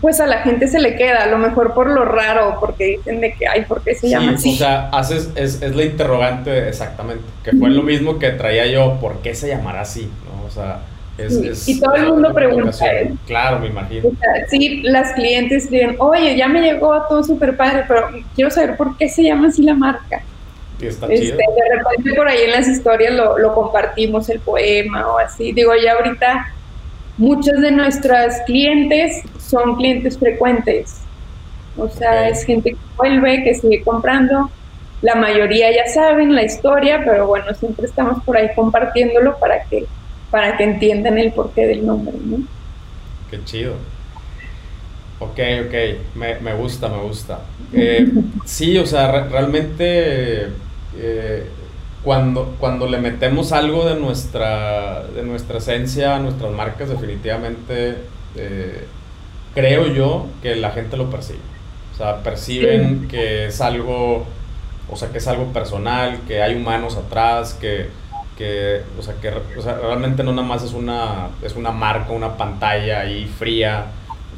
pues 0.00 0.20
a 0.20 0.26
la 0.26 0.38
gente 0.38 0.68
se 0.68 0.78
le 0.80 0.94
queda, 0.94 1.24
a 1.24 1.26
lo 1.26 1.36
mejor 1.36 1.74
por 1.74 1.90
lo 1.90 2.04
raro, 2.04 2.56
porque 2.60 2.96
dicen 2.96 3.20
de 3.20 3.34
que, 3.34 3.46
ay, 3.46 3.64
¿por 3.64 3.82
qué 3.82 3.96
se 3.96 4.08
llama 4.08 4.32
así? 4.32 4.54
O 4.54 4.56
sea, 4.56 4.88
haces, 4.90 5.30
es, 5.34 5.60
es 5.62 5.74
la 5.74 5.82
interrogante 5.82 6.68
exactamente, 6.68 7.24
que 7.42 7.52
fue 7.52 7.70
lo 7.70 7.82
mismo 7.82 8.20
que 8.20 8.30
traía 8.30 8.66
yo, 8.66 8.98
¿por 9.00 9.18
qué 9.18 9.34
se 9.34 9.48
llamará 9.48 9.80
así? 9.80 10.08
¿no? 10.24 10.46
O 10.46 10.50
sea, 10.50 10.78
es, 11.18 11.68
y 11.68 11.80
todo 11.80 11.94
el 11.96 12.06
mundo 12.08 12.32
pregunta. 12.32 12.86
Claro, 13.26 13.58
me 13.58 13.66
imagino. 13.66 14.10
sí, 14.48 14.82
las 14.82 15.12
clientes 15.14 15.68
dicen, 15.68 15.96
oye, 15.98 16.36
ya 16.36 16.46
me 16.46 16.60
llegó 16.60 17.02
todo 17.08 17.24
súper 17.24 17.56
padre, 17.56 17.84
pero 17.88 18.08
quiero 18.34 18.50
saber 18.50 18.76
por 18.76 18.96
qué 18.96 19.08
se 19.08 19.24
llama 19.24 19.48
así 19.48 19.62
la 19.62 19.74
marca. 19.74 20.22
Está 20.80 21.08
chido. 21.08 21.22
Este, 21.22 21.36
de 21.36 21.76
repente 21.76 22.14
por 22.14 22.28
ahí 22.28 22.42
en 22.44 22.50
las 22.50 22.68
historias 22.68 23.14
lo, 23.14 23.38
lo 23.38 23.54
compartimos, 23.54 24.28
el 24.28 24.40
poema 24.40 25.08
o 25.08 25.18
así. 25.18 25.52
Digo, 25.52 25.72
ya 25.82 25.94
ahorita 25.94 26.52
muchos 27.16 27.60
de 27.60 27.70
nuestras 27.70 28.42
clientes 28.46 29.22
son 29.38 29.76
clientes 29.76 30.18
frecuentes. 30.18 31.00
O 31.76 31.88
sea, 31.88 32.28
es 32.28 32.44
gente 32.44 32.70
que 32.72 32.78
vuelve, 32.96 33.44
que 33.44 33.54
sigue 33.54 33.82
comprando. 33.82 34.50
La 35.02 35.14
mayoría 35.14 35.70
ya 35.70 35.86
saben 35.92 36.34
la 36.34 36.42
historia, 36.42 37.02
pero 37.04 37.26
bueno, 37.26 37.52
siempre 37.54 37.86
estamos 37.86 38.22
por 38.24 38.36
ahí 38.36 38.48
compartiéndolo 38.54 39.38
para 39.38 39.64
que, 39.64 39.86
para 40.30 40.56
que 40.56 40.64
entiendan 40.64 41.18
el 41.18 41.32
porqué 41.32 41.66
del 41.66 41.84
nombre, 41.84 42.16
¿no? 42.24 42.38
Qué 43.30 43.42
chido. 43.44 43.74
Ok, 45.18 45.38
ok, 45.66 45.74
me, 46.14 46.40
me 46.40 46.54
gusta, 46.54 46.88
me 46.88 47.02
gusta. 47.02 47.40
Eh, 47.72 48.06
sí, 48.44 48.78
o 48.78 48.86
sea, 48.86 49.24
realmente 49.24 50.52
eh, 50.98 51.46
cuando, 52.02 52.54
cuando 52.60 52.86
le 52.86 52.98
metemos 52.98 53.50
algo 53.52 53.84
de 53.84 53.96
nuestra, 53.96 55.02
de 55.02 55.22
nuestra 55.22 55.58
esencia 55.58 56.14
a 56.14 56.18
nuestras 56.20 56.52
marcas, 56.52 56.88
definitivamente 56.88 57.96
eh, 58.36 58.84
creo 59.54 59.88
yo 59.88 60.26
que 60.42 60.54
la 60.54 60.70
gente 60.70 60.96
lo 60.96 61.10
percibe. 61.10 61.40
O 61.94 61.96
sea, 61.96 62.22
perciben 62.22 63.08
que 63.08 63.46
es 63.46 63.60
algo, 63.60 64.24
o 64.88 64.96
sea, 64.96 65.08
que 65.08 65.18
es 65.18 65.26
algo 65.26 65.46
personal, 65.46 66.20
que 66.28 66.42
hay 66.42 66.54
humanos 66.54 66.94
atrás, 66.96 67.54
que, 67.54 67.86
que, 68.36 68.82
o 68.98 69.02
sea, 69.02 69.14
que 69.14 69.32
o 69.58 69.62
sea, 69.62 69.78
realmente 69.78 70.22
no 70.22 70.32
nada 70.32 70.46
más 70.46 70.62
es 70.62 70.74
una, 70.74 71.30
es 71.42 71.56
una 71.56 71.72
marca, 71.72 72.12
una 72.12 72.36
pantalla 72.36 73.00
ahí 73.00 73.24
fría, 73.38 73.86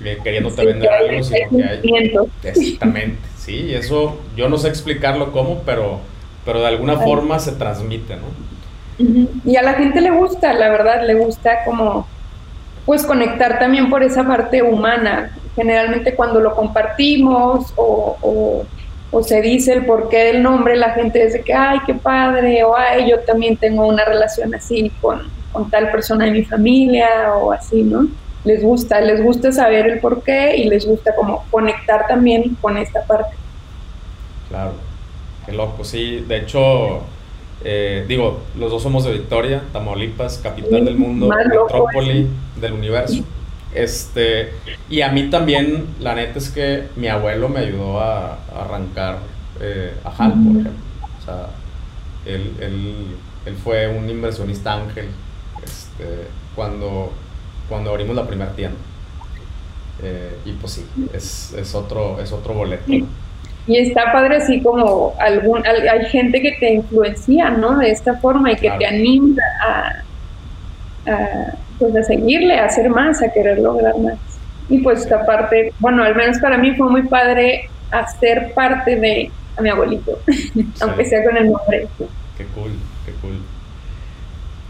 eh, 0.05 0.19
queriéndote 0.23 0.65
vender 0.65 0.89
algo, 0.91 1.23
sino 1.23 1.51
que 1.51 1.65
hay... 1.65 2.13
Exactamente, 2.45 3.29
sí, 3.37 3.57
y 3.57 3.75
eso 3.75 4.21
yo 4.37 4.49
no 4.49 4.57
sé 4.57 4.69
explicarlo 4.69 5.33
cómo, 5.33 5.63
pero 5.67 6.01
pero 6.49 6.63
de 6.63 6.69
alguna 6.69 6.97
forma 6.97 7.39
se 7.39 7.53
transmite, 7.53 8.17
¿no? 8.17 9.27
Y 9.45 9.57
a 9.57 9.63
la 9.63 9.75
gente 9.75 10.01
le 10.01 10.11
gusta, 10.11 10.55
la 10.55 10.71
verdad, 10.71 11.07
le 11.07 11.13
gusta 11.13 11.63
como, 11.67 12.09
pues 12.87 13.05
conectar 13.05 13.59
también 13.59 13.91
por 13.91 14.03
esa 14.03 14.27
parte 14.27 14.63
humana. 14.63 15.37
Generalmente 15.55 16.15
cuando 16.15 16.41
lo 16.41 16.55
compartimos 16.55 17.75
o, 17.77 18.65
o, 19.13 19.23
se 19.23 19.43
dice 19.43 19.75
el 19.75 19.85
porqué 19.85 20.25
del 20.25 20.43
nombre, 20.43 20.75
la 20.77 20.93
gente 20.93 21.23
dice 21.23 21.43
que, 21.43 21.53
ay, 21.53 21.81
qué 21.85 21.93
padre, 21.93 22.65
o 22.65 22.75
ay, 22.75 23.11
yo 23.11 23.21
también 23.21 23.59
tengo 23.59 23.87
una 23.87 24.07
relación 24.07 24.55
así 24.55 24.91
con, 25.03 25.31
con 25.53 25.69
tal 25.69 25.91
persona 25.91 26.25
de 26.25 26.31
mi 26.31 26.45
familia 26.45 27.35
o 27.35 27.53
así, 27.53 27.83
¿no? 27.83 28.09
Les 28.45 28.63
gusta, 28.63 29.03
les 29.03 29.23
gusta 29.23 29.53
saber 29.53 29.87
el 29.87 30.01
porqué 30.01 30.57
y 30.57 30.65
les 30.65 30.87
gusta 30.87 31.15
como 31.15 31.45
conectar 31.51 32.07
también 32.09 32.57
con 32.63 32.79
esta 32.79 33.03
parte. 33.03 33.37
Claro. 34.49 34.88
Qué 35.49 35.57
loco, 35.57 35.83
sí. 35.83 36.25
De 36.29 36.39
hecho, 36.39 37.01
eh, 37.65 38.05
digo, 38.07 38.43
los 38.59 38.71
dos 38.71 38.83
somos 38.83 39.05
de 39.05 39.13
Victoria, 39.13 39.63
Tamaulipas, 39.73 40.39
capital 40.39 40.85
del 40.85 40.97
mundo, 40.97 41.29
metrópoli 41.29 42.29
del 42.61 42.75
universo. 42.75 43.25
Este, 43.75 44.53
y 44.91 45.01
a 45.01 45.11
mí 45.11 45.31
también, 45.31 45.87
la 46.01 46.15
neta 46.15 46.39
es 46.39 46.51
que 46.51 46.89
mi 46.97 47.09
abuelo 47.09 47.49
me 47.49 47.61
ayudó 47.61 47.99
a, 48.01 48.39
arrancar 48.55 49.21
eh, 49.61 49.95
a 50.05 50.11
HAL, 50.11 50.33
por 50.33 50.61
ejemplo. 50.61 50.73
O 51.19 51.25
sea, 51.25 51.47
él, 52.27 52.53
él, 52.61 53.55
fue 53.65 53.89
un 53.89 54.11
inversionista 54.11 54.75
ángel 54.75 55.07
este, 55.65 56.29
cuando, 56.55 57.11
cuando 57.71 57.91
abrimos 57.91 58.15
la 58.15 58.27
primera 58.27 58.53
tienda. 58.53 58.77
Eh, 60.03 60.37
y 60.45 60.53
pues 60.53 60.75
sí, 60.75 60.87
es, 61.15 61.55
es, 61.55 61.75
otro, 61.75 62.21
es 62.21 62.31
otro 62.33 62.53
boleto. 62.53 62.93
Y 63.69 63.77
está 63.77 64.13
padre 64.13 64.37
así 64.37 64.63
como 64.63 65.15
algún, 65.21 65.63
hay 65.67 66.07
gente 66.07 66.41
que 66.41 66.53
te 66.53 66.73
influencia, 66.73 67.51
¿no? 67.51 67.79
De 67.79 67.91
esta 67.91 68.17
forma 68.17 68.51
y 68.51 68.57
que 68.57 68.71
te 68.71 68.87
anima 68.87 69.43
a, 69.63 71.11
a, 71.11 71.55
pues 71.79 71.95
a 71.95 72.03
seguirle, 72.03 72.59
a 72.59 72.65
hacer 72.65 72.89
más, 72.89 73.23
a 73.23 73.31
querer 73.31 73.59
lograr 73.59 73.97
más. 73.99 74.17
Y 74.71 74.79
pues 74.79 75.01
esta 75.01 75.25
parte, 75.27 75.75
bueno, 75.81 76.03
al 76.03 76.17
menos 76.17 76.39
para 76.39 76.57
mí 76.57 76.75
fue 76.77 76.91
muy 76.91 77.03
padre 77.03 77.69
hacer 77.91 78.53
parte 78.55 78.97
de 78.97 79.31
a 79.59 79.61
mi 79.61 79.69
abuelito, 79.69 80.19
aunque 80.81 81.05
sea 81.05 81.23
con 81.25 81.37
el 81.37 81.51
nombre. 81.51 81.87
Qué 82.39 82.45
cool, 82.55 82.73
qué 83.05 83.13
cool. 83.21 83.39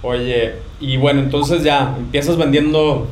Oye, 0.03 0.55
y 0.81 0.97
bueno, 0.97 1.21
entonces 1.21 1.63
ya 1.63 1.95
empiezas 1.97 2.37
vendiendo, 2.37 3.07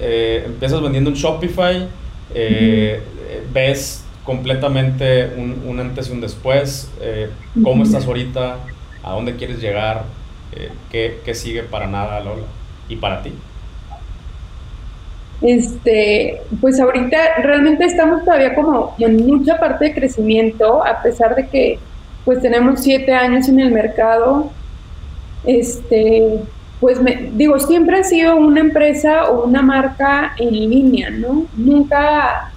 eh, 0.00 0.44
empiezas 0.46 0.80
vendiendo 0.80 1.10
en 1.10 1.16
Shopify, 1.16 1.88
eh, 2.34 3.00
ves 3.52 4.03
completamente 4.24 5.30
un, 5.36 5.78
antes 5.78 6.08
y 6.08 6.12
un 6.12 6.20
después. 6.20 6.90
Eh, 7.00 7.30
¿Cómo 7.62 7.84
estás 7.84 8.06
ahorita? 8.06 8.56
¿A 9.02 9.12
dónde 9.12 9.36
quieres 9.36 9.60
llegar? 9.60 10.04
Eh, 10.52 10.70
¿qué, 10.90 11.34
sigue 11.34 11.62
para 11.62 11.86
nada, 11.86 12.20
Lola? 12.20 12.46
¿Y 12.88 12.96
para 12.96 13.22
ti? 13.22 13.32
Este, 15.42 16.40
pues 16.60 16.80
ahorita 16.80 17.18
realmente 17.42 17.84
estamos 17.84 18.24
todavía 18.24 18.54
como 18.54 18.94
en 18.98 19.26
mucha 19.26 19.58
parte 19.58 19.86
de 19.86 19.94
crecimiento, 19.94 20.84
a 20.84 21.02
pesar 21.02 21.34
de 21.34 21.48
que 21.48 21.78
pues 22.24 22.40
tenemos 22.40 22.82
siete 22.82 23.12
años 23.12 23.48
en 23.48 23.60
el 23.60 23.70
mercado. 23.70 24.50
Este, 25.44 26.40
pues 26.80 27.00
me, 27.00 27.30
digo, 27.34 27.58
siempre 27.58 27.98
ha 27.98 28.04
sido 28.04 28.36
una 28.36 28.60
empresa 28.60 29.24
o 29.24 29.44
una 29.44 29.60
marca 29.60 30.34
en 30.38 30.52
línea, 30.52 31.10
¿no? 31.10 31.44
Nunca 31.54 32.53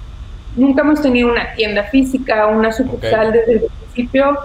nunca 0.57 0.81
hemos 0.81 1.01
tenido 1.01 1.31
una 1.31 1.53
tienda 1.53 1.83
física, 1.83 2.47
una 2.47 2.71
sucursal 2.71 3.31
desde 3.31 3.53
el 3.53 3.61
principio. 3.61 4.37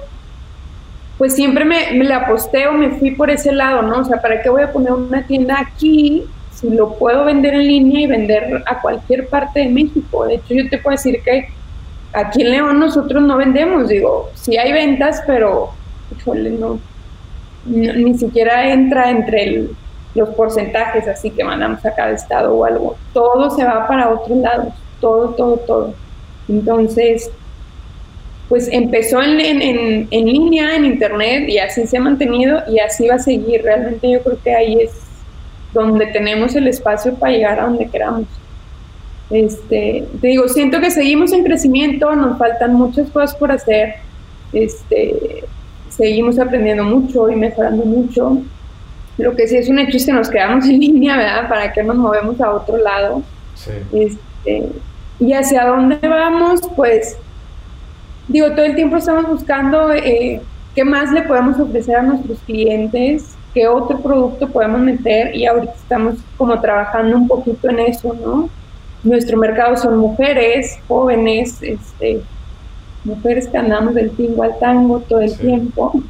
Pues 1.18 1.34
siempre 1.34 1.64
me, 1.64 1.92
me 1.92 2.04
la 2.04 2.18
aposté 2.18 2.66
o 2.66 2.72
me 2.72 2.90
fui 2.90 3.12
por 3.12 3.30
ese 3.30 3.52
lado, 3.52 3.82
¿no? 3.82 3.98
O 3.98 4.04
sea, 4.04 4.20
¿para 4.20 4.42
qué 4.42 4.48
voy 4.48 4.62
a 4.62 4.72
poner 4.72 4.92
una 4.92 5.26
tienda 5.26 5.58
aquí 5.58 6.24
si 6.52 6.70
lo 6.70 6.94
puedo 6.94 7.24
vender 7.24 7.54
en 7.54 7.66
línea 7.66 8.00
y 8.02 8.06
vender 8.06 8.62
a 8.66 8.80
cualquier 8.80 9.28
parte 9.28 9.60
de 9.60 9.68
México? 9.68 10.26
De 10.26 10.34
hecho, 10.36 10.54
yo 10.54 10.68
te 10.68 10.78
puedo 10.78 10.96
decir 10.96 11.20
que 11.24 11.48
aquí 12.12 12.42
en 12.42 12.50
León 12.50 12.78
nosotros 12.78 13.22
no 13.22 13.36
vendemos, 13.36 13.88
digo, 13.88 14.30
sí 14.34 14.56
hay 14.56 14.72
ventas, 14.72 15.22
pero 15.26 15.70
híjole, 16.16 16.50
no, 16.50 16.78
ni 17.64 18.14
siquiera 18.18 18.70
entra 18.72 19.10
entre 19.10 19.68
los 20.14 20.28
porcentajes 20.30 21.08
así 21.08 21.30
que 21.30 21.42
mandamos 21.44 21.84
a 21.86 21.94
cada 21.94 22.10
estado 22.10 22.54
o 22.54 22.64
algo. 22.64 22.96
Todo 23.12 23.50
se 23.50 23.64
va 23.64 23.86
para 23.86 24.10
otros 24.10 24.38
lados, 24.38 24.74
todo, 25.02 25.34
todo, 25.34 25.56
todo. 25.58 25.94
Entonces, 26.48 27.30
pues 28.48 28.68
empezó 28.70 29.22
en, 29.22 29.40
en, 29.40 30.08
en, 30.10 30.26
línea, 30.26 30.76
en 30.76 30.86
internet, 30.86 31.48
y 31.48 31.58
así 31.58 31.86
se 31.86 31.98
ha 31.98 32.00
mantenido 32.00 32.62
y 32.68 32.78
así 32.78 33.08
va 33.08 33.16
a 33.16 33.18
seguir. 33.18 33.62
Realmente 33.62 34.10
yo 34.10 34.22
creo 34.22 34.38
que 34.42 34.54
ahí 34.54 34.80
es 34.80 34.92
donde 35.74 36.06
tenemos 36.06 36.54
el 36.54 36.68
espacio 36.68 37.14
para 37.14 37.32
llegar 37.32 37.60
a 37.60 37.64
donde 37.64 37.86
queramos. 37.88 38.26
Este, 39.30 40.06
te 40.20 40.26
digo, 40.26 40.46
siento 40.48 40.80
que 40.80 40.90
seguimos 40.90 41.32
en 41.32 41.44
crecimiento, 41.44 42.14
nos 42.14 42.38
faltan 42.38 42.74
muchas 42.74 43.10
cosas 43.10 43.34
por 43.34 43.50
hacer, 43.50 43.94
este, 44.52 45.44
seguimos 45.88 46.38
aprendiendo 46.38 46.84
mucho 46.84 47.30
y 47.30 47.36
mejorando 47.36 47.84
mucho. 47.84 48.38
Lo 49.16 49.34
que 49.34 49.48
sí 49.48 49.56
es 49.56 49.70
un 49.70 49.78
hecho 49.78 49.96
es 49.96 50.04
que 50.04 50.12
nos 50.12 50.28
quedamos 50.28 50.66
en 50.66 50.78
línea, 50.78 51.16
¿verdad? 51.16 51.48
¿Para 51.48 51.72
que 51.72 51.82
nos 51.82 51.96
movemos 51.96 52.38
a 52.40 52.50
otro 52.50 52.76
lado? 52.76 53.22
Sí. 53.54 53.70
Este, 53.92 54.68
¿Y 55.22 55.34
hacia 55.34 55.66
dónde 55.66 55.96
vamos? 56.02 56.62
Pues 56.74 57.16
digo, 58.26 58.50
todo 58.50 58.64
el 58.64 58.74
tiempo 58.74 58.96
estamos 58.96 59.28
buscando 59.28 59.92
eh, 59.92 60.40
qué 60.74 60.84
más 60.84 61.12
le 61.12 61.22
podemos 61.22 61.60
ofrecer 61.60 61.94
a 61.94 62.02
nuestros 62.02 62.40
clientes, 62.40 63.36
qué 63.54 63.68
otro 63.68 64.00
producto 64.00 64.48
podemos 64.48 64.80
meter 64.80 65.32
y 65.32 65.46
ahorita 65.46 65.74
estamos 65.74 66.16
como 66.36 66.60
trabajando 66.60 67.16
un 67.16 67.28
poquito 67.28 67.70
en 67.70 67.78
eso, 67.78 68.14
¿no? 68.14 68.48
Nuestro 69.04 69.38
mercado 69.38 69.76
son 69.76 69.96
mujeres, 69.98 70.80
jóvenes, 70.88 71.62
este, 71.62 72.20
mujeres 73.04 73.46
que 73.46 73.58
andamos 73.58 73.94
del 73.94 74.10
tingo 74.10 74.42
al 74.42 74.58
tango 74.58 74.98
todo 75.08 75.20
el 75.20 75.38
tiempo. 75.38 76.02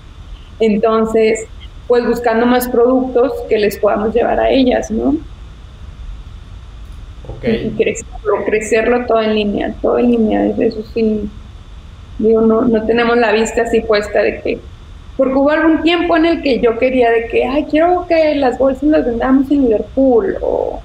Entonces, 0.59 1.41
pues 1.87 2.07
buscando 2.07 2.47
más 2.47 2.67
productos 2.67 3.31
que 3.47 3.59
les 3.59 3.79
podamos 3.79 4.15
llevar 4.15 4.41
a 4.41 4.49
ellas, 4.49 4.91
¿no? 4.91 5.17
Y 7.43 7.71
crecerlo, 7.71 8.45
crecerlo 8.45 9.07
todo 9.07 9.23
en 9.23 9.35
línea, 9.35 9.75
todo 9.81 9.99
en 9.99 10.11
línea, 10.11 10.47
eso 10.59 10.83
sí, 10.95 11.29
digo, 12.19 12.41
no, 12.41 12.63
no 12.63 12.85
tenemos 12.85 13.17
la 13.17 13.33
vista 13.33 13.63
así 13.63 13.81
puesta 13.81 14.23
de 14.23 14.41
que, 14.41 14.59
porque 15.17 15.35
hubo 15.35 15.51
algún 15.51 15.83
tiempo 15.83 16.17
en 16.17 16.27
el 16.27 16.43
que 16.43 16.61
yo 16.61 16.79
quería 16.79 17.11
de 17.11 17.29
que, 17.29 17.45
ay, 17.45 17.67
quiero 17.71 18.07
que 18.09 18.35
las 18.37 18.59
bolsas 18.59 18.85
las 18.85 19.05
vendamos 19.05 19.51
en 19.51 19.63
Liverpool 19.63 20.37
o 20.41 20.81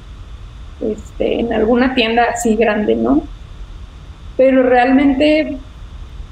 este, 0.81 1.39
en 1.39 1.53
alguna 1.53 1.95
tienda 1.95 2.25
así 2.33 2.55
grande, 2.55 2.95
¿no? 2.95 3.21
Pero 4.35 4.63
realmente 4.63 5.57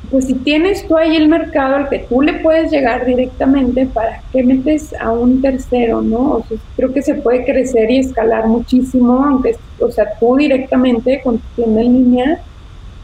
pues 0.09 0.25
si 0.25 0.33
tienes 0.35 0.87
tú 0.87 0.97
ahí 0.97 1.15
el 1.15 1.27
mercado 1.27 1.75
al 1.75 1.89
que 1.89 1.99
tú 1.99 2.21
le 2.21 2.33
puedes 2.33 2.71
llegar 2.71 3.05
directamente, 3.05 3.85
¿para 3.85 4.21
qué 4.31 4.43
metes 4.43 4.93
a 4.99 5.11
un 5.11 5.41
tercero, 5.41 6.01
no? 6.01 6.33
O 6.33 6.45
sea, 6.47 6.57
creo 6.75 6.93
que 6.93 7.01
se 7.01 7.15
puede 7.15 7.45
crecer 7.45 7.89
y 7.91 7.99
escalar 7.99 8.47
muchísimo, 8.47 9.23
aunque, 9.23 9.55
o 9.79 9.91
sea, 9.91 10.17
tú 10.19 10.35
directamente 10.35 11.21
con 11.23 11.37
tu 11.37 11.47
tienda 11.55 11.81
en 11.81 11.93
línea, 11.93 12.41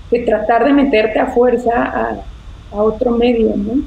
que 0.10 0.20
tratar 0.20 0.66
de 0.66 0.74
meterte 0.74 1.20
a 1.20 1.28
fuerza 1.28 1.72
a, 1.72 2.18
otro 2.74 3.12
medio, 3.12 3.54
¿no? 3.58 3.84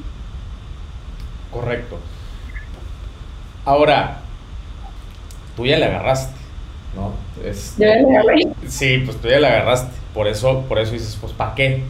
Correcto. 1.50 1.98
Ahora, 3.64 4.18
tú 5.56 5.64
ya 5.64 5.78
le 5.78 5.86
agarraste, 5.86 6.38
¿no? 6.94 7.12
ya 7.78 7.96
le 7.96 8.16
agarré. 8.16 8.42
Sí, 8.66 8.98
pues 9.04 9.16
tú 9.18 9.28
ya 9.28 9.40
le 9.40 9.46
agarraste. 9.46 9.90
Por 10.12 10.28
eso, 10.28 10.64
por 10.68 10.78
eso 10.78 10.92
dices, 10.92 11.16
pues, 11.18 11.32
¿para 11.32 11.54
qué? 11.54 11.82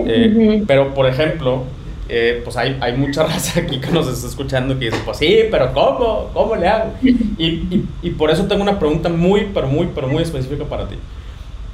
Eh, 0.00 0.64
pero, 0.66 0.94
por 0.94 1.06
ejemplo, 1.06 1.64
eh, 2.08 2.40
pues 2.44 2.56
hay, 2.56 2.76
hay, 2.80 2.96
mucha 2.96 3.22
raza 3.26 3.60
aquí 3.60 3.80
que 3.80 3.90
nos 3.90 4.06
está 4.08 4.28
escuchando 4.28 4.78
que 4.78 4.86
dice, 4.86 4.98
pues 5.04 5.18
sí, 5.18 5.40
pero 5.50 5.72
¿cómo? 5.72 6.30
¿Cómo 6.32 6.56
le 6.56 6.68
hago? 6.68 6.92
Y, 7.02 7.84
y, 8.02 8.10
por 8.10 8.30
eso 8.30 8.46
tengo 8.46 8.62
una 8.62 8.78
pregunta 8.78 9.08
muy, 9.08 9.48
pero 9.52 9.66
muy, 9.66 9.88
pero 9.94 10.08
muy 10.08 10.22
específica 10.22 10.64
para 10.64 10.88
ti. 10.88 10.96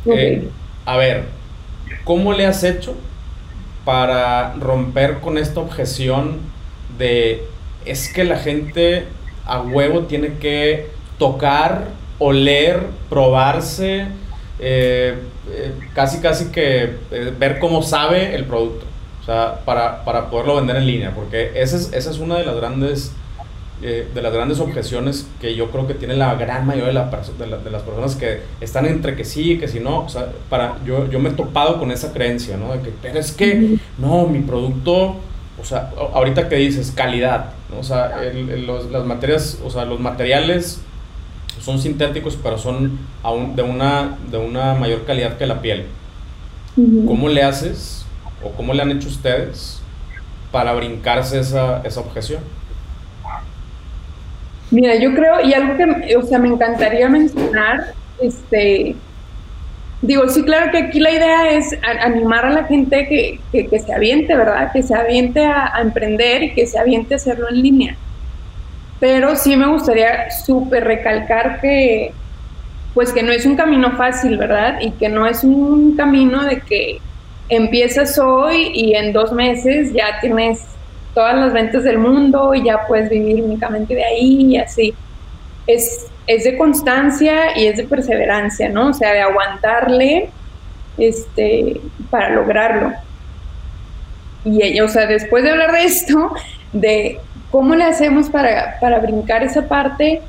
Eh, 0.06 0.48
a 0.84 0.96
ver, 0.96 1.26
¿cómo 2.04 2.32
le 2.32 2.46
has 2.46 2.64
hecho 2.64 2.94
para 3.84 4.54
romper 4.54 5.20
con 5.20 5.38
esta 5.38 5.60
objeción 5.60 6.38
de 6.98 7.44
es 7.84 8.12
que 8.12 8.24
la 8.24 8.38
gente 8.38 9.04
a 9.44 9.60
huevo 9.60 10.02
tiene 10.02 10.34
que 10.34 10.88
tocar, 11.18 11.88
oler, 12.18 12.86
probarse? 13.08 14.06
Eh, 14.58 15.14
eh, 15.50 15.72
casi 15.94 16.20
casi 16.20 16.46
que 16.46 16.96
eh, 17.10 17.32
ver 17.38 17.58
cómo 17.58 17.82
sabe 17.82 18.34
el 18.34 18.44
producto, 18.44 18.86
o 19.20 19.24
sea, 19.24 19.60
para, 19.64 20.04
para 20.04 20.30
poderlo 20.30 20.56
vender 20.56 20.76
en 20.76 20.86
línea, 20.86 21.14
porque 21.14 21.52
esa 21.54 21.76
es, 21.76 21.92
esa 21.92 22.10
es 22.10 22.18
una 22.18 22.36
de 22.38 22.46
las 22.46 22.56
grandes... 22.56 23.12
de 23.82 24.22
las 24.22 24.32
grandes 24.32 24.60
objeciones 24.60 25.26
que 25.40 25.56
yo 25.56 25.72
creo 25.72 25.88
que 25.88 25.94
tiene 25.94 26.14
la 26.14 26.36
gran 26.36 26.64
mayoría 26.64 26.90
de, 26.90 27.46
la 27.48 27.56
de, 27.58 27.70
las 27.70 27.82
personas 27.82 28.14
que 28.14 28.42
están 28.60 28.86
entre 28.86 29.16
que 29.16 29.24
sí 29.24 29.54
y 29.54 29.58
que 29.58 29.66
si 29.66 29.80
no. 29.80 30.04
O 30.04 30.08
sea, 30.08 30.28
para, 30.48 30.76
yo, 30.86 31.10
yo 31.10 31.18
me 31.18 31.30
he 31.30 31.32
topado 31.32 31.80
con 31.80 31.90
esa 31.90 32.12
creencia, 32.12 32.56
¿no? 32.56 32.72
De 32.72 32.80
que, 32.80 32.92
pero 33.02 33.18
es 33.18 33.32
que, 33.32 33.78
no, 33.98 34.28
mi 34.28 34.38
producto, 34.38 35.16
o 35.60 35.64
sea, 35.64 35.90
ahorita 36.14 36.48
que 36.48 36.54
dices 36.54 36.92
calidad, 36.94 37.54
¿no? 37.72 37.80
O 37.80 37.82
sea, 37.82 38.20
las 38.22 39.04
materias, 39.04 39.58
o 39.64 39.68
sea, 39.70 39.84
los 39.84 39.98
materiales 39.98 40.80
son 41.62 41.78
sintéticos, 41.78 42.38
pero 42.42 42.58
son 42.58 42.98
aún 43.22 43.54
de 43.54 43.62
una, 43.62 44.18
de 44.30 44.36
una 44.36 44.74
mayor 44.74 45.04
calidad 45.04 45.38
que 45.38 45.46
la 45.46 45.62
piel. 45.62 45.86
¿Cómo 47.06 47.28
le 47.28 47.42
haces 47.42 48.04
o 48.42 48.50
cómo 48.50 48.72
le 48.72 48.82
han 48.82 48.90
hecho 48.90 49.08
ustedes 49.08 49.80
para 50.50 50.72
brincarse 50.72 51.38
esa, 51.38 51.82
esa 51.84 52.00
objeción? 52.00 52.42
Mira, 54.70 54.96
yo 54.96 55.14
creo, 55.14 55.40
y 55.42 55.52
algo 55.52 55.76
que, 55.76 56.16
o 56.16 56.22
sea, 56.22 56.38
me 56.38 56.48
encantaría 56.48 57.08
mencionar, 57.08 57.92
este, 58.20 58.96
digo, 60.00 60.28
sí, 60.28 60.42
claro 60.44 60.70
que 60.72 60.78
aquí 60.78 60.98
la 60.98 61.10
idea 61.10 61.50
es 61.52 61.78
animar 61.82 62.46
a 62.46 62.50
la 62.50 62.64
gente 62.64 63.06
que, 63.06 63.68
que, 63.68 63.78
se 63.78 63.92
aviente, 63.92 64.34
¿verdad? 64.34 64.72
Que 64.72 64.82
se 64.82 64.94
aviente 64.94 65.44
a, 65.44 65.76
a, 65.76 65.82
emprender 65.82 66.42
y 66.42 66.54
que 66.54 66.66
se 66.66 66.78
aviente 66.78 67.14
a 67.14 67.16
hacerlo 67.18 67.50
en 67.50 67.62
línea 67.62 67.96
pero 69.02 69.34
sí 69.34 69.56
me 69.56 69.66
gustaría 69.66 70.30
súper 70.30 70.84
recalcar 70.84 71.60
que, 71.60 72.12
pues 72.94 73.12
que 73.12 73.24
no 73.24 73.32
es 73.32 73.44
un 73.44 73.56
camino 73.56 73.96
fácil, 73.96 74.38
¿verdad? 74.38 74.78
Y 74.80 74.92
que 74.92 75.08
no 75.08 75.26
es 75.26 75.42
un 75.42 75.96
camino 75.96 76.44
de 76.44 76.60
que 76.60 77.00
empiezas 77.48 78.16
hoy 78.20 78.70
y 78.72 78.94
en 78.94 79.12
dos 79.12 79.32
meses 79.32 79.92
ya 79.92 80.20
tienes 80.20 80.60
todas 81.14 81.34
las 81.34 81.52
ventas 81.52 81.82
del 81.82 81.98
mundo 81.98 82.54
y 82.54 82.62
ya 82.62 82.86
puedes 82.86 83.10
vivir 83.10 83.42
únicamente 83.42 83.96
de 83.96 84.04
ahí 84.04 84.52
y 84.52 84.56
así. 84.58 84.94
Es, 85.66 86.06
es 86.28 86.44
de 86.44 86.56
constancia 86.56 87.58
y 87.58 87.66
es 87.66 87.78
de 87.78 87.82
perseverancia, 87.82 88.68
¿no? 88.68 88.90
O 88.90 88.94
sea, 88.94 89.12
de 89.14 89.20
aguantarle 89.22 90.30
este, 90.96 91.80
para 92.08 92.30
lograrlo. 92.30 92.92
Y, 94.44 94.80
o 94.80 94.86
sea, 94.86 95.06
después 95.06 95.42
de 95.42 95.50
hablar 95.50 95.72
de 95.72 95.84
esto, 95.86 96.36
de 96.72 97.18
¿Cómo 97.52 97.74
le 97.74 97.84
hacemos 97.84 98.30
para, 98.30 98.78
para 98.80 98.98
brincar 98.98 99.42
esa 99.42 99.68
parte? 99.68 100.22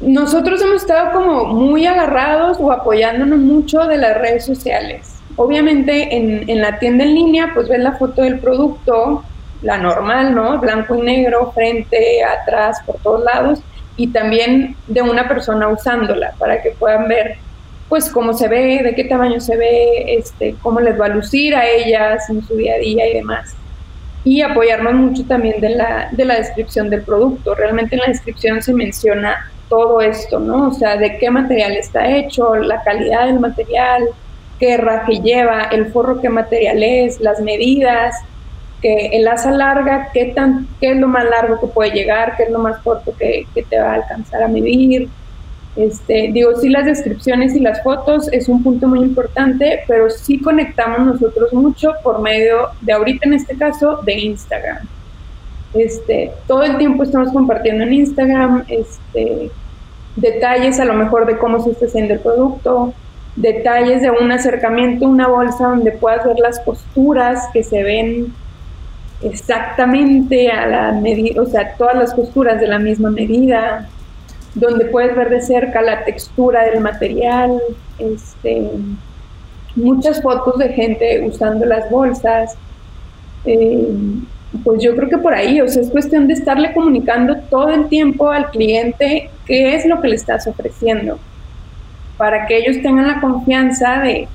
Nosotros 0.00 0.60
hemos 0.60 0.82
estado 0.82 1.12
como 1.12 1.44
muy 1.44 1.86
agarrados 1.86 2.58
o 2.60 2.72
apoyándonos 2.72 3.38
mucho 3.38 3.78
de 3.86 3.96
las 3.96 4.18
redes 4.18 4.44
sociales. 4.44 5.20
Obviamente 5.36 6.16
en, 6.16 6.50
en, 6.50 6.60
la 6.60 6.80
tienda 6.80 7.04
en 7.04 7.14
línea, 7.14 7.52
pues 7.54 7.68
ves 7.68 7.78
la 7.78 7.92
foto 7.92 8.22
del 8.22 8.40
producto, 8.40 9.22
la 9.62 9.78
normal, 9.78 10.34
¿no? 10.34 10.58
Blanco 10.58 10.96
y 10.96 11.02
negro, 11.02 11.52
frente, 11.52 12.24
atrás, 12.24 12.78
por 12.84 12.96
todos 12.96 13.22
lados, 13.22 13.60
y 13.96 14.08
también 14.08 14.74
de 14.88 15.02
una 15.02 15.28
persona 15.28 15.68
usándola 15.68 16.32
para 16.40 16.60
que 16.60 16.70
puedan 16.72 17.06
ver 17.06 17.36
pues 17.88 18.10
cómo 18.10 18.32
se 18.32 18.48
ve, 18.48 18.80
de 18.82 18.96
qué 18.96 19.04
tamaño 19.04 19.38
se 19.38 19.56
ve, 19.56 20.16
este, 20.18 20.56
cómo 20.60 20.80
les 20.80 21.00
va 21.00 21.06
a 21.06 21.10
lucir 21.10 21.54
a 21.54 21.68
ellas 21.68 22.28
en 22.30 22.42
su 22.42 22.56
día 22.56 22.74
a 22.74 22.78
día 22.78 23.08
y 23.08 23.14
demás 23.14 23.54
y 24.24 24.42
apoyarnos 24.42 24.94
mucho 24.94 25.24
también 25.24 25.60
de 25.60 25.70
la, 25.70 26.08
de 26.12 26.24
la 26.24 26.36
descripción 26.36 26.90
del 26.90 27.02
producto. 27.02 27.54
Realmente 27.54 27.96
en 27.96 28.00
la 28.00 28.08
descripción 28.08 28.62
se 28.62 28.72
menciona 28.72 29.50
todo 29.68 30.00
esto, 30.00 30.38
¿no? 30.38 30.68
O 30.68 30.72
sea, 30.72 30.96
de 30.96 31.18
qué 31.18 31.30
material 31.30 31.72
está 31.72 32.08
hecho, 32.08 32.54
la 32.56 32.82
calidad 32.82 33.26
del 33.26 33.40
material, 33.40 34.08
qué 34.58 34.74
herraje 34.74 35.20
lleva, 35.20 35.62
el 35.72 35.86
forro 35.86 36.20
qué 36.20 36.28
material 36.28 36.82
es, 36.82 37.20
las 37.20 37.40
medidas, 37.40 38.14
que 38.80 39.06
el 39.12 39.26
asa 39.26 39.50
larga, 39.50 40.10
qué, 40.12 40.26
tan, 40.26 40.68
qué 40.80 40.92
es 40.92 40.96
lo 40.98 41.08
más 41.08 41.24
largo 41.24 41.58
que 41.60 41.68
puede 41.68 41.92
llegar, 41.92 42.36
qué 42.36 42.44
es 42.44 42.50
lo 42.50 42.58
más 42.58 42.78
corto 42.78 43.14
que, 43.16 43.46
que 43.54 43.62
te 43.62 43.80
va 43.80 43.92
a 43.92 43.94
alcanzar 43.94 44.42
a 44.42 44.48
medir, 44.48 45.08
este, 45.74 46.30
digo, 46.32 46.54
sí 46.60 46.68
las 46.68 46.84
descripciones 46.84 47.54
y 47.54 47.60
las 47.60 47.82
fotos 47.82 48.28
es 48.32 48.48
un 48.48 48.62
punto 48.62 48.88
muy 48.88 49.00
importante, 49.00 49.80
pero 49.88 50.10
sí 50.10 50.38
conectamos 50.40 51.06
nosotros 51.06 51.52
mucho 51.54 51.94
por 52.02 52.20
medio 52.20 52.68
de 52.82 52.92
ahorita 52.92 53.26
en 53.26 53.34
este 53.34 53.56
caso 53.56 54.00
de 54.04 54.12
Instagram. 54.12 54.86
Este, 55.72 56.32
todo 56.46 56.62
el 56.64 56.76
tiempo 56.76 57.02
estamos 57.02 57.32
compartiendo 57.32 57.84
en 57.84 57.94
Instagram 57.94 58.64
este, 58.68 59.50
detalles 60.16 60.78
a 60.78 60.84
lo 60.84 60.92
mejor 60.92 61.24
de 61.24 61.38
cómo 61.38 61.62
se 61.64 61.70
está 61.70 61.86
haciendo 61.86 62.14
el 62.14 62.20
producto, 62.20 62.92
detalles 63.36 64.02
de 64.02 64.10
un 64.10 64.30
acercamiento, 64.30 65.08
una 65.08 65.28
bolsa 65.28 65.68
donde 65.68 65.92
puedas 65.92 66.26
ver 66.26 66.38
las 66.38 66.60
costuras 66.60 67.48
que 67.54 67.62
se 67.62 67.82
ven 67.82 68.34
exactamente 69.22 70.50
a 70.50 70.66
la 70.66 70.92
medida, 70.92 71.40
o 71.40 71.46
sea, 71.46 71.74
todas 71.76 71.94
las 71.94 72.12
costuras 72.12 72.60
de 72.60 72.66
la 72.66 72.78
misma 72.78 73.10
medida, 73.10 73.88
donde 74.54 74.86
puedes 74.86 75.16
ver 75.16 75.30
de 75.30 75.40
cerca 75.40 75.80
la 75.82 76.04
textura 76.04 76.64
del 76.64 76.80
material, 76.80 77.58
este, 77.98 78.70
muchas 79.76 80.22
fotos 80.22 80.58
de 80.58 80.68
gente 80.70 81.24
usando 81.26 81.64
las 81.66 81.90
bolsas. 81.90 82.56
Eh, 83.44 83.88
pues 84.64 84.82
yo 84.82 84.94
creo 84.94 85.08
que 85.08 85.18
por 85.18 85.32
ahí, 85.32 85.60
o 85.60 85.68
sea, 85.68 85.82
es 85.82 85.90
cuestión 85.90 86.26
de 86.26 86.34
estarle 86.34 86.74
comunicando 86.74 87.36
todo 87.48 87.70
el 87.70 87.88
tiempo 87.88 88.30
al 88.30 88.50
cliente 88.50 89.30
qué 89.46 89.74
es 89.74 89.86
lo 89.86 90.00
que 90.00 90.08
le 90.08 90.16
estás 90.16 90.46
ofreciendo, 90.46 91.18
para 92.18 92.46
que 92.46 92.58
ellos 92.58 92.82
tengan 92.82 93.08
la 93.08 93.20
confianza 93.20 94.00
de, 94.00 94.28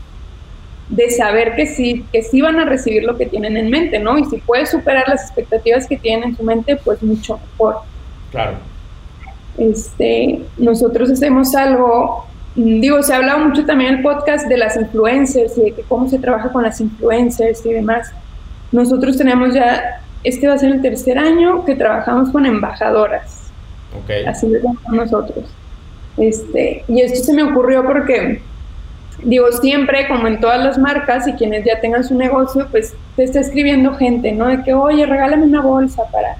de 0.89 1.09
saber 1.11 1.55
que 1.55 1.67
sí, 1.67 2.03
que 2.11 2.23
sí 2.23 2.41
van 2.41 2.59
a 2.59 2.65
recibir 2.65 3.03
lo 3.03 3.15
que 3.15 3.27
tienen 3.27 3.57
en 3.57 3.69
mente, 3.69 3.99
¿no? 3.99 4.17
Y 4.17 4.25
si 4.25 4.37
puedes 4.37 4.71
superar 4.71 5.07
las 5.07 5.21
expectativas 5.21 5.85
que 5.85 5.97
tienen 5.97 6.29
en 6.29 6.37
su 6.37 6.43
mente, 6.43 6.77
pues 6.77 7.03
mucho 7.03 7.39
mejor. 7.51 7.81
Claro. 8.31 8.57
Este, 9.57 10.41
nosotros 10.57 11.09
hacemos 11.09 11.55
algo, 11.55 12.25
digo, 12.55 13.01
se 13.01 13.13
ha 13.13 13.17
hablado 13.17 13.39
mucho 13.39 13.65
también 13.65 13.91
en 13.91 13.97
el 13.97 14.03
podcast 14.03 14.47
de 14.47 14.57
las 14.57 14.77
influencers 14.77 15.57
y 15.57 15.71
de 15.71 15.83
cómo 15.87 16.07
se 16.07 16.19
trabaja 16.19 16.51
con 16.51 16.63
las 16.63 16.79
influencers 16.79 17.65
y 17.65 17.73
demás. 17.73 18.11
Nosotros 18.71 19.17
tenemos 19.17 19.53
ya, 19.53 20.01
este 20.23 20.47
va 20.47 20.53
a 20.53 20.57
ser 20.57 20.73
el 20.73 20.81
tercer 20.81 21.17
año 21.17 21.65
que 21.65 21.75
trabajamos 21.75 22.29
con 22.29 22.45
embajadoras. 22.45 23.51
Okay. 24.03 24.25
Así 24.25 24.47
lo 24.47 24.59
llamamos 24.59 24.93
nosotros. 24.93 25.45
Este, 26.17 26.83
y 26.87 27.01
esto 27.01 27.23
se 27.23 27.33
me 27.33 27.43
ocurrió 27.43 27.83
porque, 27.83 28.41
digo, 29.23 29.51
siempre, 29.51 30.07
como 30.07 30.27
en 30.27 30.39
todas 30.39 30.63
las 30.63 30.77
marcas 30.77 31.27
y 31.27 31.33
quienes 31.33 31.65
ya 31.65 31.79
tengan 31.79 32.03
su 32.03 32.15
negocio, 32.15 32.67
pues 32.69 32.93
te 33.15 33.23
está 33.23 33.39
escribiendo 33.39 33.95
gente, 33.95 34.31
¿no? 34.31 34.47
De 34.47 34.63
que, 34.63 34.73
oye, 34.73 35.05
regálame 35.05 35.43
una 35.43 35.61
bolsa 35.61 36.03
para 36.11 36.37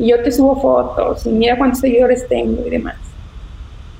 y 0.00 0.08
yo 0.08 0.22
te 0.22 0.32
subo 0.32 0.60
fotos 0.60 1.26
y 1.26 1.28
mira 1.30 1.56
cuántos 1.58 1.80
seguidores 1.80 2.26
tengo 2.28 2.66
y 2.66 2.70
demás. 2.70 2.96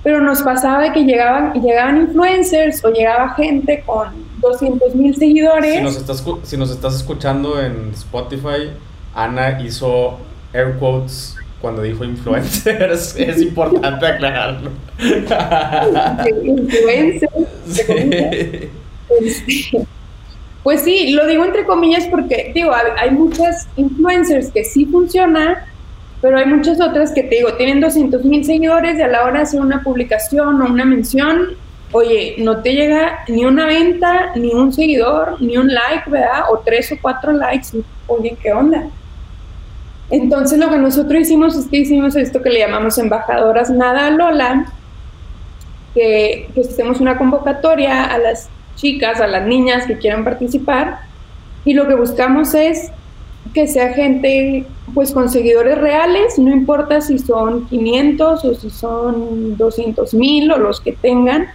pero 0.03 0.21
nos 0.21 0.41
pasaba 0.43 0.93
que 0.93 1.05
llegaban, 1.05 1.53
llegaban 1.53 1.99
influencers 1.99 2.83
o 2.85 2.91
llegaba 2.91 3.35
gente 3.35 3.83
con 3.85 4.09
200 4.41 4.95
mil 4.95 5.15
seguidores. 5.15 5.75
Si 5.77 5.83
nos, 5.83 5.97
estás, 5.97 6.25
si 6.45 6.57
nos 6.57 6.71
estás 6.71 6.95
escuchando 6.95 7.61
en 7.61 7.91
Spotify, 7.93 8.71
Ana 9.15 9.61
hizo 9.61 10.17
air 10.55 10.77
quotes 10.79 11.37
cuando 11.61 11.83
dijo 11.83 12.05
influencers. 12.05 13.15
es 13.19 13.43
importante 13.43 14.07
aclararlo. 14.07 14.71
influencers. 16.43 17.31
Este, 19.21 19.87
pues 20.63 20.83
sí, 20.83 21.13
lo 21.13 21.27
digo 21.27 21.45
entre 21.45 21.65
comillas 21.65 22.07
porque, 22.11 22.53
digo, 22.55 22.73
hay 22.99 23.11
muchas 23.11 23.67
influencers 23.77 24.51
que 24.51 24.65
sí 24.65 24.87
funcionan, 24.87 25.57
pero 26.21 26.39
hay 26.39 26.47
muchas 26.47 26.81
otras 26.81 27.13
que 27.13 27.23
te 27.23 27.37
digo, 27.37 27.55
tienen 27.55 27.81
200 27.81 28.25
mil 28.25 28.45
seguidores 28.45 28.99
y 28.99 29.03
a 29.03 29.09
la 29.09 29.25
hora 29.25 29.39
de 29.39 29.43
hacer 29.43 29.61
una 29.61 29.83
publicación 29.83 30.61
o 30.61 30.67
una 30.67 30.85
mención, 30.85 31.57
oye, 31.93 32.37
no 32.39 32.63
te 32.63 32.73
llega 32.73 33.21
ni 33.29 33.45
una 33.45 33.67
venta, 33.67 34.33
ni 34.37 34.53
un 34.53 34.73
seguidor, 34.73 35.41
ni 35.41 35.57
un 35.57 35.73
like, 35.73 36.09
¿verdad? 36.11 36.45
O 36.51 36.59
tres 36.59 36.93
o 36.93 36.97
cuatro 37.01 37.33
likes. 37.33 37.69
Oye, 38.07 38.37
¿qué 38.43 38.53
onda? 38.53 38.85
Entonces 40.11 40.59
lo 40.59 40.69
que 40.71 40.79
nosotros 40.79 41.21
hicimos 41.21 41.57
es 41.57 41.69
que 41.69 41.79
hicimos 41.79 42.17
esto 42.17 42.43
que 42.43 42.51
le 42.51 42.59
llamamos 42.59 42.99
embajadoras 42.99 43.71
Nada 43.71 44.11
Lola, 44.11 44.67
que 45.95 46.49
pues 46.55 46.69
hacemos 46.69 47.01
una 47.01 47.17
convocatoria 47.17 48.05
a 48.05 48.19
las 48.19 48.49
chicas, 48.77 49.21
a 49.21 49.27
las 49.27 49.47
niñas 49.47 49.87
que 49.87 49.99
quieran 49.99 50.25
participar 50.25 51.01
y 51.65 51.75
lo 51.75 51.87
que 51.87 51.95
buscamos 51.95 52.55
es 52.55 52.91
que 53.55 53.67
sea 53.67 53.93
gente 53.93 54.67
pues 54.95 55.13
con 55.13 55.29
seguidores 55.29 55.79
reales, 55.79 56.39
no 56.39 56.53
importa 56.53 57.01
si 57.01 57.19
son 57.19 57.67
500 57.67 58.45
o 58.45 58.55
si 58.55 58.71
son 58.71 59.57
200 59.57 60.15
mil 60.15 60.51
o 60.53 60.59
los 60.59 60.81
que 60.81 60.93
tengan, 60.93 61.47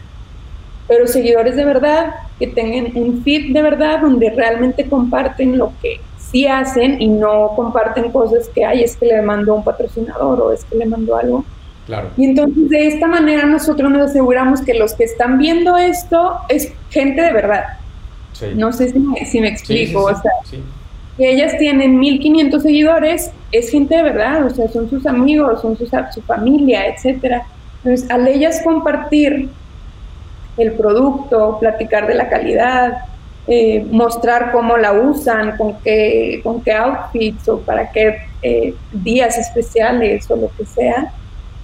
pero 0.87 1.07
seguidores 1.07 1.55
de 1.55 1.65
verdad, 1.65 2.15
que 2.39 2.47
tengan 2.47 2.91
un 2.95 3.23
feed 3.23 3.53
de 3.53 3.61
verdad 3.61 4.01
donde 4.01 4.29
realmente 4.29 4.87
comparten 4.87 5.57
lo 5.57 5.73
que 5.81 5.99
sí 6.17 6.47
hacen 6.47 7.01
y 7.01 7.07
no 7.07 7.51
comparten 7.55 8.11
cosas 8.11 8.49
que 8.49 8.65
hay, 8.65 8.83
es 8.83 8.95
que 8.95 9.07
le 9.07 9.21
mandó 9.21 9.55
un 9.55 9.63
patrocinador 9.63 10.41
o 10.41 10.51
es 10.51 10.63
que 10.65 10.77
le 10.77 10.85
mandó 10.85 11.15
algo. 11.15 11.45
Claro. 11.85 12.09
Y 12.17 12.25
entonces 12.25 12.69
de 12.69 12.87
esta 12.87 13.07
manera 13.07 13.45
nosotros 13.45 13.91
nos 13.91 14.09
aseguramos 14.09 14.61
que 14.61 14.73
los 14.73 14.93
que 14.93 15.03
están 15.03 15.37
viendo 15.37 15.77
esto 15.77 16.37
es 16.49 16.71
gente 16.89 17.21
de 17.21 17.31
verdad. 17.31 17.63
No 18.55 18.73
sé 18.73 18.89
si 18.89 18.99
me, 18.99 19.25
si 19.25 19.39
me 19.39 19.47
explico. 19.47 20.03
o 20.03 20.09
sea, 20.09 20.31
que 21.17 21.31
ellas 21.31 21.57
tienen 21.57 21.97
1500 21.97 22.61
seguidores, 22.61 23.31
es 23.51 23.69
gente 23.71 23.95
de 23.95 24.03
verdad, 24.03 24.45
o 24.45 24.49
sea, 24.49 24.67
son 24.67 24.89
sus 24.89 25.05
amigos, 25.05 25.61
son 25.61 25.77
su, 25.77 25.85
su 25.85 26.21
familia, 26.21 26.87
etcétera. 26.87 27.45
Entonces, 27.83 28.09
al 28.09 28.27
ellas 28.27 28.61
compartir 28.63 29.49
el 30.57 30.71
producto, 30.73 31.57
platicar 31.59 32.07
de 32.07 32.15
la 32.15 32.29
calidad, 32.29 32.97
eh, 33.47 33.85
mostrar 33.91 34.51
cómo 34.51 34.75
la 34.75 34.93
usan, 34.93 35.55
con 35.57 35.79
qué, 35.81 36.39
con 36.43 36.61
qué 36.61 36.73
outfits 36.73 37.47
o 37.47 37.59
para 37.59 37.91
qué 37.91 38.17
eh, 38.41 38.73
días 38.91 39.37
especiales 39.37 40.29
o 40.31 40.35
lo 40.35 40.49
que 40.57 40.65
sea, 40.65 41.13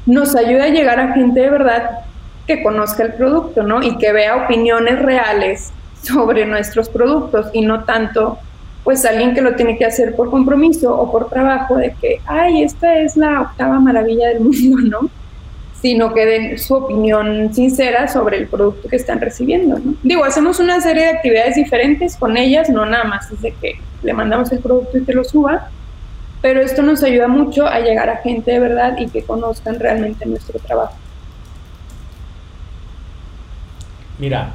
nos 0.06 0.36
ayuda 0.36 0.66
a 0.66 0.70
llegar 0.70 1.00
a 1.00 1.14
gente 1.14 1.40
de 1.40 1.50
verdad 1.50 2.02
que 2.48 2.62
conozca 2.64 3.04
el 3.04 3.14
producto, 3.14 3.64
¿no? 3.64 3.82
Y 3.82 3.98
que 3.98 4.12
vea 4.12 4.46
opiniones 4.46 5.00
reales 5.00 5.72
sobre 6.02 6.46
nuestros 6.46 6.90
productos 6.90 7.48
y 7.54 7.62
no 7.62 7.84
tanto 7.84 8.38
pues 8.84 9.06
alguien 9.06 9.34
que 9.34 9.42
lo 9.42 9.56
tiene 9.56 9.78
que 9.78 9.86
hacer 9.86 10.16
por 10.16 10.32
compromiso 10.32 10.96
o 10.96 11.12
por 11.12 11.30
trabajo 11.30 11.78
de 11.78 11.94
que, 12.00 12.20
ay, 12.26 12.64
esta 12.64 13.00
es 13.00 13.16
la 13.16 13.42
octava 13.42 13.80
maravilla 13.80 14.30
del 14.30 14.40
mundo, 14.42 14.78
¿no? 14.82 15.10
Sino 15.82 16.14
que 16.14 16.26
den 16.26 16.60
su 16.60 16.76
opinión 16.76 17.54
sincera 17.54 18.08
sobre 18.08 18.38
el 18.38 18.48
producto 18.48 18.88
que 18.88 18.96
están 18.96 19.20
recibiendo, 19.20 19.80
¿no? 19.80 19.96
Digo, 20.04 20.24
hacemos 20.24 20.60
una 20.60 20.80
serie 20.82 21.04
de 21.04 21.10
actividades 21.10 21.56
diferentes 21.56 22.16
con 22.16 22.38
ellas, 22.38 22.70
no 22.70 22.86
nada 22.86 23.04
más 23.04 23.32
es 23.32 23.42
de 23.42 23.52
que 23.54 23.80
le 24.04 24.14
mandamos 24.14 24.52
el 24.52 24.60
producto 24.60 24.98
y 24.98 25.04
que 25.04 25.14
lo 25.14 25.24
suba, 25.24 25.70
pero 26.42 26.62
esto 26.62 26.82
nos 26.82 27.04
ayuda 27.04 27.28
mucho 27.28 27.68
a 27.68 27.80
llegar 27.80 28.10
a 28.10 28.18
gente 28.18 28.52
de 28.52 28.60
verdad 28.60 28.98
y 28.98 29.08
que 29.08 29.24
conozcan 29.24 29.80
realmente 29.80 30.26
nuestro 30.26 30.60
trabajo. 30.60 30.96
Mira, 34.18 34.52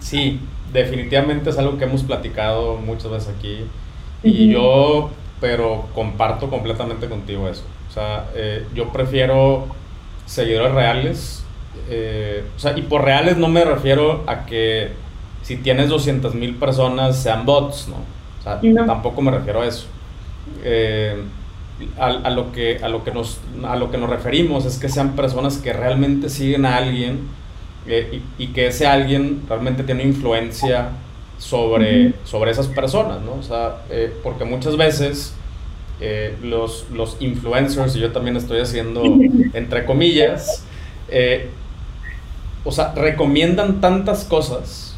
sí, 0.00 0.40
definitivamente 0.78 1.50
es 1.50 1.58
algo 1.58 1.78
que 1.78 1.84
hemos 1.84 2.02
platicado 2.02 2.76
muchas 2.76 3.10
veces 3.10 3.34
aquí 3.36 3.64
y 4.22 4.50
yo, 4.50 5.10
pero 5.40 5.86
comparto 5.94 6.50
completamente 6.50 7.08
contigo 7.08 7.48
eso. 7.48 7.64
O 7.88 7.92
sea, 7.92 8.26
eh, 8.34 8.66
yo 8.74 8.92
prefiero 8.92 9.66
seguidores 10.26 10.72
reales. 10.72 11.44
Eh, 11.88 12.44
o 12.56 12.58
sea, 12.58 12.76
y 12.76 12.82
por 12.82 13.04
reales 13.04 13.36
no 13.36 13.48
me 13.48 13.64
refiero 13.64 14.24
a 14.26 14.44
que 14.44 14.92
si 15.42 15.56
tienes 15.56 15.88
200 15.88 16.34
mil 16.34 16.56
personas 16.56 17.16
sean 17.16 17.46
bots, 17.46 17.88
¿no? 17.88 17.96
O 17.96 18.42
sea, 18.42 18.60
tampoco 18.86 19.22
me 19.22 19.30
refiero 19.30 19.62
a 19.62 19.66
eso. 19.66 19.86
Eh, 20.64 21.22
a, 21.98 22.30
lo 22.30 22.50
que, 22.52 22.80
a, 22.82 22.88
lo 22.88 23.04
que 23.04 23.12
nos, 23.12 23.38
a 23.64 23.76
lo 23.76 23.90
que 23.90 23.98
nos 23.98 24.10
referimos 24.10 24.64
es 24.64 24.78
que 24.78 24.88
sean 24.88 25.14
personas 25.14 25.58
que 25.58 25.72
realmente 25.72 26.28
siguen 26.28 26.66
a 26.66 26.76
alguien 26.76 27.28
eh, 27.88 28.20
y, 28.36 28.48
que 28.48 28.66
ese 28.66 28.86
alguien 28.86 29.42
realmente 29.48 29.82
tiene 29.82 30.02
influencia 30.02 30.90
sobre, 31.38 32.12
sobre 32.24 32.50
esas 32.50 32.66
personas, 32.66 33.22
¿no? 33.22 33.34
O 33.34 33.42
sea, 33.42 33.78
eh, 33.90 34.12
porque 34.22 34.44
muchas 34.44 34.76
veces 34.76 35.34
eh, 36.00 36.36
los, 36.42 36.86
los 36.90 37.16
influencers, 37.20 37.96
y 37.96 38.00
yo 38.00 38.12
también 38.12 38.36
estoy 38.36 38.60
haciendo 38.60 39.02
entre 39.54 39.86
comillas, 39.86 40.64
o 42.64 42.72
sea, 42.72 42.92
recomiendan 42.94 43.80
tantas 43.80 44.24
cosas. 44.24 44.94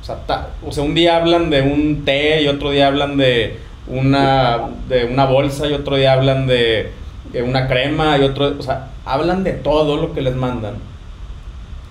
O 0.00 0.04
sea, 0.04 0.48
o 0.66 0.72
sea, 0.72 0.82
un 0.82 0.94
día 0.94 1.16
hablan 1.16 1.50
de 1.50 1.60
un 1.60 2.06
té 2.06 2.40
y 2.42 2.48
otro 2.48 2.70
día 2.70 2.86
hablan 2.86 3.18
de 3.18 3.58
una, 3.86 4.70
de 4.88 5.04
una 5.04 5.26
bolsa 5.26 5.66
y 5.66 5.74
otro 5.74 5.96
día 5.96 6.14
hablan 6.14 6.46
de, 6.46 6.90
de 7.32 7.42
una 7.42 7.68
crema 7.68 8.16
y 8.16 8.22
otro, 8.22 8.54
o 8.58 8.62
sea, 8.62 8.88
hablan 9.04 9.44
de 9.44 9.52
todo 9.52 9.98
lo 9.98 10.14
que 10.14 10.22
les 10.22 10.34
mandan 10.34 10.89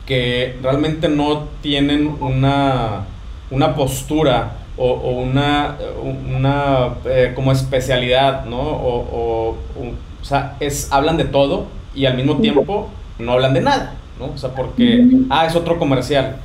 que 0.09 0.57
realmente 0.63 1.07
no 1.07 1.47
tienen 1.61 2.17
una, 2.19 3.05
una 3.51 3.75
postura 3.75 4.53
o, 4.75 5.11
una, 5.11 5.77
una 6.03 6.95
eh, 7.05 7.33
como 7.35 7.51
especialidad, 7.51 8.45
¿no? 8.45 8.59
O, 8.59 9.49
o, 9.49 9.57
sea, 10.23 10.57
es, 10.59 10.91
hablan 10.91 11.17
de 11.17 11.25
todo 11.25 11.67
y 11.93 12.07
al 12.07 12.17
mismo 12.17 12.37
tiempo 12.37 12.89
no 13.19 13.33
hablan 13.33 13.53
de 13.53 13.61
nada, 13.61 13.93
¿no? 14.19 14.33
O 14.33 14.37
sea, 14.37 14.55
porque, 14.55 15.05
ah, 15.29 15.45
es 15.45 15.55
otro 15.55 15.77
comercial. 15.77 16.37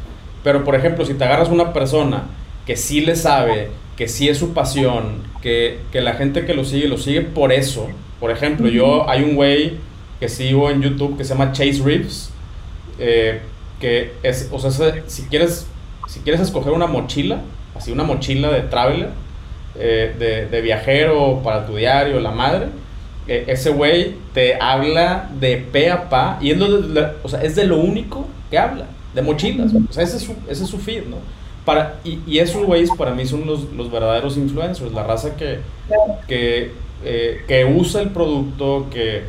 Pero, 0.42 0.62
por 0.62 0.74
ejemplo, 0.74 1.06
si 1.06 1.14
te 1.14 1.24
agarras 1.24 1.48
una 1.48 1.72
persona 1.72 2.24
que 2.66 2.76
sí 2.76 3.00
le 3.00 3.16
sabe, 3.16 3.70
que 3.96 4.08
sí 4.08 4.28
es 4.28 4.36
su 4.36 4.52
pasión, 4.52 5.22
que, 5.40 5.78
que 5.90 6.02
la 6.02 6.14
gente 6.14 6.44
que 6.44 6.52
lo 6.52 6.64
sigue, 6.64 6.86
lo 6.86 6.98
sigue 6.98 7.22
por 7.22 7.50
eso. 7.50 7.88
Por 8.20 8.30
ejemplo, 8.30 8.68
yo, 8.68 9.08
hay 9.08 9.22
un 9.22 9.36
güey 9.36 9.78
que 10.20 10.28
sigo 10.28 10.70
en 10.70 10.82
YouTube 10.82 11.16
que 11.16 11.24
se 11.24 11.32
llama 11.32 11.52
Chase 11.52 11.80
Reeves, 11.82 12.30
eh, 12.98 13.40
que 13.84 14.12
es, 14.22 14.48
o 14.50 14.58
sea, 14.58 14.94
si 15.06 15.24
quieres, 15.24 15.66
si 16.08 16.20
quieres 16.20 16.40
escoger 16.40 16.72
una 16.72 16.86
mochila, 16.86 17.42
así 17.76 17.92
una 17.92 18.02
mochila 18.02 18.50
de 18.50 18.62
traveler, 18.62 19.10
eh, 19.78 20.16
de, 20.18 20.46
de, 20.46 20.60
viajero 20.62 21.42
para 21.44 21.66
tu 21.66 21.76
diario, 21.76 22.18
la 22.18 22.30
madre, 22.30 22.68
eh, 23.28 23.44
ese 23.46 23.68
güey 23.68 24.14
te 24.32 24.54
habla 24.58 25.28
de 25.38 25.58
pe 25.58 25.90
a 25.90 26.08
pa 26.08 26.38
y 26.40 26.52
es, 26.52 26.58
o 27.22 27.28
sea, 27.28 27.42
es 27.42 27.56
de 27.56 27.66
lo 27.66 27.76
único 27.76 28.26
que 28.50 28.56
habla, 28.56 28.86
de 29.14 29.20
mochilas. 29.20 29.70
O 29.74 29.92
sea, 29.92 30.02
ese 30.02 30.16
es 30.16 30.22
su, 30.22 30.34
ese 30.48 30.64
es 30.64 30.70
su 30.70 30.78
feed, 30.78 31.02
¿no? 31.04 31.18
Para, 31.66 31.96
y, 32.04 32.20
y 32.26 32.38
esos 32.38 32.64
güeyes 32.64 32.88
para 32.96 33.10
mí 33.10 33.26
son 33.26 33.44
los, 33.46 33.70
los, 33.74 33.92
verdaderos 33.92 34.38
influencers, 34.38 34.94
la 34.94 35.02
raza 35.02 35.36
que, 35.36 35.58
que, 36.26 36.70
eh, 37.04 37.44
que 37.46 37.66
usa 37.66 38.00
el 38.00 38.08
producto, 38.08 38.86
que 38.90 39.24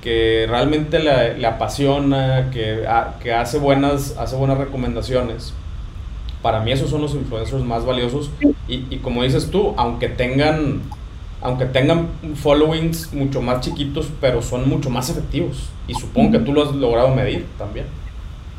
que 0.00 0.46
realmente 0.48 0.98
le, 0.98 1.44
apasiona, 1.46 2.50
que, 2.50 2.84
que, 3.22 3.32
hace, 3.32 3.58
buenas, 3.58 4.16
hace 4.18 4.36
buenas 4.36 4.58
recomendaciones. 4.58 5.54
Para 6.42 6.60
mí 6.60 6.72
esos 6.72 6.90
son 6.90 7.02
los 7.02 7.14
influencers 7.14 7.62
más 7.64 7.84
valiosos 7.84 8.30
y, 8.68 8.84
y 8.90 8.98
como 8.98 9.22
dices 9.24 9.50
tú, 9.50 9.74
aunque 9.76 10.08
tengan, 10.08 10.82
aunque 11.42 11.66
tengan 11.66 12.08
followings 12.36 13.12
mucho 13.12 13.42
más 13.42 13.60
chiquitos, 13.60 14.08
pero 14.20 14.40
son 14.40 14.68
mucho 14.68 14.88
más 14.88 15.10
efectivos. 15.10 15.70
Y 15.88 15.94
supongo 15.94 16.32
que 16.32 16.38
tú 16.38 16.52
lo 16.52 16.64
has 16.64 16.74
logrado 16.74 17.14
medir 17.14 17.46
también. 17.56 17.86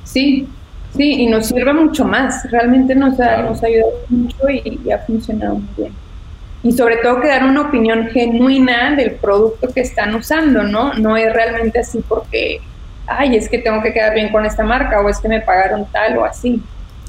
Sí, 0.03 0.47
sí, 0.95 1.21
y 1.21 1.27
nos 1.27 1.47
sirve 1.47 1.73
mucho 1.73 2.03
más. 2.03 2.49
Realmente 2.51 2.95
nos 2.95 3.19
ha, 3.19 3.43
nos 3.43 3.63
ha 3.63 3.67
ayudado 3.67 3.91
mucho 4.09 4.49
y, 4.49 4.79
y 4.85 4.91
ha 4.91 4.97
funcionado 4.99 5.55
muy 5.55 5.67
bien 5.77 6.08
y 6.61 6.73
sobre 6.73 6.97
todo 6.97 7.21
que 7.21 7.27
dar 7.27 7.43
una 7.43 7.61
opinión 7.61 8.07
genuina 8.07 8.95
del 8.95 9.11
producto 9.11 9.69
que 9.73 9.81
están 9.81 10.13
usando, 10.15 10.63
¿no? 10.63 10.93
No 10.93 11.15
es 11.15 11.31
realmente 11.31 11.79
así 11.79 12.03
porque, 12.07 12.59
ay, 13.07 13.37
es 13.37 13.47
que 13.47 13.59
tengo 13.59 13.81
que 13.81 13.93
quedar 13.93 14.13
bien 14.13 14.29
con 14.29 14.45
esta 14.45 14.63
marca 14.63 14.99
o 14.99 15.07
es 15.07 15.19
que 15.19 15.29
me 15.29 15.41
pagaron 15.41 15.85
tal 15.91 16.17
o 16.17 16.25
así. 16.25 16.61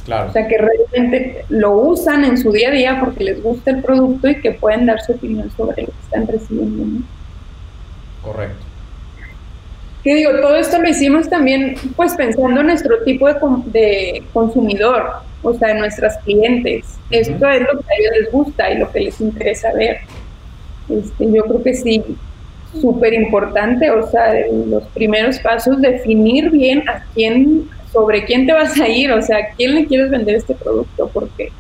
Claro. 0.05 0.31
O 0.31 0.33
sea, 0.33 0.47
que 0.47 0.57
realmente 0.57 1.45
lo 1.49 1.73
usan 1.73 2.25
en 2.25 2.39
su 2.39 2.53
día 2.53 2.69
a 2.69 2.73
día 2.73 3.01
porque 3.01 3.25
les 3.25 3.43
gusta 3.43 3.73
el 3.73 3.83
producto 3.83 4.29
y 4.29 4.41
que 4.41 4.53
pueden 4.53 4.87
dar 4.87 5.01
su 5.01 5.13
opinión 5.13 5.51
sobre 5.57 5.83
lo 5.83 5.89
que 5.89 6.01
están 6.05 6.27
recibiendo, 6.27 6.85
¿no? 6.85 7.03
Correcto. 8.23 8.65
que 10.05 10.15
digo, 10.15 10.31
todo 10.41 10.57
esto 10.57 10.79
lo 10.79 10.89
hicimos 10.89 11.29
también 11.29 11.75
pues 11.97 12.15
pensando 12.15 12.61
en 12.61 12.67
nuestro 12.67 13.03
tipo 13.03 13.29
de, 13.29 13.35
de 13.67 14.23
consumidor, 14.33 15.23
o 15.43 15.55
sea, 15.55 15.75
nuestras 15.75 16.19
clientes. 16.19 16.99
Esto 17.11 17.49
es 17.49 17.61
lo 17.61 17.81
que 17.81 17.87
a 17.87 17.99
ellos 17.99 18.13
les 18.21 18.33
gusta 18.33 18.71
y 18.71 18.79
lo 18.79 18.91
que 18.91 19.01
les 19.01 19.21
interesa 19.21 19.73
ver. 19.73 19.99
Este, 20.89 21.31
yo 21.33 21.45
creo 21.45 21.63
que 21.63 21.75
sí, 21.75 22.03
súper 22.81 23.15
importante, 23.15 23.91
o 23.91 24.07
sea, 24.09 24.33
los 24.67 24.85
primeros 24.89 25.39
pasos, 25.39 25.81
definir 25.81 26.51
bien 26.51 26.89
a 26.89 27.05
quién, 27.15 27.69
sobre 27.93 28.25
quién 28.25 28.47
te 28.47 28.53
vas 28.53 28.79
a 28.79 28.89
ir, 28.89 29.11
o 29.13 29.23
sea, 29.23 29.39
a 29.39 29.55
quién 29.57 29.75
le 29.75 29.87
quieres 29.87 30.11
vender 30.11 30.37
este 30.37 30.55
producto, 30.55 31.11
porque, 31.13 31.53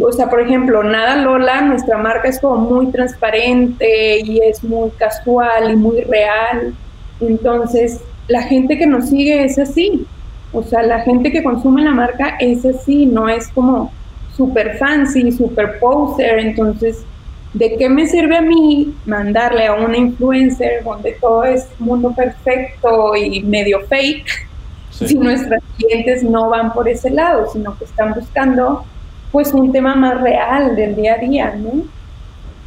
o 0.00 0.12
sea, 0.12 0.28
por 0.28 0.40
ejemplo, 0.40 0.82
Nada 0.82 1.16
Lola, 1.16 1.62
nuestra 1.62 1.98
marca 1.98 2.28
es 2.28 2.40
como 2.40 2.56
muy 2.56 2.90
transparente 2.92 4.20
y 4.20 4.40
es 4.40 4.62
muy 4.64 4.90
casual 4.90 5.72
y 5.72 5.76
muy 5.76 6.00
real, 6.02 6.74
entonces 7.20 8.00
la 8.28 8.42
gente 8.42 8.78
que 8.78 8.86
nos 8.86 9.10
sigue 9.10 9.44
es 9.44 9.58
así, 9.58 10.06
o 10.52 10.62
sea, 10.62 10.82
la 10.82 11.00
gente 11.00 11.30
que 11.30 11.42
consume 11.42 11.82
la 11.82 11.92
marca 11.92 12.36
es 12.40 12.64
así, 12.64 13.06
no 13.06 13.28
es 13.28 13.48
como 13.48 13.92
súper 14.36 14.78
fancy, 14.78 15.30
súper 15.32 15.78
poser, 15.78 16.38
entonces 16.38 17.04
¿de 17.52 17.76
qué 17.76 17.88
me 17.88 18.06
sirve 18.06 18.36
a 18.36 18.42
mí 18.42 18.94
mandarle 19.06 19.66
a 19.66 19.74
una 19.74 19.96
influencer 19.96 20.84
donde 20.84 21.12
todo 21.20 21.44
es 21.44 21.66
mundo 21.78 22.12
perfecto 22.12 23.16
y 23.16 23.42
medio 23.42 23.80
fake 23.86 24.24
si 24.90 25.14
nuestros 25.16 25.60
clientes 25.76 26.22
no 26.22 26.48
van 26.48 26.72
por 26.72 26.88
ese 26.88 27.10
lado, 27.10 27.50
sino 27.52 27.76
que 27.78 27.84
están 27.84 28.14
buscando 28.14 28.84
pues 29.32 29.52
un 29.52 29.72
tema 29.72 29.94
más 29.94 30.20
real 30.20 30.76
del 30.76 30.96
día 30.96 31.14
a 31.14 31.18
día, 31.18 31.54
¿no? 31.56 31.84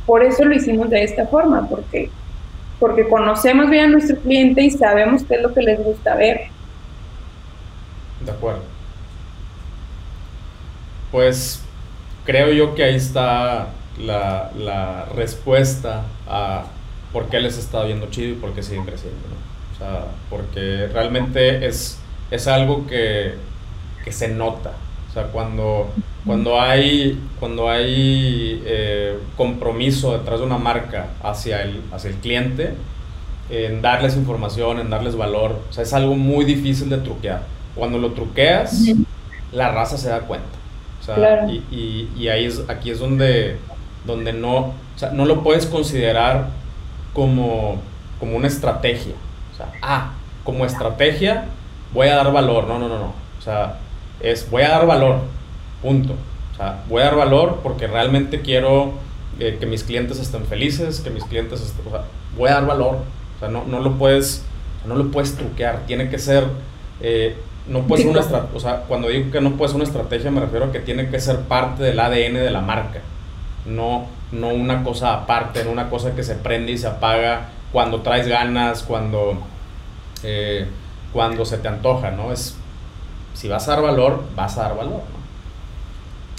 Por 0.05 0.23
eso 0.23 0.43
lo 0.45 0.55
hicimos 0.55 0.89
de 0.89 1.03
esta 1.03 1.27
forma, 1.27 1.67
porque, 1.67 2.09
porque 2.79 3.07
conocemos 3.07 3.69
bien 3.69 3.85
a 3.85 3.87
nuestro 3.89 4.17
cliente 4.17 4.61
y 4.61 4.71
sabemos 4.71 5.23
qué 5.23 5.35
es 5.35 5.41
lo 5.41 5.53
que 5.53 5.61
les 5.61 5.83
gusta 5.83 6.15
ver. 6.15 6.41
De 8.25 8.31
acuerdo. 8.31 8.61
Pues 11.11 11.61
creo 12.25 12.51
yo 12.51 12.75
que 12.75 12.83
ahí 12.83 12.95
está 12.95 13.69
la, 13.99 14.51
la, 14.57 15.05
respuesta 15.15 16.03
a 16.27 16.65
por 17.11 17.27
qué 17.29 17.39
les 17.39 17.57
está 17.57 17.83
viendo 17.83 18.07
chido 18.07 18.29
y 18.29 18.35
por 18.35 18.53
qué 18.53 18.63
siguen 18.63 18.85
creciendo, 18.85 19.19
O 19.75 19.77
sea, 19.77 20.05
porque 20.29 20.87
realmente 20.91 21.67
es, 21.67 21.99
es 22.31 22.47
algo 22.47 22.87
que, 22.87 23.35
que 24.03 24.11
se 24.11 24.29
nota. 24.29 24.71
O 25.09 25.13
sea, 25.13 25.27
cuando, 25.27 25.91
cuando 26.25 26.59
hay, 26.59 27.19
cuando 27.39 27.69
hay 27.69 28.63
eh, 28.65 29.19
compromiso 29.37 30.17
detrás 30.17 30.39
de 30.39 30.45
una 30.47 30.57
marca 30.57 31.09
hacia 31.21 31.61
el, 31.61 31.81
hacia 31.91 32.09
el 32.09 32.15
cliente, 32.15 32.73
en 33.49 33.81
darles 33.83 34.15
información, 34.15 34.79
en 34.79 34.89
darles 34.89 35.15
valor, 35.15 35.59
o 35.69 35.73
sea, 35.73 35.83
es 35.83 35.93
algo 35.93 36.15
muy 36.15 36.45
difícil 36.45 36.89
de 36.89 36.97
truquear. 36.97 37.43
Cuando 37.75 37.97
lo 37.97 38.11
truqueas, 38.11 38.83
la 39.51 39.71
raza 39.71 39.97
se 39.97 40.09
da 40.09 40.21
cuenta. 40.21 40.47
O 41.01 41.03
sea, 41.05 41.47
y, 41.49 41.63
y, 41.69 42.09
y, 42.15 42.27
ahí 42.29 42.45
es, 42.45 42.63
aquí 42.69 42.89
es 42.89 42.99
donde 42.99 43.57
donde 44.05 44.33
no, 44.33 44.57
o 44.57 44.73
sea, 44.95 45.11
no 45.11 45.25
lo 45.25 45.43
puedes 45.43 45.65
considerar 45.65 46.47
como, 47.13 47.81
como 48.19 48.35
una 48.35 48.47
estrategia. 48.47 49.13
O 49.53 49.55
sea, 49.55 49.71
ah, 49.81 50.11
como 50.43 50.65
estrategia 50.65 51.45
voy 51.93 52.07
a 52.07 52.15
dar 52.15 52.31
valor. 52.31 52.67
No, 52.67 52.79
no, 52.79 52.87
no, 52.87 52.99
no. 52.99 53.13
O 53.39 53.41
sea, 53.41 53.79
es 54.19 54.49
voy 54.49 54.63
a 54.63 54.69
dar 54.69 54.85
valor. 54.85 55.19
Punto. 55.81 56.13
O 56.53 56.55
sea, 56.55 56.83
voy 56.87 57.01
a 57.01 57.05
dar 57.05 57.15
valor 57.15 57.59
porque 57.63 57.87
realmente 57.87 58.41
quiero 58.41 58.93
eh, 59.39 59.57
que 59.59 59.65
mis 59.65 59.83
clientes 59.83 60.19
estén 60.19 60.45
felices, 60.45 60.99
que 60.99 61.09
mis 61.09 61.23
clientes 61.23 61.61
estén, 61.61 61.87
o 61.87 61.91
sea, 61.91 62.03
voy 62.37 62.49
a 62.49 62.55
dar 62.55 62.65
valor. 62.65 62.97
O 63.35 63.39
sea, 63.39 63.49
no, 63.49 63.63
no 63.65 63.79
lo 63.79 63.93
puedes, 63.97 64.43
no 64.85 64.95
lo 64.95 65.11
puedes 65.11 65.35
truquear. 65.35 65.85
Tiene 65.85 66.09
que 66.09 66.19
ser, 66.19 66.45
eh, 67.01 67.35
no 67.67 67.81
puede 67.81 68.03
ser 68.03 68.11
una 68.11 68.19
estrategia, 68.19 68.57
o 68.57 68.59
sea, 68.59 68.81
cuando 68.87 69.07
digo 69.07 69.31
que 69.31 69.39
no 69.41 69.51
puede 69.51 69.69
ser 69.69 69.75
una 69.75 69.85
estrategia 69.85 70.31
me 70.31 70.41
refiero 70.41 70.65
a 70.65 70.71
que 70.71 70.79
tiene 70.79 71.09
que 71.09 71.19
ser 71.19 71.39
parte 71.41 71.83
del 71.83 71.99
ADN 71.99 72.33
de 72.33 72.51
la 72.51 72.61
marca 72.61 72.99
no, 73.65 74.07
no 74.31 74.49
una 74.49 74.83
cosa 74.83 75.13
aparte, 75.13 75.63
no 75.63 75.71
una 75.71 75.89
cosa 75.89 76.15
que 76.15 76.23
se 76.23 76.35
prende 76.35 76.73
y 76.73 76.77
se 76.77 76.87
apaga 76.87 77.49
cuando 77.71 78.01
traes 78.01 78.27
ganas, 78.27 78.83
cuando, 78.83 79.37
eh, 80.23 80.67
cuando 81.11 81.45
se 81.45 81.57
te 81.57 81.67
antoja, 81.67 82.11
¿no? 82.11 82.31
Es, 82.31 82.55
si 83.33 83.47
vas 83.47 83.67
a 83.67 83.71
dar 83.71 83.83
valor, 83.83 84.23
vas 84.35 84.57
a 84.57 84.63
dar 84.63 84.77
valor, 84.77 85.01
¿no? 85.01 85.23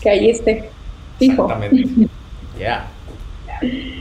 Que 0.01 0.11
ahí 0.11 0.31
esté, 0.31 0.71
fijo. 1.19 1.45
Exactamente. 1.45 2.09
Ya. 2.57 2.87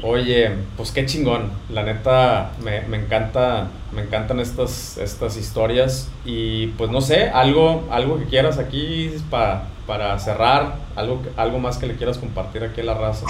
Oye, 0.04 0.52
pues 0.78 0.92
qué 0.92 1.06
chingón. 1.06 1.52
La 1.70 1.84
neta, 1.84 2.52
me, 2.64 2.82
me, 2.82 2.98
encanta, 2.98 3.68
me 3.94 4.02
encantan 4.02 4.40
estas, 4.40 4.98
estas 4.98 5.38
historias. 5.38 6.10
Y 6.26 6.68
pues 6.68 6.90
no 6.92 7.02
sé, 7.02 7.30
algo, 7.30 7.88
algo 7.92 8.20
que 8.20 8.26
quieras 8.26 8.58
aquí 8.58 9.12
para 9.30 9.74
para 9.86 10.18
cerrar, 10.20 10.76
algo, 10.96 11.22
algo 11.36 11.60
más 11.60 11.78
que 11.78 11.88
le 11.88 11.96
quieras 11.96 12.18
compartir 12.18 12.64
aquí 12.64 12.82
a 12.82 12.86
la 12.86 12.94
raza. 12.94 13.26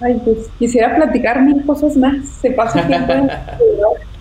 Ay, 0.00 0.20
pues 0.24 0.48
quisiera 0.58 0.94
platicar 0.94 1.42
mil 1.42 1.64
cosas 1.66 1.96
más. 1.96 2.28
Se 2.40 2.50
pasa 2.52 2.86
tiempo. 2.86 3.28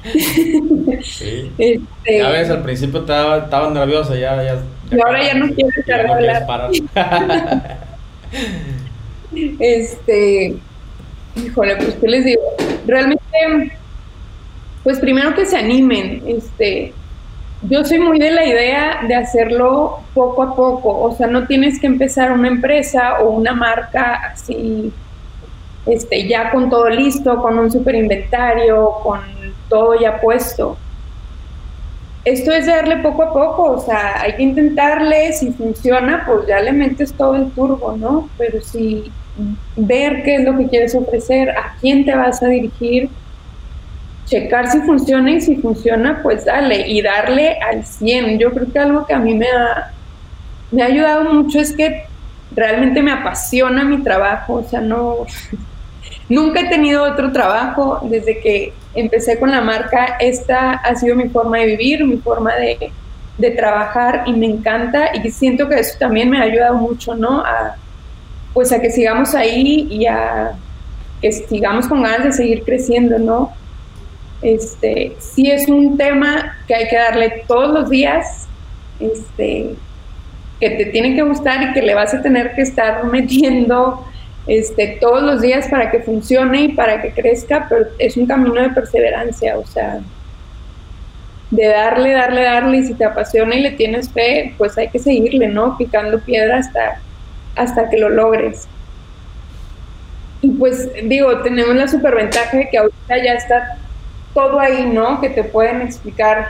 sí. 1.03 1.51
Este, 1.57 2.17
ya 2.17 2.29
ves, 2.29 2.49
al 2.49 2.63
principio 2.63 3.01
estaba, 3.01 3.37
estaba 3.39 3.69
nerviosa, 3.69 4.15
ya, 4.15 4.41
ya, 4.41 4.59
y 4.89 4.99
ahora 5.01 5.23
ya 5.23 5.33
no 5.35 5.53
quiero 5.53 5.69
estar 5.77 6.07
hablar. 6.07 6.47
este, 9.59 10.55
híjole, 11.45 11.75
pues 11.77 11.95
qué 11.95 12.07
les 12.07 12.25
digo. 12.25 12.41
Realmente, 12.85 13.77
pues 14.83 14.99
primero 14.99 15.33
que 15.35 15.45
se 15.45 15.57
animen, 15.57 16.23
este, 16.27 16.93
yo 17.63 17.83
soy 17.83 17.99
muy 17.99 18.19
de 18.19 18.31
la 18.31 18.45
idea 18.45 18.99
de 19.07 19.15
hacerlo 19.15 19.99
poco 20.13 20.43
a 20.43 20.55
poco, 20.55 21.01
o 21.01 21.15
sea, 21.15 21.27
no 21.27 21.47
tienes 21.47 21.79
que 21.79 21.87
empezar 21.87 22.31
una 22.31 22.47
empresa 22.47 23.19
o 23.19 23.29
una 23.29 23.53
marca 23.53 24.31
así, 24.31 24.91
este, 25.85 26.27
ya 26.27 26.51
con 26.51 26.69
todo 26.69 26.89
listo, 26.89 27.41
con 27.41 27.57
un 27.57 27.71
super 27.71 27.95
inventario, 27.95 28.91
con 29.03 29.21
todo 29.69 29.99
ya 29.99 30.21
puesto. 30.21 30.77
Esto 32.23 32.51
es 32.51 32.67
darle 32.67 32.97
poco 32.97 33.23
a 33.23 33.33
poco, 33.33 33.71
o 33.71 33.79
sea, 33.79 34.21
hay 34.21 34.35
que 34.35 34.43
intentarle, 34.43 35.31
si 35.33 35.51
funciona, 35.51 36.23
pues 36.25 36.45
ya 36.47 36.59
le 36.59 36.73
metes 36.73 37.13
todo 37.13 37.35
el 37.35 37.49
turbo, 37.51 37.95
¿no? 37.97 38.29
Pero 38.37 38.61
si 38.61 39.11
ver 39.75 40.23
qué 40.23 40.35
es 40.35 40.43
lo 40.43 40.57
que 40.57 40.67
quieres 40.67 40.95
ofrecer, 40.95 41.49
a 41.51 41.75
quién 41.79 42.05
te 42.05 42.15
vas 42.15 42.41
a 42.41 42.47
dirigir, 42.47 43.09
checar 44.25 44.69
si 44.69 44.79
funciona 44.81 45.31
y 45.31 45.41
si 45.41 45.55
funciona, 45.55 46.21
pues 46.21 46.45
dale 46.45 46.87
y 46.87 47.01
darle 47.01 47.57
al 47.59 47.85
100. 47.85 48.39
Yo 48.39 48.51
creo 48.51 48.71
que 48.71 48.79
algo 48.79 49.05
que 49.05 49.13
a 49.13 49.19
mí 49.19 49.33
me 49.33 49.47
ha, 49.47 49.91
me 50.71 50.83
ha 50.83 50.87
ayudado 50.87 51.33
mucho 51.33 51.59
es 51.59 51.73
que 51.73 52.05
realmente 52.53 53.01
me 53.01 53.11
apasiona 53.11 53.83
mi 53.83 54.03
trabajo, 54.03 54.55
o 54.55 54.63
sea, 54.63 54.81
no, 54.81 55.25
nunca 56.29 56.61
he 56.61 56.69
tenido 56.69 57.03
otro 57.03 57.31
trabajo 57.31 58.01
desde 58.03 58.39
que 58.39 58.73
empecé 58.95 59.39
con 59.39 59.51
la 59.51 59.61
marca, 59.61 60.17
esta 60.19 60.71
ha 60.71 60.95
sido 60.95 61.15
mi 61.15 61.29
forma 61.29 61.59
de 61.59 61.67
vivir, 61.67 62.03
mi 62.03 62.17
forma 62.17 62.55
de, 62.55 62.91
de 63.37 63.51
trabajar 63.51 64.23
y 64.25 64.33
me 64.33 64.47
encanta 64.47 65.11
y 65.13 65.29
siento 65.29 65.69
que 65.69 65.79
eso 65.79 65.97
también 65.99 66.29
me 66.29 66.39
ha 66.39 66.43
ayudado 66.43 66.75
mucho, 66.75 67.15
¿no? 67.15 67.41
A, 67.41 67.75
pues 68.57 68.71
a 68.71 68.81
que 68.81 68.89
sigamos 68.89 69.35
ahí 69.35 69.87
y 69.87 70.07
a 70.07 70.53
que 71.21 71.31
sigamos 71.31 71.87
con 71.87 72.01
ganas 72.01 72.23
de 72.23 72.31
seguir 72.31 72.63
creciendo, 72.63 73.19
¿no? 73.19 73.53
Este, 74.41 75.15
sí 75.19 75.51
es 75.51 75.69
un 75.69 75.95
tema 75.95 76.57
que 76.67 76.73
hay 76.73 76.87
que 76.87 76.95
darle 76.95 77.43
todos 77.47 77.71
los 77.71 77.87
días, 77.91 78.47
este, 78.99 79.75
que 80.59 80.69
te 80.71 80.85
tiene 80.85 81.13
que 81.13 81.21
gustar 81.21 81.69
y 81.69 81.73
que 81.73 81.83
le 81.83 81.93
vas 81.93 82.15
a 82.15 82.23
tener 82.23 82.55
que 82.55 82.63
estar 82.63 83.03
metiendo 83.11 84.03
este, 84.47 84.97
todos 84.99 85.21
los 85.21 85.43
días 85.43 85.67
para 85.67 85.91
que 85.91 85.99
funcione 85.99 86.63
y 86.63 86.67
para 86.69 86.99
que 86.99 87.11
crezca, 87.11 87.67
pero 87.69 87.85
es 87.99 88.17
un 88.17 88.25
camino 88.25 88.59
de 88.59 88.71
perseverancia, 88.71 89.55
o 89.55 89.67
sea, 89.67 89.99
de 91.51 91.67
darle, 91.67 92.11
darle, 92.13 92.41
darle, 92.41 92.77
y 92.77 92.85
si 92.85 92.95
te 92.95 93.05
apasiona 93.05 93.53
y 93.53 93.61
le 93.61 93.71
tienes 93.73 94.09
fe, 94.09 94.55
pues 94.57 94.75
hay 94.79 94.87
que 94.87 94.97
seguirle, 94.97 95.47
¿no? 95.47 95.77
Picando 95.77 96.19
piedra 96.21 96.57
hasta, 96.57 97.01
hasta 97.57 97.89
que 97.89 97.97
lo 97.97 98.09
logres. 98.09 98.67
Y 100.41 100.49
pues 100.49 100.89
digo, 101.03 101.41
tenemos 101.41 101.75
la 101.75 101.87
superventaja 101.87 102.57
de 102.57 102.69
que 102.69 102.77
ahorita 102.77 103.17
ya 103.23 103.33
está 103.33 103.77
todo 104.33 104.59
ahí, 104.59 104.85
¿no? 104.85 105.19
Que 105.19 105.29
te 105.29 105.43
pueden 105.43 105.81
explicar 105.81 106.47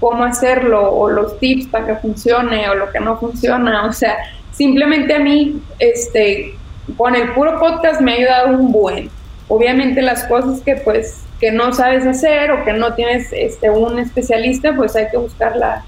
cómo 0.00 0.24
hacerlo 0.24 0.92
o 0.92 1.08
los 1.08 1.38
tips 1.38 1.68
para 1.68 1.86
que 1.86 1.94
funcione 1.96 2.68
o 2.68 2.74
lo 2.74 2.90
que 2.90 3.00
no 3.00 3.16
funciona. 3.18 3.86
O 3.86 3.92
sea, 3.92 4.16
simplemente 4.52 5.14
a 5.14 5.20
mí, 5.20 5.62
este, 5.78 6.54
con 6.96 7.14
el 7.14 7.32
puro 7.32 7.58
podcast 7.58 8.00
me 8.00 8.12
ha 8.12 8.16
ayudado 8.16 8.48
un 8.58 8.72
buen. 8.72 9.10
Obviamente 9.48 10.02
las 10.02 10.24
cosas 10.24 10.60
que 10.62 10.76
pues 10.76 11.24
que 11.40 11.52
no 11.52 11.72
sabes 11.72 12.06
hacer 12.06 12.50
o 12.52 12.64
que 12.64 12.72
no 12.72 12.94
tienes 12.94 13.28
este, 13.32 13.68
un 13.68 13.98
especialista, 13.98 14.74
pues 14.74 14.96
hay 14.96 15.08
que 15.10 15.16
buscar 15.16 15.56
la, 15.56 15.84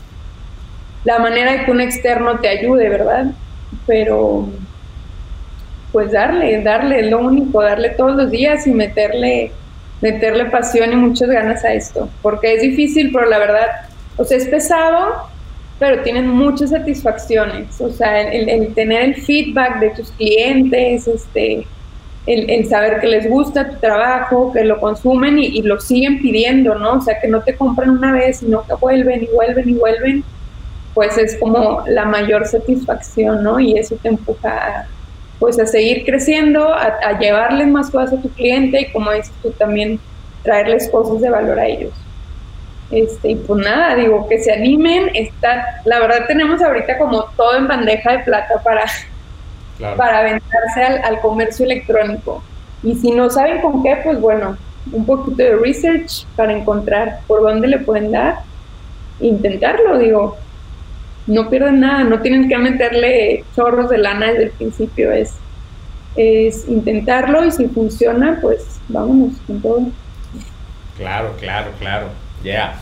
la 1.05 1.19
manera 1.19 1.53
de 1.53 1.65
que 1.65 1.71
un 1.71 1.81
externo 1.81 2.41
te 2.41 2.49
ayude, 2.49 2.89
¿verdad? 2.89 3.27
Pero 3.87 4.49
pues 5.93 6.13
darle, 6.13 6.63
darle, 6.63 7.11
lo 7.11 7.21
único, 7.21 7.63
darle 7.63 7.91
todos 7.91 8.17
los 8.17 8.31
días 8.31 8.67
y 8.67 8.73
meterle 8.73 9.53
meterle 10.01 10.47
pasión 10.47 10.93
y 10.93 10.97
muchas 10.97 11.29
ganas 11.29 11.65
a 11.65 11.73
esto, 11.73 12.09
porque 12.23 12.55
es 12.55 12.63
difícil, 12.63 13.11
pero 13.13 13.27
la 13.27 13.39
verdad, 13.39 13.67
o 14.17 14.25
sea, 14.25 14.37
es 14.37 14.47
pesado, 14.49 15.29
pero 15.79 16.03
tienen 16.03 16.29
muchas 16.29 16.71
satisfacciones, 16.71 17.81
o 17.81 17.91
sea, 17.91 18.23
el, 18.31 18.75
tener 18.75 19.03
el 19.03 19.15
feedback 19.15 19.81
de 19.81 19.91
tus 19.91 20.11
clientes, 20.13 21.07
este, 21.07 21.67
el, 22.27 22.67
saber 22.69 23.01
que 23.01 23.07
les 23.07 23.29
gusta 23.29 23.69
tu 23.71 23.77
trabajo, 23.77 24.53
que 24.53 24.65
lo 24.65 24.81
consumen 24.81 25.39
y, 25.39 25.63
lo 25.63 25.81
siguen 25.81 26.21
pidiendo, 26.21 26.75
¿no? 26.75 26.95
O 26.95 27.01
sea, 27.01 27.21
que 27.21 27.29
no 27.29 27.43
te 27.43 27.55
compran 27.55 27.91
una 27.91 28.13
vez, 28.13 28.39
sino 28.39 28.67
que 28.67 28.75
vuelven 28.75 29.23
y 29.23 29.27
vuelven 29.27 29.69
y 29.69 29.75
vuelven, 29.75 30.25
pues 30.97 31.19
es 31.19 31.37
como 31.37 31.85
la 31.87 32.07
mayor 32.07 32.47
satisfacción, 32.47 33.45
¿no? 33.45 33.61
Y 33.61 33.79
eso 33.79 33.97
te 34.03 34.09
empuja 34.09 34.49
a, 34.49 34.87
pues 35.39 35.61
a 35.61 35.67
seguir 35.67 36.07
creciendo, 36.07 36.73
a, 36.73 36.87
a 37.05 37.19
llevarles 37.19 37.69
más 37.69 37.91
cosas 37.91 38.15
a 38.15 38.23
tu 38.23 38.31
cliente 38.31 38.81
y 38.81 38.93
como 38.93 39.13
dices 39.13 39.33
tú 39.43 39.51
también, 39.51 40.01
traerles 40.43 40.89
cosas 40.89 41.21
de 41.21 41.29
valor 41.29 41.61
a 41.61 41.67
ellos. 41.67 41.93
Este, 42.91 43.33
y 43.33 43.35
pues 43.35 43.63
nada, 43.63 43.95
digo, 43.95 44.27
que 44.27 44.39
se 44.39 44.51
animen, 44.51 45.11
está, 45.13 45.83
la 45.85 46.01
verdad 46.01 46.25
tenemos 46.27 46.63
ahorita 46.63 46.97
como 46.97 47.25
todo 47.37 47.57
en 47.57 47.69
bandeja 47.69 48.13
de 48.13 48.19
plata 48.21 48.63
para, 48.65 48.85
para 49.99 50.21
aventarse 50.21 50.83
al, 51.05 51.21
comercio 51.21 51.67
electrónico. 51.67 52.43
Y 52.83 52.95
si 52.95 53.11
no 53.11 53.29
saben 53.29 53.61
con 53.61 53.83
qué, 53.83 54.01
pues 54.03 54.19
bueno, 54.19 54.57
un 54.93 55.05
poquito 55.05 55.37
de 55.37 55.57
research 55.57 56.25
para 56.37 56.57
encontrar 56.57 57.21
por 57.27 57.43
dónde 57.43 57.67
le 57.69 57.81
pueden 57.81 58.13
dar. 58.13 58.39
Intentarlo, 59.21 59.99
digo, 59.99 60.37
no 61.27 61.51
pierden 61.51 61.81
nada, 61.81 62.05
no 62.05 62.21
tienen 62.21 62.49
que 62.49 62.57
meterle 62.59 63.45
chorros 63.55 63.91
de 63.91 63.99
lana 63.99 64.29
desde 64.29 64.45
el 64.45 64.51
principio, 64.51 65.13
es, 65.13 65.35
es 66.17 66.69
intentarlo 66.69 67.45
y 67.45 67.51
si 67.51 67.67
funciona, 67.67 68.39
pues 68.41 68.81
vámonos 68.89 69.35
con 69.47 69.61
todo. 69.61 69.83
Claro, 70.97 71.35
claro, 71.39 71.71
claro. 71.79 72.09
Ya. 72.43 72.81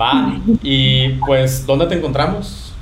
Va. 0.00 0.38
Y 0.62 1.18
pues, 1.26 1.66
¿dónde 1.66 1.86
te 1.86 1.94
encontramos? 1.94 2.72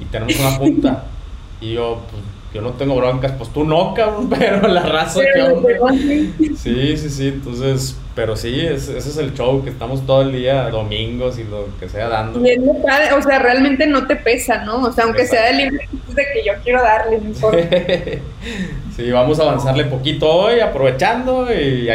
y 0.00 0.04
tenemos 0.06 0.38
una 0.38 0.50
junta. 0.52 1.04
y 1.60 1.74
yo, 1.74 2.02
pues, 2.10 2.22
yo 2.54 2.60
no 2.60 2.70
tengo 2.74 2.94
broncas, 2.94 3.32
pues 3.32 3.52
tú 3.52 3.64
no, 3.64 3.94
cabrón, 3.94 4.30
pero 4.38 4.68
la 4.68 4.84
raza 4.84 5.20
que 5.20 6.30
Sí, 6.56 6.96
sí, 6.96 7.10
sí, 7.10 7.28
entonces, 7.28 7.98
pero 8.14 8.36
sí, 8.36 8.60
ese 8.60 8.96
es 8.96 9.16
el 9.16 9.34
show, 9.34 9.64
que 9.64 9.70
estamos 9.70 10.06
todo 10.06 10.22
el 10.22 10.32
día, 10.32 10.70
domingos 10.70 11.36
y 11.40 11.44
lo 11.44 11.66
que 11.80 11.88
sea 11.88 12.08
dando. 12.08 12.40
Y 12.46 12.50
es 12.50 12.60
o 12.60 13.22
sea, 13.22 13.40
realmente 13.40 13.88
no 13.88 14.06
te 14.06 14.14
pesa, 14.14 14.64
¿no? 14.64 14.82
O 14.82 14.92
sea, 14.92 15.04
aunque 15.04 15.26
sea 15.26 15.46
de 15.46 15.54
libre, 15.54 15.88
de 16.14 16.22
que 16.32 16.46
yo 16.46 16.52
quiero 16.62 16.80
darle, 16.80 17.18
mejor. 17.18 17.56
sí, 18.96 19.10
vamos 19.10 19.40
a 19.40 19.42
avanzarle 19.42 19.86
poquito 19.86 20.30
hoy, 20.30 20.60
aprovechando 20.60 21.52
y, 21.52 21.90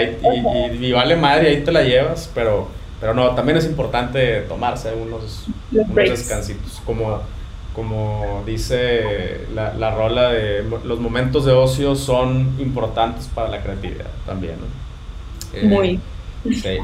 y, 0.82 0.92
vale 0.92 1.16
madre, 1.16 1.50
ahí 1.50 1.64
te 1.64 1.72
la 1.72 1.84
llevas, 1.84 2.30
pero, 2.36 2.68
pero 3.00 3.14
no, 3.14 3.34
también 3.36 3.58
es 3.58 3.66
importante 3.66 4.42
tomarse 4.42 4.94
unos, 4.94 5.48
unos 5.72 5.96
descansitos, 5.96 6.82
como 6.86 7.22
como 7.74 8.44
dice 8.46 9.46
la, 9.54 9.74
la, 9.74 9.92
rola 9.92 10.32
de 10.32 10.64
los 10.84 11.00
momentos 11.00 11.46
de 11.46 11.54
ocio 11.54 11.96
son 11.96 12.56
importantes 12.60 13.28
para 13.34 13.48
la 13.48 13.62
creatividad 13.62 14.08
también. 14.26 14.56
¿no? 14.60 15.58
Eh, 15.58 15.64
Muy. 15.64 16.00
Sí. 16.56 16.78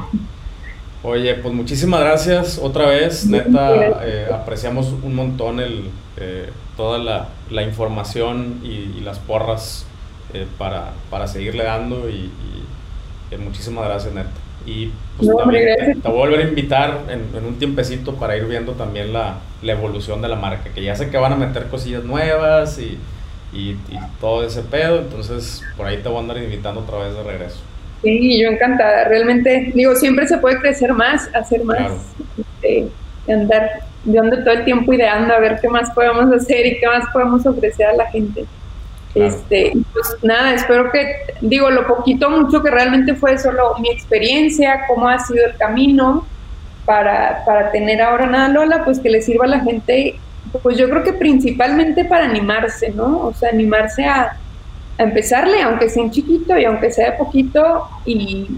Oye, 1.02 1.34
pues 1.34 1.52
muchísimas 1.52 2.00
gracias 2.00 2.58
otra 2.58 2.86
vez, 2.86 3.26
neta, 3.26 4.00
eh, 4.04 4.28
apreciamos 4.32 4.86
un 5.02 5.14
montón 5.14 5.60
el, 5.60 5.90
eh, 6.16 6.50
toda 6.76 6.98
la, 6.98 7.28
la, 7.50 7.62
información 7.62 8.60
y, 8.64 9.00
las 9.00 9.18
porras 9.18 9.86
para, 10.58 10.92
para, 11.10 11.26
seguirle 11.26 11.64
dando 11.64 12.08
y, 12.08 12.30
y 13.30 13.36
muchísimas 13.36 13.84
gracias, 13.84 14.14
neta. 14.14 14.30
Y 14.66 14.90
pues, 15.16 15.30
también 15.36 16.00
te, 16.02 16.08
voy 16.08 16.16
a 16.16 16.20
volver 16.26 16.40
a 16.40 16.48
invitar 16.48 16.98
en, 17.08 17.44
un 17.44 17.58
tiempecito 17.58 18.16
para 18.16 18.36
ir 18.36 18.44
viendo 18.46 18.72
también 18.72 19.12
la, 19.12 19.36
la, 19.62 19.72
evolución 19.72 20.20
de 20.20 20.28
la 20.28 20.36
marca, 20.36 20.70
que 20.74 20.82
ya 20.82 20.96
sé 20.96 21.08
que 21.08 21.16
van 21.16 21.32
a 21.32 21.36
meter 21.36 21.66
cosillas 21.68 22.02
nuevas 22.02 22.78
y, 22.80 22.98
y, 23.52 23.76
todo 24.20 24.44
ese 24.44 24.62
pedo, 24.62 24.98
entonces 24.98 25.62
por 25.76 25.86
ahí 25.86 25.98
te 25.98 26.08
voy 26.08 26.18
a 26.18 26.20
andar 26.20 26.38
invitando 26.38 26.80
otra 26.80 26.98
vez 26.98 27.14
de 27.14 27.22
regreso. 27.22 27.60
Sí, 28.02 28.40
yo 28.40 28.48
encantada, 28.48 29.04
realmente, 29.04 29.72
digo, 29.74 29.94
siempre 29.94 30.26
se 30.26 30.38
puede 30.38 30.58
crecer 30.58 30.92
más, 30.92 31.30
hacer 31.34 31.64
más, 31.64 31.92
este, 32.36 32.88
andar, 33.32 33.84
de 34.04 34.36
todo 34.42 34.54
el 34.54 34.64
tiempo 34.64 34.92
ideando 34.92 35.32
a 35.32 35.38
ver 35.38 35.58
qué 35.60 35.68
más 35.68 35.90
podemos 35.92 36.32
hacer 36.32 36.66
y 36.66 36.78
qué 36.78 36.86
más 36.86 37.04
podemos 37.12 37.46
ofrecer 37.46 37.86
a 37.86 37.94
la 37.94 38.06
gente. 38.06 38.44
Este, 39.16 39.72
pues 39.94 40.14
nada, 40.22 40.52
espero 40.52 40.92
que, 40.92 41.16
digo, 41.40 41.70
lo 41.70 41.86
poquito, 41.86 42.28
mucho 42.28 42.62
que 42.62 42.70
realmente 42.70 43.14
fue 43.14 43.38
solo 43.38 43.74
mi 43.80 43.88
experiencia, 43.88 44.82
cómo 44.86 45.08
ha 45.08 45.18
sido 45.18 45.46
el 45.46 45.56
camino 45.56 46.26
para, 46.84 47.42
para 47.46 47.72
tener 47.72 48.02
ahora 48.02 48.26
nada 48.26 48.48
Lola, 48.48 48.84
pues 48.84 49.00
que 49.00 49.08
le 49.08 49.22
sirva 49.22 49.46
a 49.46 49.48
la 49.48 49.60
gente, 49.60 50.20
pues 50.62 50.76
yo 50.76 50.90
creo 50.90 51.02
que 51.02 51.14
principalmente 51.14 52.04
para 52.04 52.26
animarse, 52.26 52.90
¿no? 52.90 53.20
O 53.26 53.32
sea, 53.32 53.48
animarse 53.48 54.04
a, 54.04 54.36
a 54.98 55.02
empezarle, 55.02 55.62
aunque 55.62 55.88
sea 55.88 56.02
un 56.02 56.10
chiquito 56.10 56.58
y 56.58 56.66
aunque 56.66 56.90
sea 56.90 57.16
poquito, 57.16 57.88
y 58.04 58.48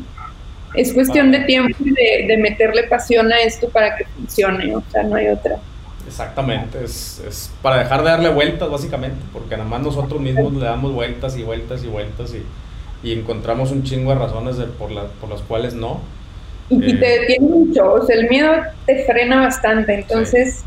es 0.74 0.92
cuestión 0.92 1.30
de 1.30 1.40
tiempo 1.40 1.76
y 1.84 1.90
de, 1.90 2.26
de 2.26 2.36
meterle 2.36 2.82
pasión 2.84 3.32
a 3.32 3.38
esto 3.42 3.68
para 3.68 3.96
que 3.96 4.06
funcione, 4.06 4.74
o 4.74 4.82
sea, 4.90 5.04
no 5.04 5.14
hay 5.14 5.28
otra. 5.28 5.56
Exactamente, 6.08 6.82
es, 6.82 7.22
es, 7.26 7.50
para 7.60 7.76
dejar 7.78 8.02
de 8.02 8.08
darle 8.08 8.30
vueltas 8.30 8.70
básicamente, 8.70 9.18
porque 9.32 9.56
nada 9.56 9.68
más 9.68 9.82
nosotros 9.82 10.20
mismos 10.20 10.54
le 10.54 10.64
damos 10.64 10.92
vueltas 10.92 11.36
y 11.36 11.42
vueltas 11.42 11.84
y 11.84 11.86
vueltas 11.86 12.34
y, 12.34 13.06
y 13.06 13.12
encontramos 13.12 13.70
un 13.72 13.82
chingo 13.82 14.12
de 14.12 14.18
razones 14.18 14.56
de, 14.56 14.64
por, 14.64 14.90
la, 14.90 15.04
por 15.20 15.28
las 15.28 15.42
cuales 15.42 15.74
no. 15.74 16.00
Y, 16.70 16.94
te 16.94 17.14
eh, 17.14 17.20
detiene 17.20 17.46
mucho, 17.46 17.92
o 17.92 18.06
sea, 18.06 18.16
el 18.16 18.28
miedo 18.28 18.50
te 18.86 19.04
frena 19.04 19.42
bastante, 19.42 19.94
entonces, 19.94 20.64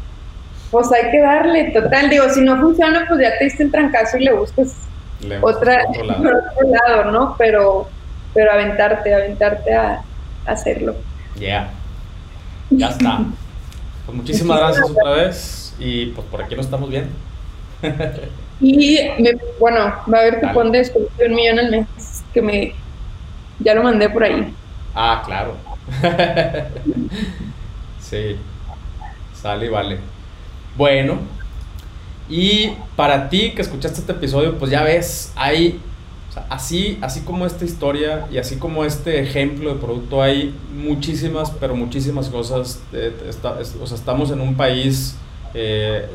pues 0.70 0.92
hay 0.92 1.10
que 1.10 1.20
darle, 1.20 1.72
total, 1.72 2.10
digo, 2.10 2.30
si 2.30 2.42
no 2.42 2.60
funciona, 2.60 3.06
pues 3.08 3.20
ya 3.20 3.38
te 3.40 3.46
diste 3.46 3.64
el 3.64 3.72
trancazo 3.72 4.18
y 4.18 4.26
le 4.26 4.34
buscas 4.34 4.76
otra, 5.42 5.86
otro 5.90 6.04
lado. 6.04 6.20
otro 6.54 6.70
lado, 6.70 7.12
¿no? 7.12 7.36
Pero, 7.38 7.90
pero 8.34 8.52
aventarte, 8.52 9.14
aventarte 9.14 9.74
a, 9.74 10.02
hacerlo. 10.46 10.96
Ya, 11.40 11.72
ya 12.70 12.90
está. 12.90 13.22
Pues 14.12 14.24
muchísimas 14.24 14.60
gracias 14.60 14.90
otra 14.90 15.12
vez 15.12 15.74
y 15.80 16.08
pues 16.08 16.28
por 16.28 16.44
aquí 16.44 16.54
nos 16.54 16.66
estamos 16.66 16.90
viendo. 16.90 17.12
y 18.60 19.00
bueno, 19.58 19.80
va 20.14 20.18
a 20.18 20.22
haber 20.22 20.42
cupón 20.42 20.74
de 20.74 20.92
un 21.30 21.34
millón 21.34 21.60
al 21.60 21.72
mes 21.72 21.88
que 22.34 22.42
me 22.42 22.76
ya 23.60 23.74
lo 23.74 23.84
mandé 23.84 24.10
por 24.10 24.26
ahí. 24.26 24.54
Ah, 24.94 25.24
claro. 25.26 25.56
sí. 28.02 28.36
Sale 29.34 29.68
y 29.68 29.70
vale. 29.70 29.98
Bueno, 30.76 31.20
y 32.28 32.74
para 32.98 33.30
ti 33.30 33.52
que 33.52 33.62
escuchaste 33.62 34.02
este 34.02 34.12
episodio, 34.12 34.58
pues 34.58 34.72
ya 34.72 34.84
ves, 34.84 35.32
hay 35.38 35.80
así, 36.50 36.98
así 37.02 37.22
como 37.22 37.46
esta 37.46 37.66
historia 37.66 38.28
y 38.32 38.38
así 38.38 38.58
como 38.58 38.86
este 38.86 39.22
ejemplo 39.22 39.74
de 39.74 39.80
producto, 39.80 40.22
hay 40.22 40.56
muchísimas, 40.74 41.52
pero 41.52 41.76
muchísimas 41.76 42.30
cosas. 42.30 42.82
o 43.82 43.88
sea, 43.88 43.98
estamos 43.98 44.32
en 44.32 44.42
un 44.42 44.56
país 44.56 45.16
eh, 45.54 46.08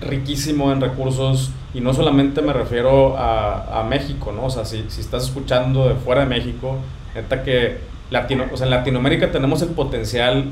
riquísimo 0.00 0.72
en 0.72 0.80
recursos 0.80 1.50
y 1.74 1.80
no 1.80 1.94
solamente 1.94 2.42
me 2.42 2.52
refiero 2.52 3.16
a, 3.16 3.86
México, 3.88 4.32
¿no? 4.32 4.46
O 4.46 4.50
sea, 4.50 4.64
si, 4.64 4.84
si, 4.88 5.00
estás 5.00 5.24
escuchando 5.24 5.88
de 5.88 5.94
fuera 5.96 6.22
de 6.22 6.26
México, 6.28 6.78
neta 7.14 7.42
que 7.42 7.78
Latino, 8.10 8.44
o 8.50 8.56
sea, 8.56 8.66
en 8.66 8.70
Latinoamérica 8.70 9.30
tenemos 9.30 9.60
el 9.62 9.68
potencial 9.68 10.46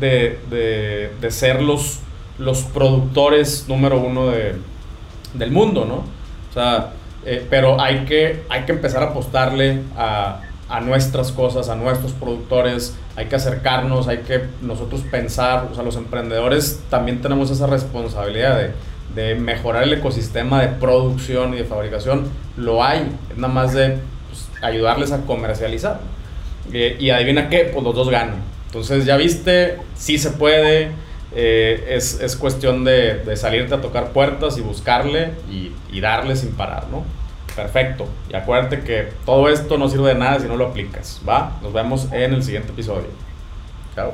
de, 0.00 0.38
de, 0.50 1.12
de 1.20 1.30
ser 1.30 1.62
los, 1.62 2.00
los 2.38 2.62
productores 2.62 3.66
número 3.68 4.00
uno 4.00 4.26
de, 4.26 4.56
del 5.34 5.50
mundo, 5.50 5.84
¿no? 5.86 5.96
O 5.96 6.52
sea, 6.52 6.92
eh, 7.26 7.46
pero 7.48 7.80
hay 7.80 8.04
que, 8.04 8.42
hay 8.48 8.62
que 8.62 8.72
empezar 8.72 9.02
a 9.02 9.06
apostarle 9.06 9.80
a, 9.96 10.42
a, 10.68 10.80
nuestras 10.80 11.32
cosas, 11.32 11.68
a 11.68 11.76
nuestros 11.76 12.12
productores, 12.12 12.96
hay 13.16 13.26
que 13.26 13.36
acercarnos, 13.36 14.08
hay 14.08 14.18
que 14.18 14.42
nosotros 14.62 15.02
pensar, 15.10 15.68
o 15.70 15.74
sea, 15.74 15.84
los 15.84 15.96
emprendedores 15.96 16.80
también 16.90 17.20
tenemos 17.20 17.50
esa 17.50 17.66
responsabilidad 17.66 18.58
de, 18.58 18.72
de 19.14 19.34
mejorar 19.34 19.84
el 19.84 19.92
ecosistema 19.92 20.60
de 20.60 20.68
producción 20.68 21.54
y 21.54 21.58
de 21.58 21.64
fabricación, 21.64 22.28
lo 22.56 22.82
hay, 22.82 23.08
es 23.30 23.36
nada 23.36 23.52
más 23.52 23.72
de 23.72 23.98
pues, 24.28 24.48
ayudarles 24.62 25.12
a 25.12 25.22
comercializar. 25.22 26.00
Eh, 26.72 26.96
y 26.98 27.10
adivina 27.10 27.48
qué, 27.48 27.70
pues 27.72 27.84
los 27.84 27.94
dos 27.94 28.08
ganan. 28.10 28.36
Entonces 28.66 29.04
ya 29.04 29.16
viste, 29.16 29.78
sí 29.94 30.18
se 30.18 30.30
puede, 30.30 30.90
eh, 31.34 31.86
es, 31.88 32.20
es, 32.20 32.36
cuestión 32.36 32.84
de, 32.84 33.36
salirte 33.36 33.74
a 33.74 33.80
tocar 33.80 34.12
puertas 34.12 34.56
y 34.58 34.60
buscarle 34.60 35.32
y, 35.50 35.72
y, 35.90 36.00
darle 36.00 36.36
sin 36.36 36.52
parar, 36.52 36.86
¿no? 36.90 37.04
Perfecto. 37.54 38.08
Y 38.30 38.36
acuérdate 38.36 38.80
que 38.80 39.08
todo 39.24 39.48
esto 39.48 39.78
no 39.78 39.88
sirve 39.88 40.08
de 40.08 40.14
nada 40.14 40.40
si 40.40 40.46
no 40.46 40.56
lo 40.56 40.68
aplicas, 40.68 41.20
¿va? 41.28 41.58
Nos 41.62 41.72
vemos 41.72 42.08
en 42.12 42.34
el 42.34 42.42
siguiente 42.42 42.70
episodio. 42.70 43.08
Chao. 43.94 44.12